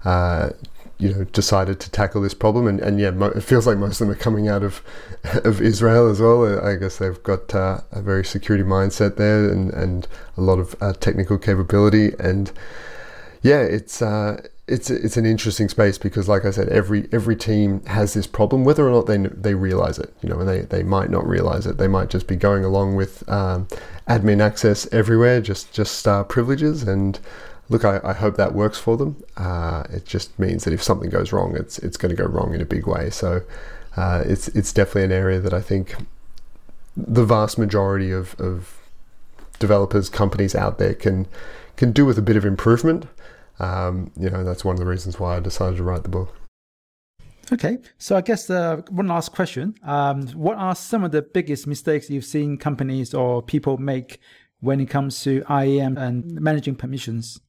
Uh, 0.04 0.50
you 0.98 1.14
know 1.14 1.24
decided 1.24 1.80
to 1.80 1.90
tackle 1.90 2.20
this 2.20 2.34
problem 2.34 2.66
and, 2.66 2.78
and 2.80 3.00
yeah 3.00 3.10
mo- 3.10 3.32
it 3.34 3.42
feels 3.42 3.66
like 3.66 3.78
most 3.78 4.02
of 4.02 4.06
them 4.06 4.14
are 4.14 4.18
coming 4.18 4.48
out 4.48 4.62
of 4.62 4.82
of 5.44 5.58
Israel 5.62 6.10
as 6.10 6.20
well 6.20 6.62
I 6.62 6.76
guess 6.76 6.98
they've 6.98 7.22
got 7.22 7.54
uh, 7.54 7.80
a 7.90 8.02
very 8.02 8.22
security 8.22 8.64
mindset 8.64 9.16
there 9.16 9.48
and 9.50 9.70
and 9.72 10.06
a 10.36 10.42
lot 10.42 10.58
of 10.58 10.76
uh, 10.82 10.92
technical 10.92 11.38
capability 11.38 12.12
and 12.18 12.52
yeah 13.42 13.60
it's 13.60 14.02
uh, 14.02 14.40
it's 14.66 14.90
it's 14.90 15.16
an 15.16 15.26
interesting 15.26 15.68
space 15.68 15.98
because 15.98 16.28
like 16.28 16.44
I 16.44 16.50
said 16.50 16.68
every 16.68 17.08
every 17.12 17.36
team 17.36 17.84
has 17.86 18.14
this 18.14 18.26
problem 18.26 18.64
whether 18.64 18.86
or 18.86 18.90
not 18.90 19.06
they 19.06 19.18
they 19.18 19.54
realize 19.54 19.98
it 19.98 20.14
you 20.22 20.28
know 20.28 20.40
and 20.40 20.48
they 20.48 20.60
they 20.62 20.82
might 20.82 21.10
not 21.10 21.26
realize 21.26 21.66
it 21.66 21.78
they 21.78 21.88
might 21.88 22.10
just 22.10 22.26
be 22.26 22.36
going 22.36 22.64
along 22.64 22.96
with 22.96 23.28
um, 23.28 23.66
admin 24.08 24.40
access 24.40 24.86
everywhere 24.92 25.40
just 25.40 25.72
just 25.72 26.06
uh, 26.06 26.24
privileges 26.24 26.82
and 26.82 27.20
look, 27.70 27.84
I, 27.84 28.00
I, 28.04 28.12
hope 28.12 28.36
that 28.36 28.52
works 28.52 28.78
for 28.78 28.96
them. 28.96 29.22
Uh, 29.36 29.84
it 29.90 30.04
just 30.04 30.36
means 30.38 30.64
that 30.64 30.74
if 30.74 30.82
something 30.82 31.08
goes 31.08 31.32
wrong, 31.32 31.56
it's 31.56 31.78
it's 31.78 31.96
going 31.96 32.14
to 32.14 32.20
go 32.20 32.28
wrong 32.28 32.52
in 32.52 32.60
a 32.60 32.66
big 32.66 32.86
way. 32.86 33.08
So 33.08 33.42
uh, 33.96 34.24
it's 34.26 34.48
it's 34.48 34.72
definitely 34.72 35.04
an 35.04 35.12
area 35.12 35.40
that 35.40 35.54
I 35.54 35.60
think 35.60 35.94
the 36.96 37.24
vast 37.24 37.56
majority 37.56 38.10
of, 38.10 38.38
of 38.38 38.76
developers, 39.58 40.08
companies 40.08 40.54
out 40.54 40.78
there 40.78 40.94
can 40.94 41.26
can 41.76 41.92
do 41.92 42.04
with 42.04 42.18
a 42.18 42.22
bit 42.22 42.36
of 42.36 42.44
improvement. 42.44 43.06
Um, 43.58 44.10
you 44.16 44.30
know, 44.30 44.42
that's 44.44 44.64
one 44.64 44.74
of 44.74 44.80
the 44.80 44.86
reasons 44.86 45.20
why 45.20 45.36
I 45.36 45.40
decided 45.40 45.76
to 45.76 45.82
write 45.82 46.02
the 46.02 46.08
book. 46.08 46.34
Okay, 47.52 47.78
so 47.98 48.16
I 48.16 48.20
guess 48.20 48.48
uh, 48.48 48.76
one 48.90 49.08
last 49.08 49.32
question: 49.32 49.74
um, 49.82 50.28
What 50.28 50.56
are 50.56 50.74
some 50.74 51.02
of 51.02 51.10
the 51.10 51.22
biggest 51.22 51.66
mistakes 51.66 52.08
you've 52.08 52.24
seen 52.24 52.56
companies 52.56 53.12
or 53.12 53.42
people 53.42 53.76
make 53.76 54.20
when 54.60 54.80
it 54.80 54.86
comes 54.86 55.22
to 55.24 55.42
IAM 55.50 55.96
and 55.96 56.40
managing 56.40 56.76
permissions? 56.76 57.40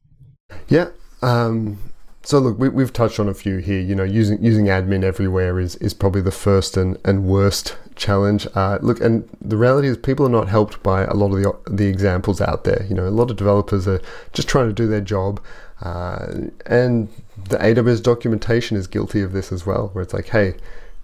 Yeah. 0.68 0.90
Um, 1.22 1.78
so 2.24 2.40
look, 2.40 2.60
we, 2.60 2.84
have 2.84 2.94
touched 2.94 3.20
on 3.20 3.28
a 3.28 3.34
few 3.34 3.58
here. 3.58 3.80
You 3.80 3.96
know, 3.96 4.04
using 4.04 4.44
using 4.44 4.66
admin 4.66 5.04
everywhere 5.04 5.60
is 5.60 5.76
is 5.78 5.94
probably 5.94 6.22
the 6.22 6.32
first 6.32 6.78
and, 6.78 6.98
and 7.04 7.26
worst 7.26 7.76
challenge. 7.96 8.48
Uh, 8.54 8.78
look, 8.82 9.02
and 9.02 9.28
the 9.42 9.58
reality 9.58 9.88
is 9.88 9.98
people 9.98 10.28
are 10.28 10.30
not 10.30 10.48
helped 10.48 10.84
by 10.84 11.04
a 11.04 11.14
lot 11.14 11.34
of 11.34 11.42
the 11.42 11.72
the 11.76 11.88
examples 11.88 12.40
out 12.40 12.64
there. 12.64 12.86
You 12.88 12.96
know, 12.96 13.08
a 13.08 13.10
lot 13.10 13.32
of 13.32 13.38
developers 13.38 13.88
are 13.88 14.02
just 14.34 14.48
trying 14.48 14.68
to 14.68 14.74
do 14.74 14.88
their 14.88 15.02
job, 15.02 15.42
uh, 15.82 16.28
and 16.68 17.10
the 17.50 17.58
AWS 17.58 18.04
documentation 18.04 18.78
is 18.78 18.86
guilty 18.86 19.22
of 19.22 19.34
this 19.34 19.52
as 19.52 19.66
well, 19.66 19.90
where 19.94 20.04
it's 20.04 20.14
like, 20.14 20.28
hey, 20.28 20.56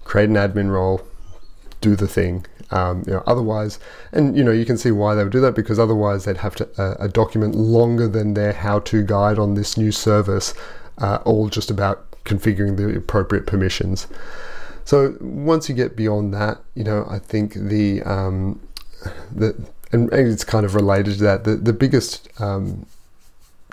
create 0.04 0.30
an 0.30 0.36
admin 0.36 0.70
role, 0.70 1.02
do 1.82 1.96
the 1.96 2.08
thing, 2.08 2.46
um, 2.70 3.04
you 3.08 3.14
know, 3.14 3.24
otherwise, 3.26 3.80
and 4.12 4.38
you 4.38 4.44
know, 4.44 4.52
you 4.52 4.66
can 4.66 4.78
see 4.78 4.92
why 4.92 5.16
they 5.16 5.24
would 5.24 5.34
do 5.34 5.42
that 5.42 5.56
because 5.56 5.80
otherwise 5.80 6.26
they'd 6.26 6.38
have 6.38 6.56
to 6.56 6.70
uh, 6.78 6.96
a 7.00 7.08
document 7.08 7.56
longer 7.56 8.08
than 8.08 8.36
their 8.36 8.54
how-to 8.54 9.04
guide 9.04 9.40
on 9.40 9.56
this 9.56 9.78
new 9.78 9.92
service, 9.92 10.54
uh, 10.98 11.20
all 11.26 11.50
just 11.50 11.70
about 11.70 12.10
configuring 12.24 12.78
the 12.78 12.96
appropriate 12.96 13.46
permissions. 13.46 14.08
So 14.86 15.18
once 15.20 15.68
you 15.68 15.76
get 15.76 15.96
beyond 15.96 16.34
that, 16.34 16.60
you 16.76 16.84
know, 16.84 17.06
I 17.10 17.20
think 17.20 17.54
the 17.54 18.02
um, 18.04 18.62
the 19.34 19.56
and 19.92 20.12
it's 20.12 20.44
kind 20.44 20.66
of 20.66 20.76
related 20.76 21.18
to 21.18 21.24
that. 21.24 21.44
The 21.44 21.56
the 21.56 21.74
biggest 21.74 22.30
um, 22.42 22.86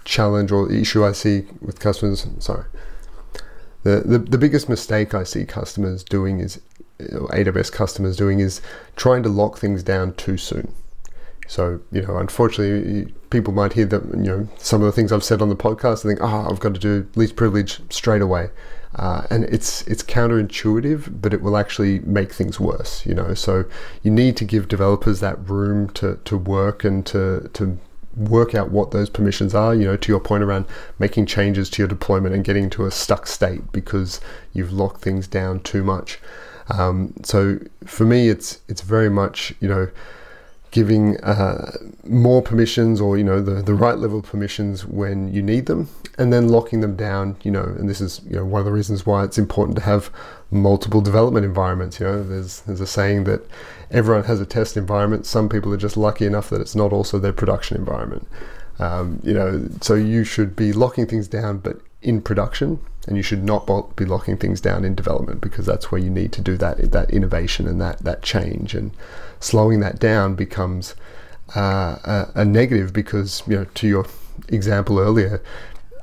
challenge 0.04 0.52
or 0.52 0.70
issue 0.70 1.04
I 1.04 1.12
see 1.12 1.46
with 1.60 1.80
customers, 1.80 2.26
sorry, 2.38 2.64
the, 3.82 4.02
the 4.04 4.18
the 4.18 4.38
biggest 4.38 4.68
mistake 4.68 5.14
I 5.14 5.24
see 5.24 5.44
customers 5.44 6.02
doing 6.02 6.40
is 6.40 6.60
AWS 7.00 7.72
customers 7.72 8.16
doing 8.16 8.40
is 8.40 8.60
trying 8.96 9.22
to 9.24 9.28
lock 9.28 9.58
things 9.58 9.82
down 9.82 10.14
too 10.14 10.36
soon. 10.36 10.72
So, 11.46 11.80
you 11.92 12.02
know, 12.02 12.16
unfortunately, 12.16 13.12
people 13.30 13.52
might 13.52 13.74
hear 13.74 13.86
that, 13.86 14.02
you 14.14 14.22
know, 14.22 14.48
some 14.58 14.80
of 14.80 14.86
the 14.86 14.92
things 14.92 15.12
I've 15.12 15.24
said 15.24 15.42
on 15.42 15.48
the 15.48 15.56
podcast 15.56 16.04
and 16.04 16.16
think, 16.16 16.20
oh, 16.22 16.48
I've 16.50 16.60
got 16.60 16.74
to 16.74 16.80
do 16.80 17.08
least 17.16 17.36
privilege 17.36 17.80
straight 17.92 18.22
away. 18.22 18.50
Uh, 18.96 19.26
and 19.28 19.44
it's 19.44 19.82
it's 19.88 20.02
counterintuitive, 20.04 21.20
but 21.20 21.34
it 21.34 21.42
will 21.42 21.56
actually 21.56 21.98
make 22.00 22.32
things 22.32 22.60
worse, 22.60 23.04
you 23.04 23.14
know. 23.14 23.34
So 23.34 23.64
you 24.02 24.10
need 24.10 24.36
to 24.36 24.44
give 24.44 24.68
developers 24.68 25.20
that 25.20 25.48
room 25.48 25.88
to, 25.90 26.20
to 26.24 26.38
work 26.38 26.84
and 26.84 27.04
to, 27.06 27.50
to 27.54 27.78
work 28.16 28.54
out 28.54 28.70
what 28.70 28.92
those 28.92 29.10
permissions 29.10 29.52
are, 29.52 29.74
you 29.74 29.84
know, 29.84 29.96
to 29.96 30.12
your 30.12 30.20
point 30.20 30.44
around 30.44 30.66
making 31.00 31.26
changes 31.26 31.68
to 31.70 31.82
your 31.82 31.88
deployment 31.88 32.34
and 32.34 32.44
getting 32.44 32.70
to 32.70 32.86
a 32.86 32.90
stuck 32.90 33.26
state 33.26 33.72
because 33.72 34.20
you've 34.52 34.72
locked 34.72 35.00
things 35.00 35.26
down 35.26 35.58
too 35.60 35.82
much. 35.82 36.20
Um, 36.68 37.14
so 37.24 37.58
for 37.84 38.04
me, 38.04 38.28
it's 38.28 38.60
it's 38.68 38.80
very 38.80 39.10
much 39.10 39.54
you 39.60 39.68
know 39.68 39.90
giving 40.74 41.16
uh, 41.20 41.70
more 42.02 42.42
permissions 42.42 43.00
or 43.00 43.16
you 43.16 43.22
know 43.22 43.40
the, 43.40 43.62
the 43.62 43.72
right 43.72 43.96
level 43.96 44.18
of 44.18 44.24
permissions 44.24 44.84
when 44.84 45.32
you 45.32 45.40
need 45.40 45.66
them 45.66 45.88
and 46.18 46.32
then 46.32 46.48
locking 46.48 46.80
them 46.80 46.96
down 46.96 47.36
you 47.44 47.50
know 47.50 47.62
and 47.62 47.88
this 47.88 48.00
is 48.00 48.20
you 48.28 48.34
know 48.34 48.44
one 48.44 48.58
of 48.58 48.66
the 48.66 48.72
reasons 48.72 49.06
why 49.06 49.22
it's 49.22 49.38
important 49.38 49.76
to 49.76 49.82
have 49.84 50.10
multiple 50.50 51.00
development 51.00 51.46
environments 51.46 52.00
you 52.00 52.06
know. 52.06 52.24
There's 52.24 52.62
there's 52.62 52.80
a 52.80 52.88
saying 52.88 53.22
that 53.24 53.48
everyone 53.92 54.24
has 54.24 54.40
a 54.40 54.46
test 54.46 54.76
environment. 54.76 55.26
Some 55.26 55.48
people 55.48 55.72
are 55.72 55.76
just 55.76 55.96
lucky 55.96 56.26
enough 56.26 56.50
that 56.50 56.60
it's 56.60 56.74
not 56.74 56.92
also 56.92 57.20
their 57.20 57.32
production 57.32 57.76
environment. 57.76 58.26
Um, 58.80 59.20
you 59.22 59.32
know 59.32 59.68
so 59.80 59.94
you 59.94 60.24
should 60.24 60.56
be 60.56 60.72
locking 60.72 61.06
things 61.06 61.28
down 61.28 61.58
but 61.58 61.78
in 62.02 62.20
production 62.20 62.80
and 63.06 63.16
you 63.16 63.22
should 63.22 63.44
not 63.44 63.66
be 63.96 64.04
locking 64.04 64.36
things 64.36 64.60
down 64.60 64.84
in 64.84 64.94
development 64.94 65.40
because 65.40 65.66
that's 65.66 65.90
where 65.90 66.00
you 66.00 66.10
need 66.10 66.32
to 66.32 66.40
do 66.40 66.56
that 66.56 66.92
that 66.92 67.10
innovation 67.10 67.66
and 67.66 67.80
that 67.80 67.98
that 67.98 68.22
change. 68.22 68.74
And 68.74 68.92
slowing 69.40 69.80
that 69.80 69.98
down 69.98 70.34
becomes 70.34 70.94
uh, 71.54 71.98
a, 72.04 72.30
a, 72.36 72.44
negative 72.44 72.92
because 72.92 73.42
you 73.46 73.56
know 73.56 73.64
to 73.64 73.86
your 73.86 74.06
example 74.48 74.98
earlier 74.98 75.42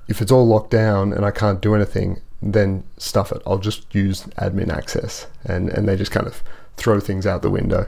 if 0.08 0.22
it's 0.22 0.32
all 0.32 0.48
locked 0.48 0.70
down 0.70 1.12
and 1.12 1.26
I 1.26 1.32
can't 1.32 1.60
do 1.60 1.74
anything 1.74 2.22
then 2.42 2.84
stuff 2.98 3.32
it. 3.32 3.42
I'll 3.46 3.60
just 3.60 3.94
use 3.94 4.24
admin 4.38 4.70
access. 4.70 5.28
And 5.46 5.70
and 5.70 5.88
they 5.88 5.96
just 5.96 6.12
kind 6.12 6.28
of 6.28 6.44
throw 6.78 7.00
things 7.00 7.26
out 7.26 7.42
the 7.42 7.50
window. 7.50 7.88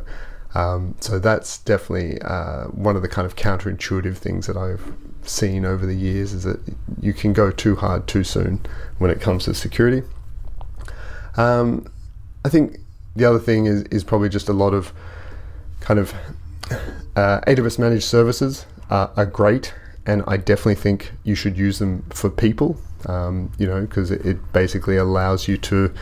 Um, 0.55 0.95
so 0.99 1.17
that's 1.17 1.57
definitely 1.59 2.21
uh, 2.21 2.65
one 2.65 2.95
of 2.95 3.01
the 3.01 3.07
kind 3.07 3.25
of 3.25 3.35
counterintuitive 3.35 4.17
things 4.17 4.45
that 4.45 4.55
I've 4.55 4.93
seen 5.27 5.65
over 5.65 5.85
the 5.85 5.95
years 5.95 6.33
is 6.33 6.43
that 6.43 6.59
you 7.01 7.13
can 7.13 7.33
go 7.33 7.51
too 7.51 7.75
hard 7.75 8.07
too 8.07 8.23
soon 8.23 8.61
when 8.97 9.11
it 9.11 9.21
comes 9.21 9.45
to 9.45 9.53
security. 9.53 10.03
Um, 11.37 11.87
I 12.45 12.49
think 12.49 12.79
the 13.15 13.25
other 13.25 13.39
thing 13.39 13.65
is, 13.65 13.83
is 13.83 14.03
probably 14.03 14.29
just 14.29 14.49
a 14.49 14.53
lot 14.53 14.73
of 14.73 14.93
kind 15.79 15.99
of 15.99 16.13
uh, 17.15 17.41
AWS 17.41 17.79
managed 17.79 18.05
services 18.05 18.65
are, 18.89 19.11
are, 19.15 19.25
great, 19.25 19.73
and 20.05 20.23
I 20.27 20.37
definitely 20.37 20.75
think 20.75 21.11
you 21.23 21.35
should 21.35 21.57
use 21.57 21.79
them 21.79 22.03
for 22.09 22.29
people. 22.29 22.77
Um, 23.05 23.51
you 23.57 23.67
know, 23.67 23.81
because 23.81 24.11
it, 24.11 24.25
it 24.25 24.53
basically 24.53 24.95
allows 24.95 25.47
you 25.47 25.57
to, 25.57 25.93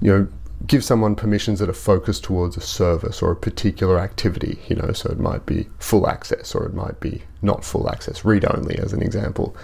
you 0.00 0.12
know, 0.12 0.28
give 0.66 0.82
someone 0.82 1.14
permissions 1.14 1.58
that 1.58 1.68
are 1.68 1.74
focused 1.74 2.24
towards 2.24 2.56
a 2.56 2.60
service 2.60 3.22
or 3.22 3.32
a 3.32 3.36
particular 3.36 3.98
activity, 3.98 4.58
you 4.68 4.76
know, 4.76 4.92
so 4.92 5.10
it 5.10 5.18
might 5.18 5.44
be 5.46 5.68
full 5.78 6.08
access 6.08 6.54
or 6.54 6.64
it 6.64 6.74
might 6.74 6.98
be 7.00 7.22
not 7.42 7.64
full 7.64 7.90
access, 7.90 8.24
read 8.24 8.44
only 8.44 8.78
as 8.78 8.92
an 8.92 9.02
example. 9.02 9.54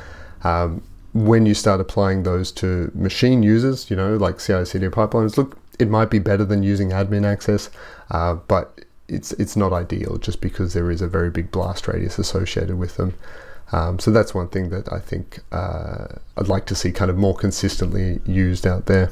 Um, 0.45 0.83
when 1.15 1.47
you 1.47 1.55
start 1.55 1.81
applying 1.81 2.23
those 2.23 2.53
to 2.53 2.91
machine 2.95 3.43
users, 3.43 3.91
you 3.91 3.97
know, 3.97 4.17
like 4.17 4.39
CI/CD 4.39 4.89
pipelines, 4.89 5.37
look, 5.37 5.59
it 5.79 5.89
might 5.89 6.11
be 6.11 6.19
better 6.19 6.45
than 6.45 6.63
using 6.63 6.91
admin 6.91 7.27
access, 7.27 7.71
uh, 8.11 8.35
but 8.35 8.81
it's 9.09 9.33
it's 9.33 9.57
not 9.57 9.73
ideal 9.73 10.17
just 10.19 10.41
because 10.41 10.73
there 10.73 10.91
is 10.91 11.03
a 11.03 11.09
very 11.09 11.31
big 11.31 11.51
blast 11.51 11.87
radius 11.89 12.19
associated 12.19 12.79
with 12.79 12.97
them. 12.97 13.15
Um, 13.73 13.99
so 13.99 14.11
that's 14.11 14.35
one 14.35 14.49
thing 14.49 14.69
that 14.71 14.93
I 14.93 14.99
think 14.99 15.41
uh, 15.51 16.07
I'd 16.37 16.49
like 16.49 16.67
to 16.67 16.75
see 16.75 16.93
kind 16.93 17.11
of 17.11 17.17
more 17.17 17.35
consistently 17.35 18.21
used 18.27 18.67
out 18.67 18.87
there. 18.87 19.11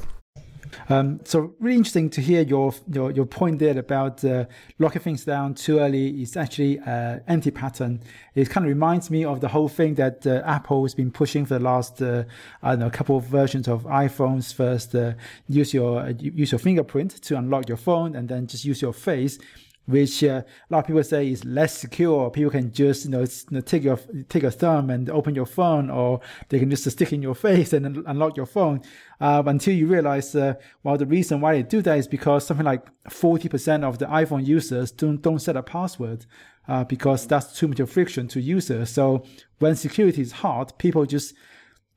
Um, 0.91 1.21
so 1.25 1.55
really 1.61 1.77
interesting 1.77 2.11
to 2.11 2.21
hear 2.21 2.43
your 2.43 2.75
your, 2.93 3.13
your 3.13 3.25
point 3.25 3.61
there 3.61 3.79
about 3.79 4.25
uh, 4.25 4.47
locking 4.81 5.01
things 5.01 5.25
down 5.25 5.55
too 5.55 5.79
early 5.79 6.21
is 6.21 6.37
actually 6.37 6.81
uh, 6.81 7.21
anti-pattern. 7.29 8.01
It 8.35 8.51
kind 8.51 8.67
of 8.67 8.71
reminds 8.71 9.09
me 9.09 9.25
of 9.25 9.41
the 9.41 9.47
whole 9.47 9.69
thing 9.69 9.95
that 9.95 10.27
uh, 10.27 10.43
Apple 10.45 10.83
has 10.83 10.97
been 10.97 11.13
pushing 11.13 11.47
for 11.47 11.55
the 11.55 11.65
last 11.65 12.03
uh, 12.03 12.25
I 12.61 12.71
don't 12.71 12.81
know 12.81 12.91
couple 12.91 13.17
of 13.17 13.25
versions 13.25 13.69
of 13.69 13.85
iPhones. 13.85 14.53
First, 14.53 14.97
uh, 14.97 15.13
use 15.49 15.73
your 15.73 16.11
use 16.11 16.51
your 16.51 16.59
fingerprint 16.59 17.23
to 17.23 17.39
unlock 17.39 17.69
your 17.69 17.79
phone, 17.79 18.17
and 18.17 18.29
then 18.29 18.49
just 18.49 18.65
use 18.65 18.83
your 18.83 18.93
face 18.93 19.39
which 19.91 20.25
uh, 20.25 20.43
a 20.43 20.45
lot 20.71 20.81
of 20.81 20.87
people 20.87 21.03
say 21.03 21.31
is 21.31 21.45
less 21.45 21.77
secure. 21.77 22.31
People 22.31 22.51
can 22.51 22.73
just 22.73 23.05
you 23.05 23.11
know, 23.11 23.27
take 23.61 23.83
your 23.83 23.99
take 24.29 24.43
a 24.43 24.51
thumb 24.51 24.91
and 24.91 25.11
open 25.11 25.35
your 25.35 25.47
phone, 25.47 25.91
or 25.91 26.21
they 26.49 26.59
can 26.59 26.71
just 26.71 26.91
stick 26.91 27.13
in 27.13 27.23
your 27.23 27.35
face 27.35 27.73
and 27.73 27.97
unlock 28.07 28.37
your 28.37 28.47
phone. 28.47 28.81
Uh, 29.21 29.43
until 29.47 29.75
you 29.75 29.87
realize, 29.87 30.35
uh, 30.35 30.55
well, 30.83 30.97
the 30.97 31.07
reason 31.07 31.41
why 31.41 31.55
they 31.55 31.63
do 31.63 31.83
that 31.83 31.99
is 31.99 32.09
because 32.09 32.47
something 32.47 32.67
like 32.67 32.87
forty 33.11 33.49
percent 33.49 33.85
of 33.85 33.99
the 33.99 34.07
iPhone 34.07 34.47
users 34.47 34.91
don't 34.91 35.21
don't 35.21 35.41
set 35.41 35.57
a 35.57 35.63
password. 35.63 36.27
Uh, 36.69 36.85
because 36.85 37.27
that's 37.27 37.59
too 37.59 37.67
much 37.67 37.81
of 37.81 37.91
friction 37.91 38.29
to 38.29 38.41
users. 38.41 38.91
So 38.91 39.25
when 39.59 39.75
security 39.75 40.23
is 40.23 40.31
hard, 40.31 40.73
people 40.79 41.05
just 41.05 41.35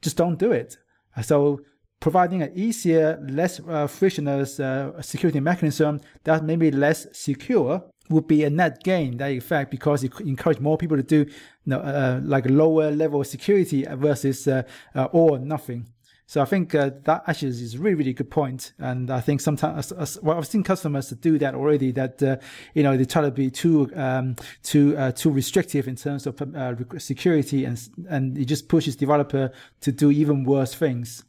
just 0.01 0.17
don't 0.17 0.39
do 0.39 0.51
it. 0.51 0.77
So 1.21 1.59
providing 2.03 2.41
an 2.41 2.51
easier, 2.53 3.17
less 3.29 3.61
uh, 3.61 3.87
frictionless 3.87 4.59
uh, 4.59 5.01
security 5.01 5.39
mechanism 5.39 6.01
that 6.25 6.43
may 6.43 6.57
be 6.57 6.69
less 6.69 7.07
secure 7.13 7.81
would 8.09 8.27
be 8.27 8.43
a 8.43 8.49
net 8.49 8.83
gain 8.83 9.15
that 9.15 9.31
effect 9.31 9.71
because 9.71 10.03
it 10.03 10.11
encourage 10.19 10.59
more 10.59 10.77
people 10.77 10.97
to 10.97 11.03
do 11.03 11.19
you 11.19 11.27
know, 11.65 11.79
uh, 11.79 12.19
like 12.21 12.45
lower 12.49 12.91
level 12.91 13.23
security 13.23 13.85
versus 13.91 14.49
uh, 14.49 14.63
uh, 14.95 15.05
all 15.13 15.35
or 15.35 15.39
nothing. 15.39 15.87
So 16.25 16.41
I 16.41 16.45
think 16.45 16.75
uh, 16.75 16.91
that 17.05 17.23
actually 17.25 17.49
is 17.49 17.75
a 17.75 17.79
really, 17.79 17.95
really 17.95 18.13
good 18.13 18.29
point. 18.29 18.73
And 18.79 19.09
I 19.09 19.21
think 19.21 19.39
sometimes, 19.39 19.93
well, 20.21 20.37
I've 20.37 20.47
seen 20.47 20.63
customers 20.63 21.09
do 21.09 21.37
that 21.37 21.55
already. 21.55 21.93
That 21.93 22.21
uh, 22.21 22.35
you 22.73 22.83
know 22.83 22.97
they 22.97 23.05
try 23.05 23.21
to 23.21 23.31
be 23.31 23.49
too 23.49 23.89
um, 23.95 24.35
too 24.61 24.97
uh, 24.97 25.11
too 25.13 25.29
restrictive 25.29 25.87
in 25.87 25.95
terms 25.95 26.27
of 26.27 26.41
uh, 26.41 26.75
security, 26.97 27.63
and 27.63 27.77
and 28.09 28.37
it 28.37 28.45
just 28.45 28.67
pushes 28.67 28.97
developer 28.97 29.51
to 29.81 29.91
do 29.91 30.11
even 30.11 30.43
worse 30.43 30.73
things. 30.73 31.23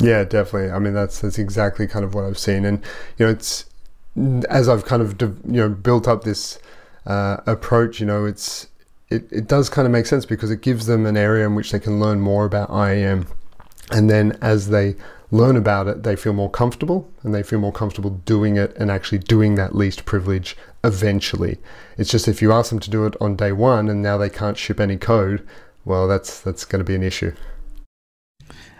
Yeah, 0.00 0.24
definitely. 0.24 0.70
I 0.70 0.78
mean, 0.78 0.94
that's 0.94 1.20
that's 1.20 1.38
exactly 1.38 1.86
kind 1.86 2.04
of 2.04 2.14
what 2.14 2.24
I've 2.24 2.38
seen, 2.38 2.64
and 2.64 2.82
you 3.18 3.26
know, 3.26 3.32
it's 3.32 3.66
as 4.48 4.68
I've 4.68 4.84
kind 4.84 5.02
of 5.02 5.20
you 5.20 5.36
know 5.44 5.68
built 5.68 6.08
up 6.08 6.24
this 6.24 6.58
uh, 7.06 7.38
approach. 7.46 8.00
You 8.00 8.06
know, 8.06 8.24
it's 8.24 8.68
it, 9.08 9.30
it 9.32 9.46
does 9.46 9.68
kind 9.68 9.86
of 9.86 9.92
make 9.92 10.06
sense 10.06 10.26
because 10.26 10.50
it 10.50 10.62
gives 10.62 10.86
them 10.86 11.06
an 11.06 11.16
area 11.16 11.46
in 11.46 11.54
which 11.54 11.70
they 11.70 11.78
can 11.78 12.00
learn 12.00 12.20
more 12.20 12.44
about 12.44 12.70
IAM, 12.70 13.26
and 13.90 14.10
then 14.10 14.36
as 14.40 14.68
they 14.68 14.96
learn 15.30 15.56
about 15.56 15.88
it, 15.88 16.02
they 16.02 16.16
feel 16.16 16.32
more 16.32 16.50
comfortable, 16.50 17.10
and 17.22 17.34
they 17.34 17.42
feel 17.42 17.58
more 17.60 17.72
comfortable 17.72 18.10
doing 18.10 18.56
it 18.56 18.76
and 18.76 18.90
actually 18.90 19.18
doing 19.18 19.54
that 19.54 19.74
least 19.74 20.04
privilege 20.04 20.56
eventually. 20.82 21.58
It's 21.96 22.10
just 22.10 22.28
if 22.28 22.42
you 22.42 22.52
ask 22.52 22.70
them 22.70 22.80
to 22.80 22.90
do 22.90 23.06
it 23.06 23.16
on 23.20 23.36
day 23.36 23.52
one 23.52 23.88
and 23.88 24.02
now 24.02 24.18
they 24.18 24.30
can't 24.30 24.58
ship 24.58 24.78
any 24.78 24.96
code, 24.96 25.46
well, 25.84 26.06
that's 26.08 26.40
that's 26.40 26.64
going 26.64 26.80
to 26.80 26.84
be 26.84 26.94
an 26.94 27.02
issue. 27.02 27.32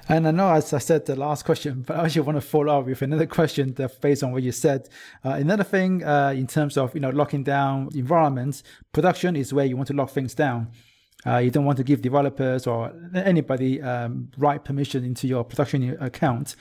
And 0.08 0.28
I 0.28 0.30
know, 0.32 0.52
as 0.52 0.72
I 0.72 0.78
said, 0.78 1.06
the 1.06 1.16
last 1.16 1.44
question, 1.44 1.82
but 1.86 1.96
I 1.96 2.04
actually 2.04 2.22
want 2.22 2.36
to 2.36 2.42
follow 2.42 2.78
up 2.78 2.86
with 2.86 3.00
another 3.00 3.26
question 3.26 3.72
that 3.74 4.00
based 4.00 4.22
on 4.22 4.32
what 4.32 4.42
you 4.42 4.52
said. 4.52 4.88
Uh, 5.24 5.30
another 5.30 5.64
thing 5.64 6.04
uh, 6.04 6.34
in 6.36 6.46
terms 6.46 6.76
of 6.76 6.94
you 6.94 7.00
know 7.00 7.10
locking 7.10 7.42
down 7.42 7.88
environments, 7.94 8.62
production 8.92 9.34
is 9.34 9.52
where 9.52 9.64
you 9.64 9.76
want 9.76 9.88
to 9.88 9.94
lock 9.94 10.10
things 10.10 10.34
down. 10.34 10.70
Uh, 11.26 11.38
you 11.38 11.50
don't 11.50 11.64
want 11.64 11.78
to 11.78 11.84
give 11.84 12.02
developers 12.02 12.66
or 12.66 12.92
anybody 13.14 13.80
um, 13.80 14.30
right 14.36 14.62
permission 14.62 15.04
into 15.04 15.26
your 15.26 15.42
production 15.42 15.96
account. 16.02 16.54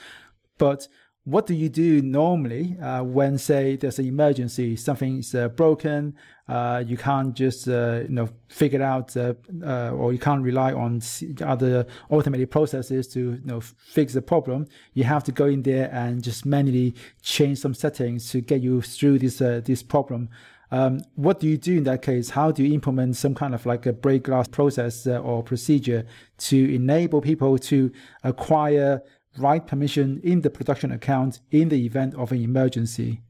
But 0.56 0.88
what 1.24 1.46
do 1.46 1.54
you 1.54 1.70
do 1.70 2.02
normally 2.02 2.76
uh, 2.80 3.02
when, 3.02 3.38
say, 3.38 3.76
there's 3.76 3.98
an 3.98 4.06
emergency, 4.06 4.76
something's 4.76 5.34
uh, 5.34 5.48
broken, 5.48 6.14
uh, 6.48 6.84
you 6.86 6.98
can't 6.98 7.34
just 7.34 7.66
uh, 7.66 8.00
you 8.02 8.14
know 8.14 8.28
figure 8.48 8.82
out, 8.82 9.16
uh, 9.16 9.32
uh, 9.62 9.90
or 9.92 10.12
you 10.12 10.18
can't 10.18 10.42
rely 10.42 10.74
on 10.74 11.00
other 11.42 11.86
automated 12.10 12.50
processes 12.50 13.08
to 13.08 13.20
you 13.20 13.40
know 13.44 13.60
fix 13.60 14.12
the 14.12 14.20
problem. 14.20 14.66
You 14.92 15.04
have 15.04 15.24
to 15.24 15.32
go 15.32 15.46
in 15.46 15.62
there 15.62 15.88
and 15.90 16.22
just 16.22 16.44
manually 16.44 16.94
change 17.22 17.58
some 17.58 17.72
settings 17.72 18.30
to 18.32 18.42
get 18.42 18.60
you 18.60 18.82
through 18.82 19.20
this 19.20 19.38
this 19.38 19.82
problem. 19.82 20.28
Um, 20.70 21.00
what 21.14 21.40
do 21.40 21.46
you 21.46 21.56
do 21.56 21.78
in 21.78 21.84
that 21.84 22.02
case? 22.02 22.30
How 22.30 22.50
do 22.50 22.62
you 22.62 22.74
implement 22.74 23.16
some 23.16 23.34
kind 23.34 23.54
of 23.54 23.64
like 23.64 23.86
a 23.86 23.92
break 23.92 24.24
glass 24.24 24.48
process 24.48 25.06
or 25.06 25.42
procedure 25.42 26.04
to 26.38 26.74
enable 26.74 27.22
people 27.22 27.56
to 27.58 27.92
acquire 28.22 29.00
write 29.38 29.66
permission 29.66 30.20
in 30.22 30.42
the 30.42 30.50
production 30.50 30.92
account 30.92 31.40
in 31.50 31.68
the 31.68 31.84
event 31.84 32.14
of 32.14 32.32
an 32.32 32.42
emergency? 32.42 33.20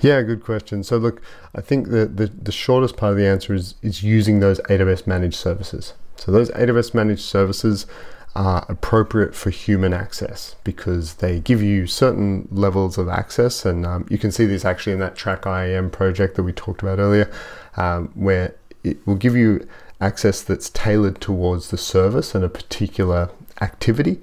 Yeah, 0.00 0.22
good 0.22 0.42
question. 0.42 0.82
So 0.82 0.96
look, 0.96 1.22
I 1.54 1.60
think 1.60 1.88
the, 1.88 2.06
the, 2.06 2.26
the 2.26 2.52
shortest 2.52 2.96
part 2.96 3.12
of 3.12 3.18
the 3.18 3.26
answer 3.26 3.54
is, 3.54 3.74
is 3.82 4.02
using 4.02 4.40
those 4.40 4.60
AWS 4.62 5.06
managed 5.06 5.36
services. 5.36 5.94
So 6.16 6.32
those 6.32 6.50
AWS 6.50 6.94
managed 6.94 7.22
services 7.22 7.86
are 8.34 8.64
appropriate 8.68 9.34
for 9.34 9.50
human 9.50 9.92
access 9.92 10.56
because 10.62 11.14
they 11.14 11.40
give 11.40 11.62
you 11.62 11.86
certain 11.86 12.48
levels 12.50 12.98
of 12.98 13.08
access. 13.08 13.64
And 13.64 13.86
um, 13.86 14.06
you 14.10 14.18
can 14.18 14.30
see 14.30 14.46
this 14.46 14.64
actually 14.64 14.92
in 14.92 15.00
that 15.00 15.16
trackiam 15.16 15.90
project 15.90 16.36
that 16.36 16.42
we 16.42 16.52
talked 16.52 16.82
about 16.82 16.98
earlier, 16.98 17.30
um, 17.76 18.10
where 18.14 18.54
it 18.84 19.04
will 19.06 19.16
give 19.16 19.34
you 19.34 19.66
access 20.00 20.42
that's 20.42 20.70
tailored 20.70 21.20
towards 21.20 21.70
the 21.70 21.78
service 21.78 22.34
and 22.34 22.44
a 22.44 22.48
particular 22.48 23.30
activity 23.60 24.20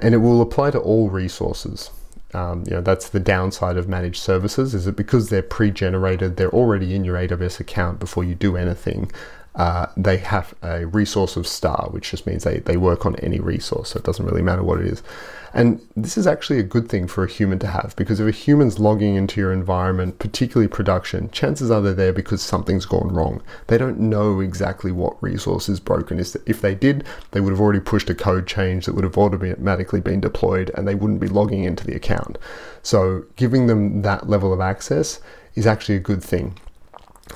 and 0.00 0.14
it 0.14 0.18
will 0.18 0.40
apply 0.40 0.70
to 0.72 0.78
all 0.78 1.10
resources. 1.10 1.90
Um, 2.32 2.64
you 2.66 2.72
know 2.72 2.80
that's 2.80 3.10
the 3.10 3.20
downside 3.20 3.76
of 3.76 3.88
managed 3.88 4.20
services 4.20 4.74
is 4.74 4.86
that 4.86 4.96
because 4.96 5.28
they're 5.28 5.42
pre-generated, 5.42 6.36
they're 6.36 6.50
already 6.50 6.94
in 6.94 7.04
your 7.04 7.16
AWS 7.16 7.60
account 7.60 8.00
before 8.00 8.24
you 8.24 8.34
do 8.34 8.56
anything. 8.56 9.10
Uh, 9.54 9.86
they 9.96 10.16
have 10.16 10.52
a 10.62 10.84
resource 10.86 11.36
of 11.36 11.46
star, 11.46 11.88
which 11.92 12.10
just 12.10 12.26
means 12.26 12.42
they, 12.42 12.58
they 12.58 12.76
work 12.76 13.06
on 13.06 13.14
any 13.16 13.38
resource, 13.38 13.90
so 13.90 13.98
it 13.98 14.04
doesn't 14.04 14.26
really 14.26 14.42
matter 14.42 14.64
what 14.64 14.80
it 14.80 14.86
is. 14.86 15.00
And 15.54 15.80
this 15.96 16.18
is 16.18 16.26
actually 16.26 16.58
a 16.58 16.64
good 16.64 16.88
thing 16.88 17.06
for 17.06 17.22
a 17.22 17.30
human 17.30 17.60
to 17.60 17.68
have 17.68 17.94
because 17.94 18.18
if 18.18 18.26
a 18.26 18.36
human's 18.36 18.80
logging 18.80 19.14
into 19.14 19.40
your 19.40 19.52
environment, 19.52 20.18
particularly 20.18 20.66
production, 20.66 21.30
chances 21.30 21.70
are 21.70 21.80
they're 21.80 21.94
there 21.94 22.12
because 22.12 22.42
something's 22.42 22.84
gone 22.84 23.14
wrong. 23.14 23.40
They 23.68 23.78
don't 23.78 24.00
know 24.00 24.40
exactly 24.40 24.90
what 24.90 25.22
resource 25.22 25.68
is 25.68 25.78
broken. 25.78 26.18
If 26.18 26.60
they 26.60 26.74
did, 26.74 27.04
they 27.30 27.40
would 27.40 27.52
have 27.52 27.60
already 27.60 27.78
pushed 27.78 28.10
a 28.10 28.16
code 28.16 28.48
change 28.48 28.86
that 28.86 28.96
would 28.96 29.04
have 29.04 29.16
automatically 29.16 30.00
been 30.00 30.20
deployed 30.20 30.72
and 30.74 30.88
they 30.88 30.96
wouldn't 30.96 31.20
be 31.20 31.28
logging 31.28 31.62
into 31.62 31.86
the 31.86 31.94
account. 31.94 32.36
So 32.82 33.24
giving 33.36 33.68
them 33.68 34.02
that 34.02 34.28
level 34.28 34.52
of 34.52 34.60
access 34.60 35.20
is 35.54 35.68
actually 35.68 35.94
a 35.94 36.00
good 36.00 36.22
thing. 36.22 36.58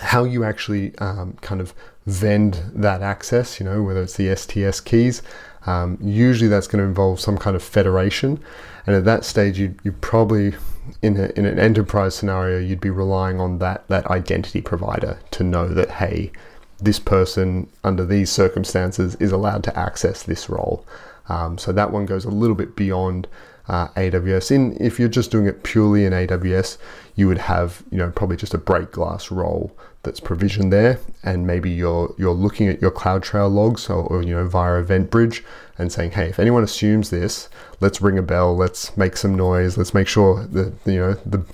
How 0.01 0.25
you 0.25 0.43
actually 0.43 0.99
um, 0.99 1.35
kind 1.41 1.61
of 1.61 1.73
vend 2.07 2.63
that 2.75 3.01
access, 3.01 3.61
you 3.61 3.65
know, 3.65 3.85
whether 3.85 4.03
it's 4.03 4.17
the 4.17 4.35
STS 4.35 4.81
keys, 4.81 5.23
um, 5.67 5.99
usually 6.01 6.49
that's 6.49 6.67
going 6.67 6.83
to 6.83 6.89
involve 6.89 7.21
some 7.21 7.39
kind 7.39 7.57
of 7.57 7.63
federation. 7.63 8.41
And 8.87 8.97
at 8.97 9.05
that 9.05 9.25
stage, 9.25 9.59
you 9.59 9.75
you 9.85 9.93
probably, 9.93 10.55
in, 11.03 11.17
a, 11.17 11.31
in 11.37 11.45
an 11.45 11.59
enterprise 11.59 12.15
scenario, 12.15 12.59
you'd 12.59 12.81
be 12.81 12.91
relying 12.91 13.41
on 13.41 13.59
that, 13.59 13.87
that 13.89 14.07
identity 14.07 14.61
provider 14.61 15.19
to 15.33 15.45
know 15.45 15.69
that, 15.69 15.91
hey, 15.91 16.33
this 16.81 16.99
person 16.99 17.69
under 17.83 18.07
these 18.07 18.31
circumstances 18.31 19.15
is 19.17 19.33
allowed 19.33 19.65
to 19.65 19.79
access 19.79 20.23
this 20.23 20.49
role. 20.49 20.87
Um, 21.29 21.59
so 21.59 21.73
that 21.73 21.91
one 21.91 22.07
goes 22.07 22.25
a 22.25 22.31
little 22.31 22.57
bit 22.57 22.77
beyond 22.77 23.27
uh, 23.69 23.89
AWS. 23.89 24.51
In 24.51 24.77
if 24.81 24.99
you're 24.99 25.09
just 25.09 25.31
doing 25.31 25.47
it 25.47 25.63
purely 25.63 26.05
in 26.05 26.13
AWS, 26.13 26.79
you 27.15 27.29
would 27.29 27.39
have 27.39 27.83
you 27.91 27.99
know 27.99 28.11
probably 28.11 28.37
just 28.37 28.55
a 28.55 28.59
break 28.59 28.91
glass 28.91 29.31
role 29.31 29.77
that's 30.03 30.21
provisioned 30.21 30.73
there, 30.73 30.99
and 31.23 31.47
maybe 31.47 31.71
you're 31.71 32.15
you're 32.19 32.35
looking 32.35 32.69
at 32.69 32.81
your 32.81 32.91
CloudTrail 32.91 33.53
logs 33.53 33.89
or, 33.91 34.05
or 34.05 34.23
you 34.23 34.35
know 34.35 34.47
via 34.47 34.83
EventBridge 34.83 35.45
and 35.77 35.93
saying, 35.93 36.13
hey, 36.13 36.29
if 36.29 36.39
anyone 36.39 36.65
assumes 36.65 37.11
this, 37.11 37.49
let's 37.81 38.01
ring 38.01 38.19
a 38.19 38.23
bell, 38.23 38.57
let's 38.57 38.97
make 38.97 39.17
some 39.17 39.35
noise, 39.35 39.77
let's 39.77 39.95
make 39.95 40.09
sure 40.09 40.45
that 40.47 40.73
you 40.87 40.99
know 40.99 41.15
the 41.27 41.45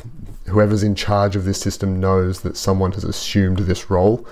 whoever's 0.47 0.83
in 0.83 0.95
charge 0.95 1.37
of 1.37 1.45
this 1.45 1.61
system 1.61 1.99
knows 1.99 2.43
that 2.43 2.57
someone 2.57 2.93
has 2.93 3.05
assumed 3.05 3.59
this 3.59 3.91
role, 3.91 4.27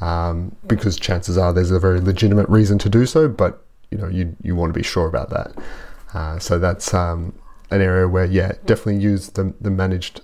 um, 0.00 0.54
because 0.66 0.96
chances 0.98 1.38
are 1.38 1.52
there's 1.52 1.70
a 1.70 1.78
very 1.78 2.00
legitimate 2.00 2.48
reason 2.48 2.78
to 2.78 2.88
do 2.88 3.06
so, 3.06 3.28
but 3.28 3.62
you 3.90 3.98
know 3.98 4.08
you 4.08 4.34
you 4.42 4.56
want 4.56 4.72
to 4.72 4.78
be 4.78 4.84
sure 4.84 5.06
about 5.06 5.30
that. 5.30 5.52
Uh, 6.14 6.38
so 6.38 6.58
that's 6.58 6.94
um, 6.94 7.38
an 7.70 7.80
area 7.80 8.08
where 8.08 8.24
yeah, 8.24 8.52
definitely 8.66 9.02
use 9.02 9.30
the 9.30 9.54
the 9.60 9.70
managed 9.70 10.20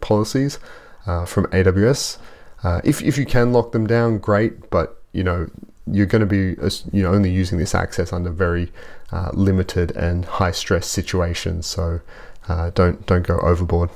policies 0.00 0.58
uh, 1.06 1.24
from 1.24 1.46
AWS. 1.46 2.18
Uh, 2.62 2.80
if, 2.84 3.02
if 3.02 3.18
you 3.18 3.26
can 3.26 3.52
lock 3.52 3.72
them 3.72 3.86
down, 3.86 4.18
great, 4.18 4.70
but 4.70 5.02
you 5.12 5.24
know 5.24 5.48
you're 5.90 6.06
going 6.06 6.20
to 6.20 6.26
be 6.26 6.56
you 6.92 7.02
know 7.02 7.12
only 7.12 7.30
using 7.30 7.58
this 7.58 7.74
access 7.74 8.12
under 8.12 8.30
very 8.30 8.70
uh, 9.10 9.30
limited 9.32 9.90
and 9.92 10.24
high 10.24 10.52
stress 10.52 10.86
situations. 10.86 11.66
So 11.66 12.00
uh, 12.48 12.70
don't 12.70 13.04
don't 13.06 13.26
go 13.26 13.38
overboard. 13.40 13.90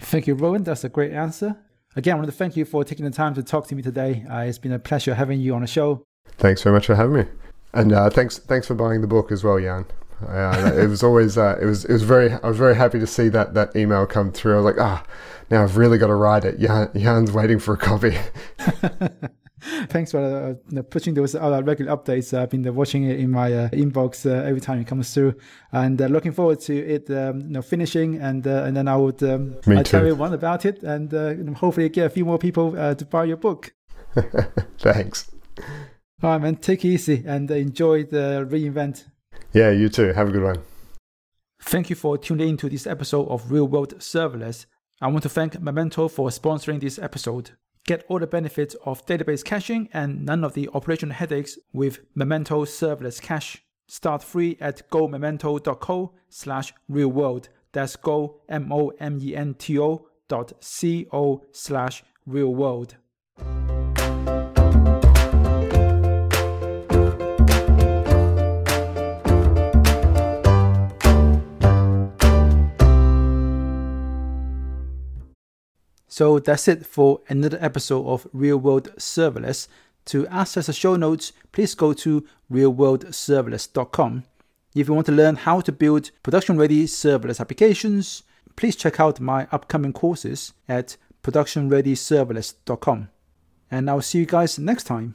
Thank 0.00 0.26
you, 0.26 0.34
Rowan. 0.34 0.64
That's 0.64 0.84
a 0.84 0.88
great 0.88 1.12
answer. 1.12 1.56
Again, 1.96 2.14
I 2.14 2.18
want 2.18 2.30
to 2.30 2.36
thank 2.36 2.56
you 2.56 2.64
for 2.64 2.84
taking 2.84 3.04
the 3.04 3.10
time 3.10 3.34
to 3.34 3.42
talk 3.42 3.66
to 3.66 3.74
me 3.74 3.82
today. 3.82 4.24
Uh, 4.30 4.38
it's 4.40 4.58
been 4.58 4.72
a 4.72 4.78
pleasure 4.78 5.14
having 5.14 5.40
you 5.40 5.54
on 5.54 5.60
the 5.60 5.66
show. 5.66 6.04
Thanks 6.38 6.62
very 6.62 6.74
much 6.74 6.86
for 6.86 6.94
having 6.94 7.16
me, 7.16 7.24
and 7.74 7.92
uh, 7.92 8.08
thanks 8.08 8.38
thanks 8.38 8.66
for 8.66 8.74
buying 8.74 9.00
the 9.00 9.06
book 9.06 9.30
as 9.32 9.44
well, 9.44 9.60
Jan. 9.60 9.86
Uh, 10.28 10.72
it 10.76 10.88
was 10.88 11.02
always 11.02 11.38
uh, 11.38 11.58
it 11.60 11.64
was 11.64 11.84
it 11.84 11.92
was 11.92 12.02
very 12.02 12.32
I 12.32 12.48
was 12.48 12.58
very 12.58 12.76
happy 12.76 12.98
to 12.98 13.06
see 13.06 13.28
that 13.30 13.54
that 13.54 13.74
email 13.74 14.06
come 14.06 14.32
through. 14.32 14.54
I 14.54 14.56
was 14.56 14.64
like, 14.64 14.80
ah, 14.80 15.04
now 15.50 15.62
I've 15.62 15.76
really 15.76 15.98
got 15.98 16.08
to 16.08 16.14
write 16.14 16.44
it. 16.44 16.58
Jan, 16.60 16.90
Jan's 16.96 17.32
waiting 17.32 17.58
for 17.58 17.74
a 17.74 17.78
copy. 17.78 18.16
Thanks 19.88 20.12
for 20.12 20.56
uh, 20.74 20.82
pushing 20.82 21.14
those 21.14 21.34
uh, 21.34 21.62
regular 21.64 21.94
updates. 21.94 22.36
I've 22.36 22.48
been 22.48 22.74
watching 22.74 23.04
it 23.04 23.20
in 23.20 23.30
my 23.30 23.52
uh, 23.52 23.68
inbox 23.70 24.24
uh, 24.24 24.42
every 24.44 24.60
time 24.60 24.80
it 24.80 24.86
comes 24.86 25.12
through, 25.12 25.34
and 25.72 26.00
uh, 26.00 26.06
looking 26.06 26.32
forward 26.32 26.60
to 26.60 26.74
it, 26.74 27.10
um, 27.10 27.40
you 27.40 27.48
know, 27.48 27.62
finishing, 27.62 28.16
and 28.16 28.46
uh, 28.46 28.64
and 28.64 28.76
then 28.76 28.88
I 28.88 28.96
would 28.96 29.22
um, 29.22 29.56
I 29.66 29.82
tell 29.82 30.00
everyone 30.00 30.32
about 30.32 30.64
it, 30.64 30.82
and 30.82 31.56
hopefully 31.56 31.88
get 31.90 32.06
a 32.06 32.10
few 32.10 32.24
more 32.24 32.38
people 32.38 32.72
to 32.72 33.06
buy 33.10 33.24
your 33.24 33.36
book. 33.36 33.74
Thanks. 34.78 35.30
All 36.22 36.30
right, 36.30 36.40
man. 36.40 36.56
Take 36.56 36.84
it 36.84 36.88
easy 36.88 37.22
and 37.26 37.50
enjoy 37.50 38.04
the 38.04 38.46
re:Invent. 38.48 39.04
Yeah, 39.52 39.70
you 39.70 39.88
too. 39.88 40.12
Have 40.12 40.28
a 40.28 40.32
good 40.32 40.42
one. 40.42 40.58
Thank 41.62 41.90
you 41.90 41.96
for 41.96 42.16
tuning 42.16 42.50
in 42.50 42.56
to 42.58 42.68
this 42.70 42.86
episode 42.86 43.28
of 43.28 43.50
Real 43.50 43.68
World 43.68 43.98
Serverless. 43.98 44.66
I 45.00 45.08
want 45.08 45.22
to 45.24 45.28
thank 45.28 45.60
Momento 45.60 46.08
for 46.08 46.28
sponsoring 46.28 46.80
this 46.80 46.98
episode. 46.98 47.50
Get 47.86 48.04
all 48.08 48.18
the 48.18 48.26
benefits 48.26 48.76
of 48.84 49.04
database 49.06 49.44
caching 49.44 49.88
and 49.92 50.24
none 50.24 50.44
of 50.44 50.54
the 50.54 50.68
operational 50.74 51.14
headaches 51.14 51.58
with 51.72 52.00
Momento 52.14 52.64
Serverless 52.64 53.20
Cache. 53.20 53.64
Start 53.88 54.22
free 54.22 54.56
at 54.60 54.88
gomomento.co 54.90 56.12
slash 56.28 56.72
real 56.88 57.08
world. 57.08 57.48
That's 57.72 57.96
go, 57.96 58.40
M-O-M-E-N-T-O 58.48 60.06
dot 60.28 60.52
C-O 60.60 61.42
slash 61.50 62.04
real 62.26 62.54
world. 62.54 62.96
So 76.10 76.40
that's 76.40 76.66
it 76.66 76.84
for 76.84 77.20
another 77.28 77.56
episode 77.60 78.04
of 78.04 78.26
Real 78.32 78.56
World 78.56 78.92
Serverless. 78.96 79.68
To 80.06 80.26
access 80.26 80.66
the 80.66 80.72
show 80.72 80.96
notes, 80.96 81.32
please 81.52 81.76
go 81.76 81.92
to 81.92 82.26
realworldserverless.com. 82.52 84.24
If 84.74 84.88
you 84.88 84.94
want 84.94 85.06
to 85.06 85.12
learn 85.12 85.36
how 85.36 85.60
to 85.60 85.70
build 85.70 86.10
production 86.24 86.58
ready 86.58 86.84
serverless 86.86 87.38
applications, 87.38 88.24
please 88.56 88.74
check 88.74 88.98
out 88.98 89.20
my 89.20 89.46
upcoming 89.52 89.92
courses 89.92 90.52
at 90.68 90.96
productionreadyserverless.com. 91.22 93.08
And 93.70 93.88
I'll 93.88 94.02
see 94.02 94.18
you 94.18 94.26
guys 94.26 94.58
next 94.58 94.84
time. 94.84 95.14